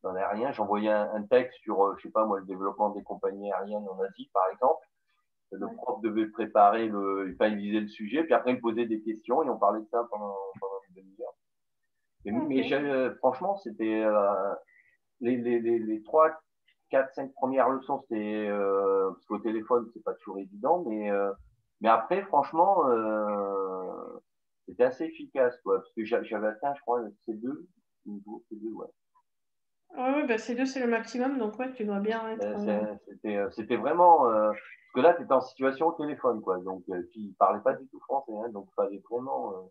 dans 0.02 0.12
l'aérien, 0.12 0.52
j'envoyais 0.52 0.90
un, 0.90 1.10
un, 1.14 1.22
texte 1.22 1.58
sur, 1.60 1.84
euh, 1.84 1.94
je 1.98 2.04
sais 2.04 2.12
pas 2.12 2.24
moi, 2.24 2.40
le 2.40 2.46
développement 2.46 2.90
des 2.90 3.02
compagnies 3.02 3.52
aériennes 3.52 3.86
en 3.88 4.00
Asie, 4.00 4.30
par 4.32 4.44
exemple. 4.52 4.86
Le 5.52 5.66
prof 5.76 6.00
devait 6.00 6.26
préparer 6.26 6.88
le, 6.88 7.32
enfin, 7.34 7.48
il 7.48 7.58
lisait 7.58 7.80
le 7.80 7.88
sujet, 7.88 8.24
puis 8.24 8.34
après, 8.34 8.50
il 8.50 8.56
me 8.56 8.60
posait 8.60 8.86
des 8.86 9.00
questions 9.02 9.42
et 9.44 9.48
on 9.48 9.56
parlait 9.56 9.80
de 9.80 9.88
ça 9.88 10.04
pendant, 10.10 10.36
pendant 10.60 10.73
Mais 12.24 13.14
franchement, 13.18 13.56
c'était 13.56 14.04
les, 15.20 15.36
les, 15.36 15.60
les, 15.60 15.78
les 15.78 16.02
3, 16.02 16.30
4, 16.90 17.14
5 17.14 17.32
premières 17.34 17.68
leçons, 17.68 18.00
c'était 18.02 18.48
parce 18.48 19.24
qu'au 19.26 19.38
téléphone, 19.38 19.88
c'est 19.92 20.02
pas 20.02 20.14
toujours 20.14 20.38
évident, 20.38 20.84
mais 20.86 21.10
mais 21.84 21.90
après, 21.90 22.22
franchement, 22.22 22.88
euh, 22.88 24.18
c'était 24.66 24.84
assez 24.84 25.04
efficace, 25.04 25.54
quoi, 25.62 25.80
parce 25.80 25.92
que 25.92 26.04
j'avais 26.04 26.46
atteint, 26.46 26.72
je 26.74 26.80
crois, 26.80 27.02
C2, 27.28 27.66
C2, 28.06 28.72
ouais. 28.72 28.86
Oui, 29.96 30.26
bah 30.26 30.36
C2, 30.36 30.64
c'est 30.64 30.80
le 30.80 30.86
maximum, 30.86 31.38
donc 31.38 31.58
ouais, 31.58 31.72
tu 31.74 31.84
dois 31.84 32.00
bien 32.00 32.26
être. 32.30 32.42
Euh, 32.44 32.94
euh, 33.26 33.50
c'était 33.50 33.76
vraiment. 33.76 34.24
parce 34.24 34.58
que 34.94 35.00
là, 35.00 35.12
tu 35.12 35.24
étais 35.24 35.32
en 35.32 35.42
situation 35.42 35.88
au 35.88 35.92
téléphone, 35.92 36.40
quoi. 36.40 36.56
Donc, 36.58 36.84
tu 37.12 37.20
ne 37.20 37.32
parlais 37.38 37.60
pas 37.60 37.74
du 37.74 37.86
tout 37.88 38.00
français, 38.00 38.32
hein, 38.34 38.48
donc 38.48 38.66
il 38.70 38.74
fallait 38.74 39.02
vraiment. 39.10 39.70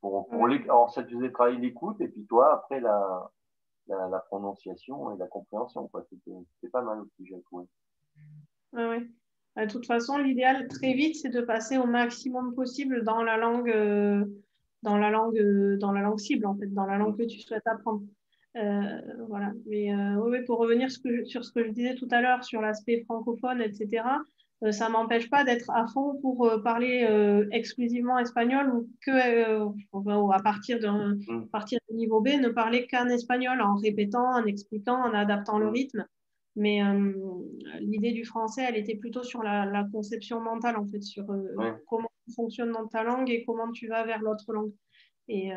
Pour, 0.00 0.28
pour 0.28 0.46
les, 0.46 0.62
alors, 0.62 0.90
ça 0.90 1.02
te 1.02 1.10
faisait 1.10 1.30
travailler 1.30 1.58
l'écoute, 1.58 2.00
et 2.00 2.08
puis 2.08 2.24
toi, 2.26 2.54
après, 2.54 2.80
la, 2.80 3.30
la, 3.86 4.08
la, 4.08 4.18
prononciation 4.20 5.14
et 5.14 5.18
la 5.18 5.26
compréhension, 5.26 5.88
quoi. 5.88 6.04
C'était 6.08 6.70
pas 6.70 6.82
mal 6.82 7.00
aussi, 7.00 7.26
j'ai 7.26 7.40
trouvé. 7.42 7.66
Oui, 8.72 8.82
oui. 8.88 9.10
De 9.56 9.70
toute 9.70 9.86
façon, 9.86 10.16
l'idéal 10.16 10.68
très 10.68 10.94
vite, 10.94 11.16
c'est 11.16 11.28
de 11.28 11.40
passer 11.40 11.76
au 11.76 11.86
maximum 11.86 12.54
possible 12.54 13.02
dans 13.04 13.22
la 13.22 13.36
langue, 13.36 13.70
euh, 13.70 14.24
dans 14.82 14.96
la 14.96 15.10
langue, 15.10 15.38
euh, 15.38 15.76
dans 15.76 15.92
la 15.92 16.02
langue 16.02 16.18
cible, 16.18 16.46
en 16.46 16.56
fait, 16.56 16.68
dans 16.68 16.86
la 16.86 16.96
langue 16.96 17.18
que 17.18 17.24
tu 17.24 17.40
souhaites 17.40 17.66
apprendre. 17.66 18.02
Euh, 18.56 19.00
voilà. 19.28 19.52
Mais 19.66 19.94
oui, 20.16 20.44
pour 20.44 20.58
revenir 20.58 20.90
sur 20.90 21.44
ce 21.44 21.52
que 21.52 21.64
je 21.64 21.70
disais 21.70 21.94
tout 21.94 22.08
à 22.10 22.20
l'heure 22.20 22.44
sur 22.44 22.60
l'aspect 22.60 23.02
francophone, 23.04 23.60
etc., 23.60 24.02
euh, 24.06 24.18
ça 24.70 24.88
ne 24.88 24.92
m'empêche 24.92 25.30
pas 25.30 25.42
d'être 25.42 25.70
à 25.70 25.86
fond 25.86 26.18
pour 26.20 26.46
euh, 26.46 26.58
parler 26.58 27.06
euh, 27.08 27.46
exclusivement 27.50 28.18
espagnol 28.18 28.70
ou 28.74 28.90
que 29.00 29.10
à 30.32 30.42
partir 30.42 30.78
d'un 30.78 31.14
mm. 31.14 31.94
niveau 31.94 32.20
B, 32.20 32.28
ne 32.40 32.50
parler 32.50 32.86
qu'en 32.86 33.08
espagnol, 33.08 33.60
en 33.62 33.76
répétant, 33.76 34.34
en 34.34 34.44
expliquant, 34.44 34.96
en 34.96 35.14
adaptant 35.14 35.58
le 35.58 35.70
mm. 35.70 35.72
rythme. 35.72 36.06
Mais 36.56 36.80
l'idée 37.80 38.10
du 38.10 38.24
français, 38.24 38.66
elle 38.68 38.76
était 38.76 38.96
plutôt 38.96 39.22
sur 39.22 39.42
la, 39.42 39.86
conception 39.92 40.40
mentale, 40.40 40.76
en 40.76 40.84
fait, 40.84 41.00
sur 41.00 41.24
comment 41.86 42.10
tu 42.26 42.34
fonctionnes 42.34 42.72
dans 42.72 42.88
ta 42.88 43.04
langue 43.04 43.30
et 43.30 43.44
comment 43.44 43.70
tu 43.70 43.86
vas 43.86 44.04
vers 44.04 44.20
l'autre 44.20 44.52
langue. 44.52 44.72
Et 45.28 45.52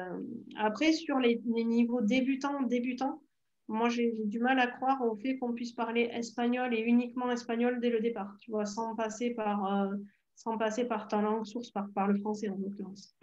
après, 0.56 0.94
sur 0.94 1.18
les, 1.18 1.42
les 1.56 1.64
niveaux 1.64 2.02
débutants, 2.02 2.62
débutants, 2.62 3.24
moi, 3.68 3.90
j'ai 3.90 4.14
du 4.26 4.40
mal 4.40 4.60
à 4.60 4.68
croire 4.68 5.02
au 5.02 5.16
fait 5.16 5.38
qu'on 5.38 5.54
puisse 5.54 5.72
parler 5.72 6.10
espagnol 6.14 6.74
et 6.74 6.82
uniquement 6.82 7.32
espagnol 7.32 7.80
dès 7.80 7.90
le 7.90 8.00
départ, 8.00 8.36
tu 8.40 8.52
vois, 8.52 8.66
sans 8.66 8.96
passer 8.96 9.32
par, 9.32 9.66
euh, 9.66 9.96
sans 10.36 10.58
passer 10.58 10.86
par 10.86 11.08
ta 11.08 11.22
langue 11.22 11.46
source, 11.46 11.72
par, 11.72 11.88
par 11.96 12.08
le 12.08 12.18
français 12.20 12.50
en 12.50 12.58
l'occurrence. 12.58 13.16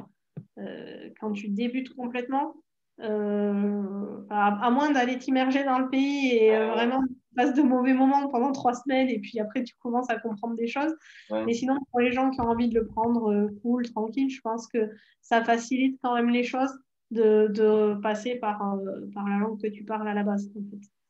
Euh, 0.59 1.11
quand 1.21 1.33
tu 1.33 1.49
débutes 1.49 1.95
complètement, 1.95 2.55
euh, 3.01 3.83
à, 4.31 4.71
moins 4.71 4.91
d'aller 4.91 5.19
t'immerger 5.19 5.65
dans 5.65 5.79
le 5.79 5.89
pays 5.89 6.35
et 6.35 6.51
vraiment 6.51 7.03
passer 7.35 7.55
de 7.55 7.63
mauvais 7.63 7.95
moments 7.95 8.29
pendant 8.29 8.53
trois 8.53 8.75
semaines 8.75 9.09
et 9.09 9.19
puis 9.21 9.41
après 9.41 9.63
tu 9.63 9.75
commences 9.77 10.11
à 10.11 10.19
comprendre 10.19 10.57
des 10.57 10.67
choses. 10.67 10.95
Mais 11.31 11.55
sinon, 11.55 11.77
pour 11.91 12.01
les 12.01 12.13
gens 12.13 12.31
qui 12.31 12.41
ont 12.41 12.49
envie 12.49 12.69
de 12.69 12.79
le 12.79 12.87
prendre 12.87 13.49
cool, 13.63 13.89
tranquille, 13.91 14.29
je 14.29 14.41
pense 14.43 14.67
que 14.67 14.91
ça 15.23 15.43
facilite 15.43 15.99
quand 16.03 16.15
même 16.15 16.29
les 16.29 16.45
choses 16.45 16.73
de, 17.11 18.01
passer 18.01 18.37
par, 18.37 18.75
euh, 18.75 19.07
par 19.15 19.29
la 19.29 19.39
langue 19.39 19.61
que 19.61 19.67
tu 19.67 19.85
parles 19.85 20.09
à 20.09 20.15
la 20.15 20.23
base. 20.23 20.51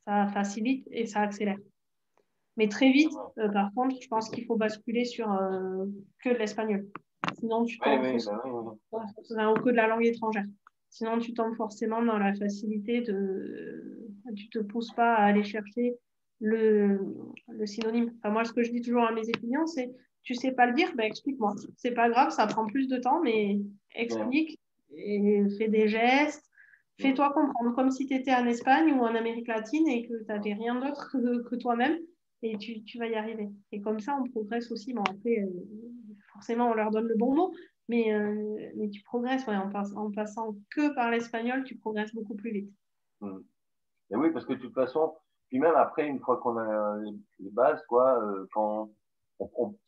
Ça 0.07 0.27
facilite 0.29 0.87
et 0.91 1.07
ça 1.07 1.21
accélère. 1.21 1.59
Mais 2.57 2.69
très 2.69 2.91
vite, 2.91 3.13
euh, 3.39 3.49
par 3.49 3.73
contre, 3.75 3.97
je 4.01 4.09
pense 4.09 4.29
qu'il 4.31 4.45
faut 4.45 4.57
basculer 4.57 5.05
sur 5.05 5.31
euh, 5.33 5.87
que 6.23 6.31
de 6.31 6.39
l'espagnol. 6.39 6.87
Sinon, 7.39 7.65
tu 7.65 7.79
tombes 7.79 8.03
bah 8.03 9.55
que 9.63 9.71
de 9.71 9.77
la 9.77 9.87
langue 9.87 10.05
étrangère. 10.05 10.45
Sinon, 10.89 11.19
tu 11.19 11.33
tombes 11.33 11.55
forcément 11.55 12.03
dans 12.03 12.19
la 12.19 12.35
facilité 12.35 13.03
de. 13.03 14.11
Tu 14.37 14.49
te 14.49 14.59
pousses 14.59 14.93
pas 14.93 15.15
à 15.15 15.25
aller 15.25 15.45
chercher 15.45 15.95
le, 16.41 16.99
le 17.49 17.67
synonyme. 17.67 18.13
Enfin, 18.19 18.31
moi, 18.31 18.45
ce 18.45 18.53
que 18.53 18.63
je 18.63 18.71
dis 18.71 18.81
toujours 18.81 19.05
à 19.05 19.13
mes 19.13 19.29
étudiants, 19.29 19.67
c'est 19.67 19.91
tu 20.23 20.35
sais 20.35 20.53
pas 20.53 20.67
le 20.67 20.75
dire, 20.75 20.93
ben, 20.97 21.05
explique-moi. 21.05 21.55
C'est 21.77 21.93
pas 21.93 22.11
grave, 22.11 22.31
ça 22.31 22.47
prend 22.47 22.67
plus 22.67 22.89
de 22.89 22.99
temps, 22.99 23.21
mais 23.23 23.59
explique 23.95 24.59
et 24.97 25.43
fais 25.59 25.69
des 25.69 25.89
gestes. 25.89 26.51
Fais-toi 27.01 27.33
comprendre 27.33 27.75
comme 27.75 27.91
si 27.91 28.07
tu 28.07 28.15
étais 28.15 28.35
en 28.35 28.47
Espagne 28.47 28.93
ou 28.93 29.01
en 29.01 29.15
Amérique 29.15 29.49
latine 29.49 29.89
et 29.89 30.07
que 30.07 30.19
tu 30.19 30.27
n'avais 30.27 30.53
rien 30.53 30.75
d'autre 30.75 31.11
que, 31.11 31.57
toi-même 31.57 31.99
et 32.43 32.59
tu, 32.59 32.83
tu, 32.85 32.99
vas 32.99 33.07
y 33.07 33.15
arriver. 33.15 33.49
Et 33.73 33.81
comme 33.81 34.01
ça, 34.01 34.19
on 34.21 34.29
progresse 34.29 34.71
aussi. 34.71 34.93
Bon, 34.93 35.03
après, 35.09 35.39
euh, 35.41 35.49
forcément, 36.33 36.71
on 36.71 36.75
leur 36.75 36.91
donne 36.91 37.07
le 37.07 37.17
bon 37.17 37.35
mot, 37.35 37.55
mais, 37.89 38.13
euh, 38.13 38.71
mais 38.77 38.91
tu 38.91 39.03
progresses 39.03 39.49
en, 39.49 39.71
en, 39.97 40.11
passant 40.11 40.55
que 40.75 40.95
par 40.95 41.11
l'espagnol, 41.11 41.65
tu 41.65 41.77
progresses 41.77 42.15
beaucoup 42.15 42.35
plus 42.35 42.51
vite. 42.51 42.71
Mmh. 43.21 43.39
Et 44.11 44.17
oui, 44.17 44.31
parce 44.33 44.45
que 44.45 44.53
de 44.53 44.59
toute 44.59 44.75
façon, 44.75 45.15
puis 45.49 45.59
même 45.59 45.77
après, 45.77 46.07
une 46.07 46.21
fois 46.21 46.37
qu'on 46.39 46.59
a 46.59 46.99
les 47.39 47.51
bases, 47.51 47.83
quoi, 47.89 48.23
euh, 48.23 48.47
quand 48.53 48.91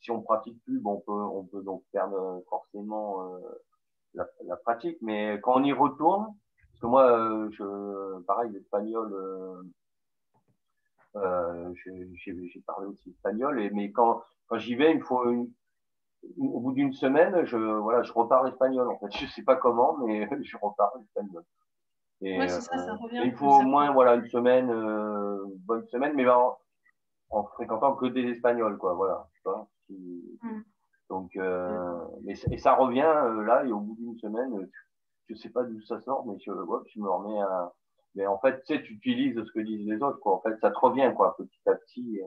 si 0.01 0.09
on 0.09 0.21
pratique 0.21 0.59
plus, 0.63 0.79
bon, 0.79 0.93
on, 0.93 0.99
peut, 1.01 1.11
on 1.11 1.43
peut 1.43 1.61
donc 1.61 1.83
perdre 1.91 2.43
forcément 2.49 3.37
la, 4.13 4.55
pratique. 4.57 4.97
Mais 5.01 5.39
quand 5.41 5.55
on 5.55 5.63
y 5.63 5.73
retourne, 5.73 6.27
parce 6.71 6.81
que 6.81 6.87
moi, 6.87 7.11
euh, 7.11 7.49
je, 7.51 8.19
pareil, 8.21 8.51
l'espagnol, 8.51 9.13
euh, 9.13 9.63
euh 11.15 11.73
j'ai 11.75 12.63
parlé 12.65 12.87
aussi 12.87 13.09
espagnol, 13.09 13.61
et, 13.61 13.69
mais 13.69 13.91
quand, 13.91 14.21
quand 14.47 14.57
j'y 14.57 14.75
vais, 14.75 14.93
il 14.93 15.01
faut 15.01 15.23
au 16.37 16.59
bout 16.59 16.73
d'une 16.73 16.93
semaine, 16.93 17.45
je, 17.45 17.57
voilà, 17.57 18.03
je 18.03 18.13
reparle 18.13 18.49
espagnol. 18.49 18.87
En 18.87 18.97
fait, 18.99 19.11
je 19.17 19.31
sais 19.31 19.43
pas 19.43 19.55
comment, 19.55 19.97
mais 19.97 20.27
je 20.43 20.57
reparle 20.57 21.01
espagnol. 21.01 21.43
Et, 22.21 22.37
ouais, 22.39 22.47
ça, 22.47 22.61
ça 22.61 22.95
revient 22.95 23.21
il 23.25 23.33
faut 23.33 23.49
au 23.49 23.63
moins 23.63 23.91
voilà 23.91 24.15
une 24.15 24.27
semaine, 24.27 24.69
euh, 24.69 25.43
bonne 25.65 25.85
semaine, 25.87 26.13
mais 26.15 26.27
en, 26.29 26.57
en, 27.29 27.43
fréquentant 27.43 27.95
que 27.95 28.05
des 28.05 28.29
espagnols, 28.29 28.77
quoi. 28.77 28.93
Voilà. 28.93 29.27
Mm. 29.89 30.61
Donc, 31.09 31.35
euh, 31.35 31.99
et, 32.27 32.57
ça 32.57 32.75
revient 32.75 33.01
euh, 33.01 33.43
là, 33.43 33.63
et 33.65 33.71
au 33.71 33.79
bout 33.79 33.95
d'une 33.99 34.17
semaine, 34.17 34.53
euh, 34.55 34.71
je 35.29 35.35
sais 35.35 35.49
pas 35.49 35.63
d'où 35.63 35.81
ça 35.81 35.99
sort, 36.01 36.25
mais 36.25 36.37
je, 36.39 36.51
je 36.51 36.99
me 36.99 37.09
remets 37.09 37.41
à. 37.41 37.71
Mais 38.15 38.27
en 38.27 38.37
fait, 38.39 38.61
tu 38.63 38.75
sais, 38.75 38.83
tu 38.83 38.93
utilises 38.93 39.35
ce 39.35 39.51
que 39.51 39.59
disent 39.59 39.87
les 39.87 40.01
autres, 40.01 40.19
quoi. 40.19 40.35
En 40.35 40.41
fait, 40.41 40.55
ça 40.59 40.69
te 40.69 40.77
revient, 40.77 41.11
quoi, 41.15 41.35
petit 41.35 41.61
à 41.67 41.75
petit. 41.75 42.21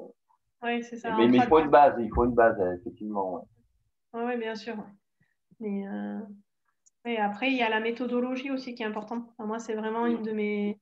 Oui, 0.62 0.82
c'est 0.82 0.96
ça. 0.96 1.16
Mais, 1.16 1.26
il 1.26 1.42
faut 1.42 1.60
une 1.60 1.70
base, 1.70 1.94
il 1.98 2.10
faut 2.12 2.24
une 2.24 2.34
base, 2.34 2.60
effectivement. 2.80 3.46
Oui, 4.12 4.36
bien 4.36 4.56
sûr. 4.56 4.76
Mais 5.60 5.84
et 7.06 7.18
après, 7.18 7.52
il 7.52 7.56
y 7.56 7.62
a 7.62 7.68
la 7.68 7.78
méthodologie 7.78 8.50
aussi 8.50 8.74
qui 8.74 8.82
est 8.82 8.86
importante. 8.86 9.24
moi, 9.38 9.60
c'est 9.60 9.74
vraiment 9.74 10.06
une 10.06 10.22
de 10.22 10.32
mes. 10.32 10.80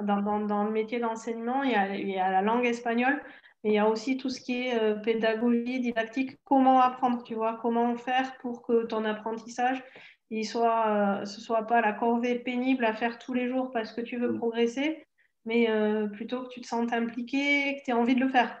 Dans, 0.00 0.22
dans, 0.22 0.38
dans 0.40 0.64
le 0.64 0.70
métier 0.70 1.00
d'enseignement, 1.00 1.64
il, 1.64 1.72
il, 1.98 2.10
y 2.10 2.18
a 2.18 2.30
la 2.30 2.42
langue 2.42 2.64
espagnole. 2.64 3.20
Il 3.64 3.72
y 3.72 3.78
a 3.78 3.88
aussi 3.88 4.18
tout 4.18 4.28
ce 4.28 4.42
qui 4.42 4.66
est 4.66 4.78
euh, 4.78 4.94
pédagogie, 4.94 5.80
didactique, 5.80 6.38
comment 6.44 6.80
apprendre, 6.80 7.22
tu 7.22 7.34
vois, 7.34 7.58
comment 7.62 7.96
faire 7.96 8.36
pour 8.38 8.62
que 8.62 8.84
ton 8.84 9.06
apprentissage, 9.06 9.82
il 10.30 10.44
soit, 10.44 11.20
euh, 11.22 11.24
ce 11.24 11.40
soit 11.40 11.66
pas 11.66 11.80
la 11.80 11.94
corvée 11.94 12.38
pénible 12.38 12.84
à 12.84 12.92
faire 12.92 13.18
tous 13.18 13.32
les 13.32 13.48
jours 13.48 13.70
parce 13.72 13.92
que 13.92 14.02
tu 14.02 14.18
veux 14.18 14.32
mm. 14.32 14.38
progresser, 14.38 15.06
mais 15.46 15.70
euh, 15.70 16.08
plutôt 16.08 16.42
que 16.42 16.48
tu 16.50 16.60
te 16.60 16.66
sentes 16.66 16.92
impliqué, 16.92 17.76
que 17.76 17.84
tu 17.84 17.90
aies 17.90 17.94
envie 17.94 18.14
de 18.14 18.20
le 18.20 18.28
faire. 18.28 18.60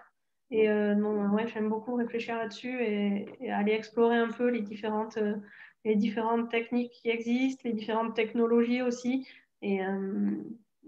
Et 0.50 0.68
non, 0.68 1.30
ouais, 1.30 1.48
j'aime 1.48 1.68
beaucoup 1.68 1.94
réfléchir 1.96 2.36
là-dessus 2.36 2.80
et, 2.80 3.26
et, 3.40 3.50
aller 3.50 3.72
explorer 3.72 4.16
un 4.16 4.30
peu 4.30 4.48
les 4.50 4.60
différentes, 4.60 5.18
les 5.84 5.96
différentes 5.96 6.48
techniques 6.48 6.92
qui 6.92 7.08
existent, 7.08 7.62
les 7.64 7.72
différentes 7.72 8.14
technologies 8.14 8.82
aussi. 8.82 9.26
Et, 9.62 9.80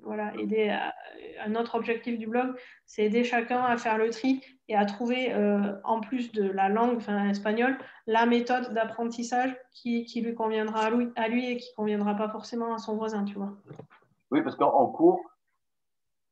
voilà, 0.06 0.34
aider 0.36 0.74
un 1.44 1.54
autre 1.54 1.74
objectif 1.74 2.18
du 2.18 2.26
blog, 2.26 2.54
c'est 2.86 3.04
aider 3.04 3.24
chacun 3.24 3.62
à 3.62 3.76
faire 3.76 3.98
le 3.98 4.10
tri 4.10 4.40
et 4.68 4.76
à 4.76 4.84
trouver, 4.84 5.32
euh, 5.32 5.74
en 5.84 6.00
plus 6.00 6.32
de 6.32 6.48
la 6.48 6.68
langue, 6.68 6.96
enfin 6.96 7.28
espagnol, 7.28 7.76
la 8.06 8.26
méthode 8.26 8.72
d'apprentissage 8.72 9.56
qui, 9.72 10.04
qui, 10.04 10.20
lui 10.20 10.34
conviendra 10.34 10.86
à 10.86 10.90
lui, 10.90 11.08
à 11.16 11.28
lui 11.28 11.50
et 11.50 11.56
qui 11.56 11.70
ne 11.70 11.76
conviendra 11.76 12.14
pas 12.14 12.28
forcément 12.28 12.74
à 12.74 12.78
son 12.78 12.96
voisin, 12.96 13.24
tu 13.24 13.34
vois. 13.34 13.52
Oui, 14.30 14.42
parce 14.42 14.56
qu'en 14.56 14.86
cours, 14.86 15.20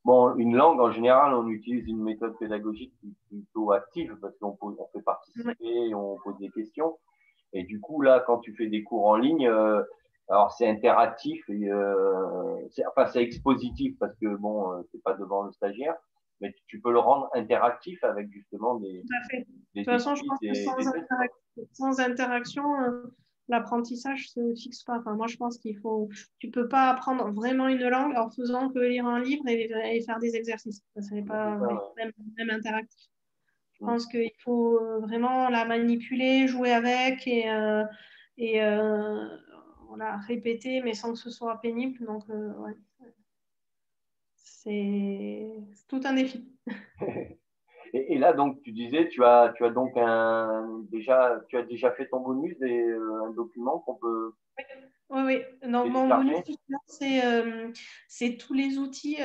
bon, 0.05 0.35
une 0.37 0.57
langue, 0.57 0.81
en 0.81 0.91
général, 0.91 1.35
on 1.35 1.49
utilise 1.49 1.87
une 1.87 2.03
méthode 2.03 2.37
pédagogique 2.39 2.93
plutôt 3.29 3.73
active 3.73 4.17
parce 4.21 4.37
qu'on 4.39 4.57
on 4.61 4.89
fait 4.93 5.03
participer, 5.03 5.95
on 5.95 6.19
pose 6.23 6.39
des 6.39 6.51
questions. 6.51 6.99
Et 7.53 7.63
du 7.63 7.81
coup, 7.81 8.03
là, 8.03 8.23
quand 8.27 8.39
tu 8.39 8.53
fais 8.57 8.67
des 8.67 8.83
cours 8.83 9.07
en 9.07 9.17
ligne, 9.17 9.47
euh, 9.47 9.83
alors 10.29 10.53
c'est 10.53 10.69
interactif 10.69 11.43
et 11.51 11.71
euh, 11.71 12.57
enfin 12.89 13.07
c'est 13.07 13.23
expositif 13.23 13.95
parce 13.99 14.15
que 14.17 14.35
bon 14.37 14.73
euh, 14.73 14.83
c'est 14.91 15.03
pas 15.03 15.15
devant 15.15 15.43
le 15.43 15.53
stagiaire, 15.53 15.95
mais 16.41 16.55
tu 16.67 16.81
peux 16.81 16.93
le 16.93 16.99
rendre 16.99 17.29
interactif 17.35 18.03
avec 18.05 18.31
justement 18.31 18.77
des. 18.77 19.03
Tout 19.03 19.15
à 19.15 19.29
fait. 19.29 19.47
de 19.75 19.81
toute 19.81 19.85
façon, 19.85 20.15
je 20.15 20.23
pense 20.25 20.39
que 20.41 20.55
sans, 21.73 22.01
interaction, 22.01 22.81
euh, 22.81 23.03
l'apprentissage 23.49 24.31
se 24.31 24.55
fixe 24.55 24.83
pas. 24.85 24.99
Enfin, 24.99 25.15
moi 25.15 25.27
je 25.27 25.37
pense 25.37 25.59
qu'il 25.59 25.79
faut, 25.79 26.09
tu 26.39 26.51
peux 26.51 26.69
pas 26.69 26.89
apprendre 26.89 27.31
vraiment 27.31 27.69
une 27.69 27.87
langue 27.87 28.17
en 28.17 28.31
faisant 28.31 28.71
que 28.71 28.79
lire 28.79 29.07
un 29.07 29.21
livre 29.21 29.47
et, 29.47 30.01
faire 30.07 30.19
des 30.21 30.37
exercices. 30.37 30.83
Ça 30.99 31.15
n'est 31.15 31.23
pas 31.23 31.59
même, 31.97 32.51
interactif. 32.51 33.11
Je 33.75 33.85
pense 33.85 34.07
qu'il 34.07 34.33
faut 34.43 34.81
vraiment 35.03 35.51
la 35.51 35.67
manipuler, 35.67 36.49
jouer 36.49 36.73
avec 36.73 37.27
et, 37.27 37.47
et 38.39 38.61
voilà, 39.95 40.17
répéter, 40.17 40.83
mais 40.83 40.95
sans 40.95 41.13
que 41.13 41.19
ce 41.19 41.31
soit 41.31 41.61
pénible. 41.61 42.05
Donc, 42.05 42.25
euh, 42.31 42.53
ouais. 42.55 42.73
c'est 44.35 45.53
tout 45.89 46.01
un 46.05 46.15
défi. 46.15 46.49
et, 47.93 48.19
là, 48.19 48.33
donc, 48.33 48.61
tu 48.63 48.73
disais, 48.73 49.09
tu 49.09 49.25
as, 49.25 49.53
tu 49.57 49.65
as 49.65 49.71
donc 49.71 49.93
un, 49.97 50.83
déjà, 50.91 51.41
tu 51.49 51.57
as 51.57 51.63
déjà 51.63 51.93
fait 51.93 52.09
ton 52.09 52.21
bonus, 52.21 52.57
et, 52.61 52.81
euh, 52.81 53.25
un 53.27 53.31
document 53.31 53.79
qu'on 53.81 53.95
peut. 53.95 54.33
Oui, 55.11 55.23
oui. 55.27 55.43
Non, 55.69 55.89
mon 55.89 56.09
bonus, 56.09 56.43
euh, 57.03 57.71
c'est 58.09 58.37
tous 58.37 58.55
les 58.55 58.79
outils 58.79 59.19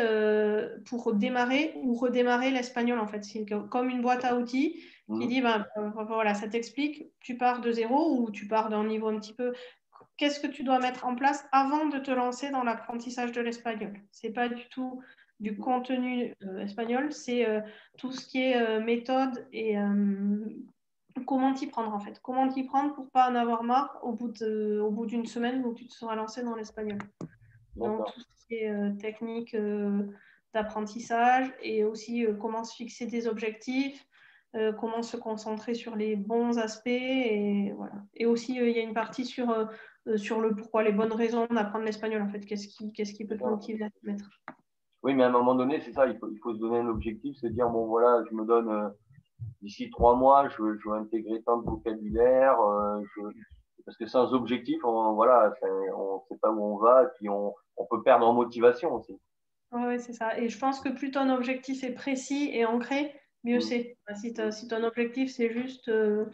pour 0.85 1.15
démarrer 1.15 1.73
ou 1.77 1.95
redémarrer 1.95 2.51
l'espagnol, 2.51 2.99
en 2.99 3.07
fait. 3.07 3.23
C'est 3.23 3.45
comme 3.69 3.89
une 3.89 4.01
boîte 4.01 4.23
à 4.23 4.35
outils 4.35 4.73
qui 4.73 5.25
mmh. 5.25 5.27
dit, 5.27 5.41
ben, 5.41 5.65
voilà, 6.07 6.35
ça 6.35 6.47
t'explique, 6.47 7.11
tu 7.21 7.37
pars 7.37 7.61
de 7.61 7.71
zéro 7.71 8.19
ou 8.19 8.29
tu 8.29 8.47
pars 8.47 8.69
d'un 8.69 8.85
niveau 8.85 9.07
un 9.07 9.19
petit 9.19 9.33
peu 9.33 9.53
qu'est-ce 10.19 10.41
que 10.41 10.47
tu 10.47 10.63
dois 10.63 10.79
mettre 10.79 11.05
en 11.05 11.15
place 11.15 11.47
avant 11.53 11.85
de 11.87 11.97
te 11.97 12.11
lancer 12.11 12.51
dans 12.51 12.63
l'apprentissage 12.63 13.31
de 13.31 13.39
l'espagnol? 13.39 13.93
Ce 14.11 14.27
n'est 14.27 14.33
pas 14.33 14.49
du 14.49 14.67
tout 14.67 15.01
du 15.39 15.57
contenu 15.57 16.35
euh, 16.43 16.59
espagnol, 16.59 17.13
c'est 17.13 17.47
euh, 17.47 17.61
tout 17.97 18.11
ce 18.11 18.27
qui 18.27 18.41
est 18.41 18.57
euh, 18.57 18.81
méthode 18.81 19.47
et 19.53 19.77
comment 21.25 21.53
t'y 21.53 21.67
prendre 21.67 21.93
en 21.93 21.99
fait. 21.99 22.19
Comment 22.21 22.49
t'y 22.49 22.63
prendre 22.63 22.93
pour 22.93 23.09
pas 23.09 23.31
en 23.31 23.35
avoir 23.35 23.63
marre 23.63 23.97
au 24.03 24.11
bout, 24.11 24.41
au 24.41 24.91
bout 24.91 25.05
d'une 25.05 25.25
semaine 25.25 25.65
où 25.65 25.73
tu 25.73 25.87
te 25.87 25.93
seras 25.93 26.15
lancé 26.15 26.43
dans 26.43 26.55
l'espagnol? 26.55 26.99
Donc 27.77 28.05
tout 28.13 28.19
ce 28.19 28.47
qui 28.47 28.55
est 28.55 28.97
technique 28.97 29.55
d'apprentissage 30.53 31.53
et 31.61 31.85
aussi 31.85 32.25
comment 32.41 32.65
se 32.65 32.75
fixer 32.75 33.05
des 33.05 33.27
objectifs, 33.27 34.05
euh, 34.55 34.73
comment 34.73 35.03
se 35.03 35.15
concentrer 35.15 35.75
sur 35.75 35.95
les 35.95 36.15
bons 36.15 36.57
aspects. 36.57 36.87
Et, 36.87 37.71
voilà. 37.77 37.93
et 38.15 38.25
aussi, 38.25 38.59
euh, 38.59 38.67
il 38.67 38.75
y 38.75 38.79
a 38.79 38.81
une 38.81 38.95
partie 38.95 39.25
sur, 39.25 39.51
euh, 39.51 39.65
sur 40.17 40.41
le 40.41 40.55
pourquoi, 40.55 40.83
les 40.83 40.91
bonnes 40.91 41.13
raisons 41.13 41.47
d'apprendre 41.47 41.85
l'espagnol, 41.85 42.21
en 42.21 42.29
fait. 42.29 42.41
Qu'est-ce 42.41 42.67
qui, 42.67 42.91
qu'est-ce 42.93 43.13
qui 43.13 43.25
peut 43.25 43.37
te 43.37 43.43
motiver 43.43 43.85
à 43.85 43.89
te 43.89 44.05
mettre? 44.05 44.29
Oui, 45.03 45.13
mais 45.13 45.23
à 45.23 45.27
un 45.27 45.31
moment 45.31 45.55
donné, 45.55 45.79
c'est 45.79 45.93
ça, 45.93 46.07
il 46.07 46.17
faut, 46.17 46.29
il 46.29 46.39
faut 46.39 46.53
se 46.53 46.59
donner 46.59 46.79
un 46.79 46.87
objectif, 46.87 47.37
se 47.37 47.47
dire, 47.47 47.69
bon, 47.69 47.87
voilà, 47.87 48.23
je 48.29 48.35
me 48.35 48.45
donne, 48.45 48.93
d'ici 49.61 49.89
trois 49.89 50.15
mois, 50.15 50.49
je 50.49 50.61
veux, 50.61 50.77
je 50.77 50.89
veux 50.89 50.95
intégrer 50.95 51.41
tant 51.43 51.57
de 51.57 51.65
vocabulaire, 51.65 52.57
je, 53.15 53.21
parce 53.85 53.97
que 53.97 54.05
sans 54.05 54.33
objectif, 54.33 54.83
on, 54.83 55.13
voilà, 55.13 55.51
on 55.95 56.15
ne 56.15 56.21
sait 56.29 56.39
pas 56.39 56.51
où 56.51 56.63
on 56.63 56.77
va, 56.77 57.03
et 57.03 57.07
puis 57.17 57.27
on, 57.29 57.55
on 57.77 57.85
peut 57.85 58.03
perdre 58.03 58.27
en 58.27 58.33
motivation 58.33 58.93
aussi. 58.93 59.19
Oui, 59.71 59.99
c'est 59.99 60.13
ça. 60.13 60.37
Et 60.37 60.49
je 60.49 60.59
pense 60.59 60.79
que 60.79 60.89
plus 60.89 61.11
ton 61.11 61.29
objectif 61.29 61.83
est 61.83 61.93
précis 61.93 62.49
et 62.53 62.65
ancré, 62.65 63.19
mieux 63.43 63.57
mm. 63.57 63.61
c'est. 63.61 63.97
Si, 64.15 64.33
si, 64.51 64.67
ton 64.67 64.83
objectif, 64.83 65.31
c'est 65.31 65.51
juste 65.51 65.89
euh, 65.89 66.25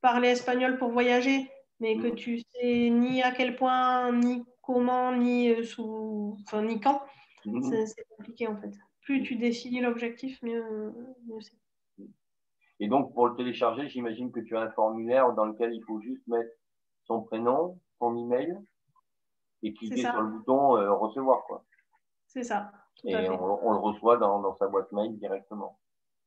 parler 0.00 0.28
espagnol 0.28 0.78
pour 0.78 0.90
voyager, 0.90 1.50
mais 1.80 1.96
que 1.96 2.08
mm. 2.08 2.14
tu 2.14 2.38
sais 2.38 2.90
ni 2.90 3.22
à 3.22 3.32
quel 3.32 3.56
point, 3.56 4.12
ni 4.12 4.44
comment, 4.62 5.14
ni, 5.14 5.50
euh, 5.50 5.62
sous... 5.62 6.36
enfin, 6.44 6.62
ni 6.62 6.80
quand, 6.80 7.02
mm. 7.44 7.86
c'est 7.86 8.06
compliqué 8.16 8.46
en 8.46 8.56
fait. 8.56 8.72
Plus 9.02 9.22
tu 9.22 9.36
définis 9.36 9.80
l'objectif, 9.80 10.42
mieux, 10.42 10.92
mieux 11.26 11.40
c'est. 11.40 11.56
Et 12.78 12.88
donc, 12.88 13.14
pour 13.14 13.26
le 13.28 13.36
télécharger, 13.36 13.88
j'imagine 13.88 14.30
que 14.30 14.40
tu 14.40 14.56
as 14.56 14.60
un 14.60 14.70
formulaire 14.70 15.32
dans 15.32 15.46
lequel 15.46 15.72
il 15.72 15.82
faut 15.84 16.00
juste 16.00 16.26
mettre 16.26 16.50
son 17.04 17.22
prénom, 17.22 17.80
son 17.98 18.16
email, 18.16 18.54
et 19.62 19.72
cliquer 19.72 20.02
sur 20.02 20.20
le 20.20 20.30
bouton 20.30 20.76
euh, 20.76 20.92
recevoir. 20.92 21.44
quoi. 21.44 21.64
C'est 22.26 22.42
ça. 22.42 22.70
et 23.04 23.28
on, 23.30 23.72
le 23.72 23.78
reçoit 23.78 24.18
dans, 24.18 24.40
dans, 24.40 24.54
sa 24.56 24.66
boîte 24.66 24.92
mail 24.92 25.16
directement. 25.18 25.78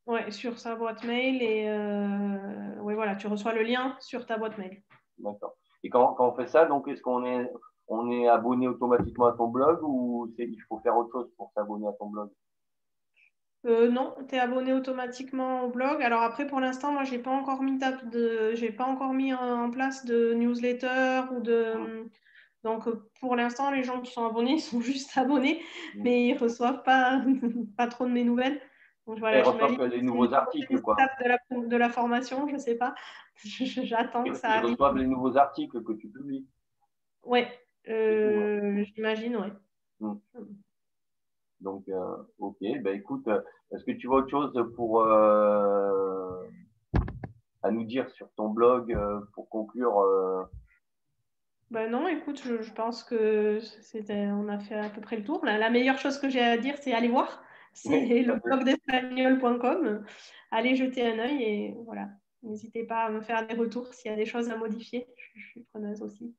Oui, 0.06 0.32
sur 0.32 0.58
sa 0.58 0.74
boîte 0.74 1.04
mail 1.04 1.42
et 1.42 1.68
euh, 1.68 2.80
oui, 2.80 2.94
voilà, 2.94 3.14
tu 3.14 3.28
reçois 3.28 3.52
le 3.52 3.62
lien 3.62 3.96
sur 4.00 4.26
ta 4.26 4.38
boîte 4.38 4.58
mail. 4.58 4.82
D'accord. 5.22 5.56
Et 5.82 5.90
quand, 5.90 6.14
quand, 6.14 6.28
on 6.28 6.34
fait 6.34 6.46
ça, 6.46 6.66
donc 6.66 6.88
est-ce 6.88 7.02
qu'on 7.02 7.24
est, 7.24 7.50
on 7.88 8.10
est 8.10 8.28
abonné 8.28 8.68
automatiquement 8.68 9.26
à 9.26 9.32
ton 9.32 9.48
blog 9.48 9.80
ou 9.82 10.32
il 10.38 10.60
faut 10.68 10.78
faire 10.78 10.96
autre 10.96 11.10
chose 11.12 11.30
pour 11.36 11.50
s'abonner 11.54 11.86
à 11.86 11.92
ton 11.92 12.06
blog? 12.06 12.30
Euh, 13.66 13.90
non, 13.90 14.14
tu 14.28 14.34
es 14.34 14.38
abonné 14.38 14.72
automatiquement 14.72 15.64
au 15.64 15.68
blog. 15.68 16.02
Alors 16.02 16.22
après, 16.22 16.46
pour 16.46 16.60
l'instant, 16.60 16.92
moi, 16.92 17.04
j'ai 17.04 17.18
pas 17.18 17.30
encore 17.30 17.62
mis 17.62 17.78
de, 17.78 18.54
j'ai 18.54 18.72
pas 18.72 18.84
encore 18.84 19.12
mis 19.12 19.34
en 19.34 19.70
place 19.70 20.04
de 20.06 20.32
newsletter 20.32 21.22
ou 21.36 21.40
de, 21.40 22.08
donc, 22.62 22.86
euh, 22.86 23.08
pour 23.20 23.36
l'instant, 23.36 23.70
les 23.70 23.82
gens 23.82 24.00
qui 24.00 24.12
sont 24.12 24.26
abonnés 24.26 24.58
sont 24.58 24.80
juste 24.80 25.16
abonnés, 25.16 25.62
mm. 25.94 26.02
mais 26.02 26.28
ils 26.28 26.34
ne 26.34 26.38
reçoivent 26.38 26.82
pas, 26.82 27.22
pas 27.76 27.86
trop 27.86 28.06
de 28.06 28.12
mes 28.12 28.24
nouvelles. 28.24 28.60
Donc, 29.10 29.18
voilà, 29.18 29.40
ils 29.40 29.42
reçoivent 29.42 29.86
les 29.86 30.02
nouveaux 30.02 30.32
articles. 30.32 30.80
Quoi. 30.80 30.94
De, 30.94 31.28
la, 31.28 31.66
de 31.66 31.76
la 31.76 31.88
formation, 31.88 32.46
je 32.46 32.52
ne 32.54 32.58
sais 32.58 32.76
pas. 32.76 32.94
J'attends 33.42 34.22
que 34.22 34.34
ça 34.34 34.50
arrive. 34.50 34.70
Reçoivent 34.70 34.98
les 34.98 35.06
nouveaux 35.08 35.36
articles 35.36 35.82
que 35.82 35.92
tu 35.94 36.08
publies. 36.08 36.46
Oui, 37.24 37.40
euh, 37.88 38.84
j'imagine, 38.94 39.36
oui. 39.36 39.48
Mm. 39.98 40.14
Donc, 41.60 41.88
euh, 41.88 42.16
ok. 42.38 42.58
Ben, 42.60 42.94
écoute, 42.94 43.28
est-ce 43.72 43.82
que 43.82 43.90
tu 43.90 44.06
vois 44.06 44.18
autre 44.18 44.30
chose 44.30 44.72
pour, 44.76 45.00
euh, 45.00 46.44
à 47.64 47.72
nous 47.72 47.82
dire 47.82 48.08
sur 48.10 48.30
ton 48.36 48.48
blog 48.48 48.96
pour 49.34 49.48
conclure 49.48 50.48
ben 51.72 51.88
non, 51.88 52.08
écoute, 52.08 52.42
je, 52.44 52.72
pense 52.72 53.04
que 53.04 53.60
c'était, 53.60 54.26
on 54.26 54.48
a 54.48 54.58
fait 54.58 54.74
à 54.74 54.88
peu 54.88 55.00
près 55.00 55.16
le 55.16 55.22
tour. 55.22 55.44
La, 55.44 55.70
meilleure 55.70 55.98
chose 55.98 56.18
que 56.18 56.28
j'ai 56.28 56.40
à 56.40 56.58
dire, 56.58 56.74
c'est 56.80 56.92
aller 56.92 57.08
voir. 57.08 57.44
C'est 57.72 58.22
le 58.22 58.36
blog 58.40 58.64
d'espagnol.com. 58.64 60.04
Allez 60.50 60.74
jeter 60.74 61.06
un 61.06 61.18
œil 61.18 61.42
et 61.42 61.74
voilà. 61.84 62.08
N'hésitez 62.42 62.84
pas 62.84 63.04
à 63.04 63.10
me 63.10 63.20
faire 63.20 63.46
des 63.46 63.54
retours 63.54 63.92
s'il 63.92 64.10
y 64.10 64.14
a 64.14 64.16
des 64.16 64.26
choses 64.26 64.50
à 64.50 64.56
modifier. 64.56 65.06
Je, 65.34 65.46
suis 65.48 65.62
preneuse 65.64 66.02
aussi. 66.02 66.34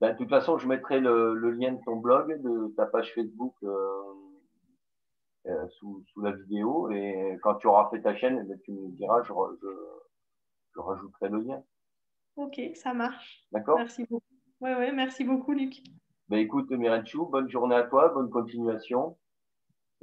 Ben, 0.00 0.12
de 0.12 0.18
toute 0.18 0.28
façon, 0.28 0.58
je 0.58 0.66
mettrai 0.66 1.00
le, 1.00 1.50
lien 1.50 1.72
de 1.72 1.80
ton 1.84 1.96
blog, 1.96 2.40
de 2.42 2.74
ta 2.76 2.86
page 2.86 3.14
Facebook 3.14 3.54
euh, 3.62 4.12
euh, 5.46 5.68
sous, 5.78 6.04
la 6.22 6.32
vidéo. 6.32 6.90
Et 6.90 7.38
quand 7.42 7.54
tu 7.56 7.68
auras 7.68 7.88
fait 7.90 8.02
ta 8.02 8.14
chaîne, 8.16 8.40
eh 8.42 8.48
ben, 8.48 8.58
tu 8.64 8.72
me 8.72 8.90
diras, 8.90 9.22
je, 9.22 9.32
je 10.74 10.80
rajouterai 10.80 11.28
le 11.28 11.40
lien. 11.40 11.62
Ok, 12.36 12.60
ça 12.74 12.92
marche. 12.92 13.46
D'accord. 13.52 13.78
Merci 13.78 14.04
beaucoup. 14.04 14.26
Oui, 14.60 14.70
oui, 14.78 14.90
merci 14.92 15.24
beaucoup, 15.24 15.52
Luc. 15.52 15.76
Ben, 16.28 16.38
écoute, 16.38 16.70
Mirenchou, 16.70 17.26
bonne 17.26 17.48
journée 17.48 17.76
à 17.76 17.84
toi, 17.84 18.08
bonne 18.08 18.30
continuation. 18.30 19.16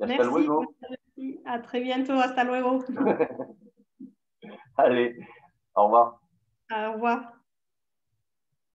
Hasta 0.02 0.24
merci, 0.24 0.34
luego. 0.34 0.76
Merci. 0.90 1.42
À 1.46 1.60
très 1.60 1.82
bientôt, 1.82 2.14
hasta 2.14 2.44
luego. 2.44 2.84
Allez, 4.78 5.16
au 5.76 5.86
revoir. 5.86 6.22
Au 6.72 6.94
revoir. 6.94 7.34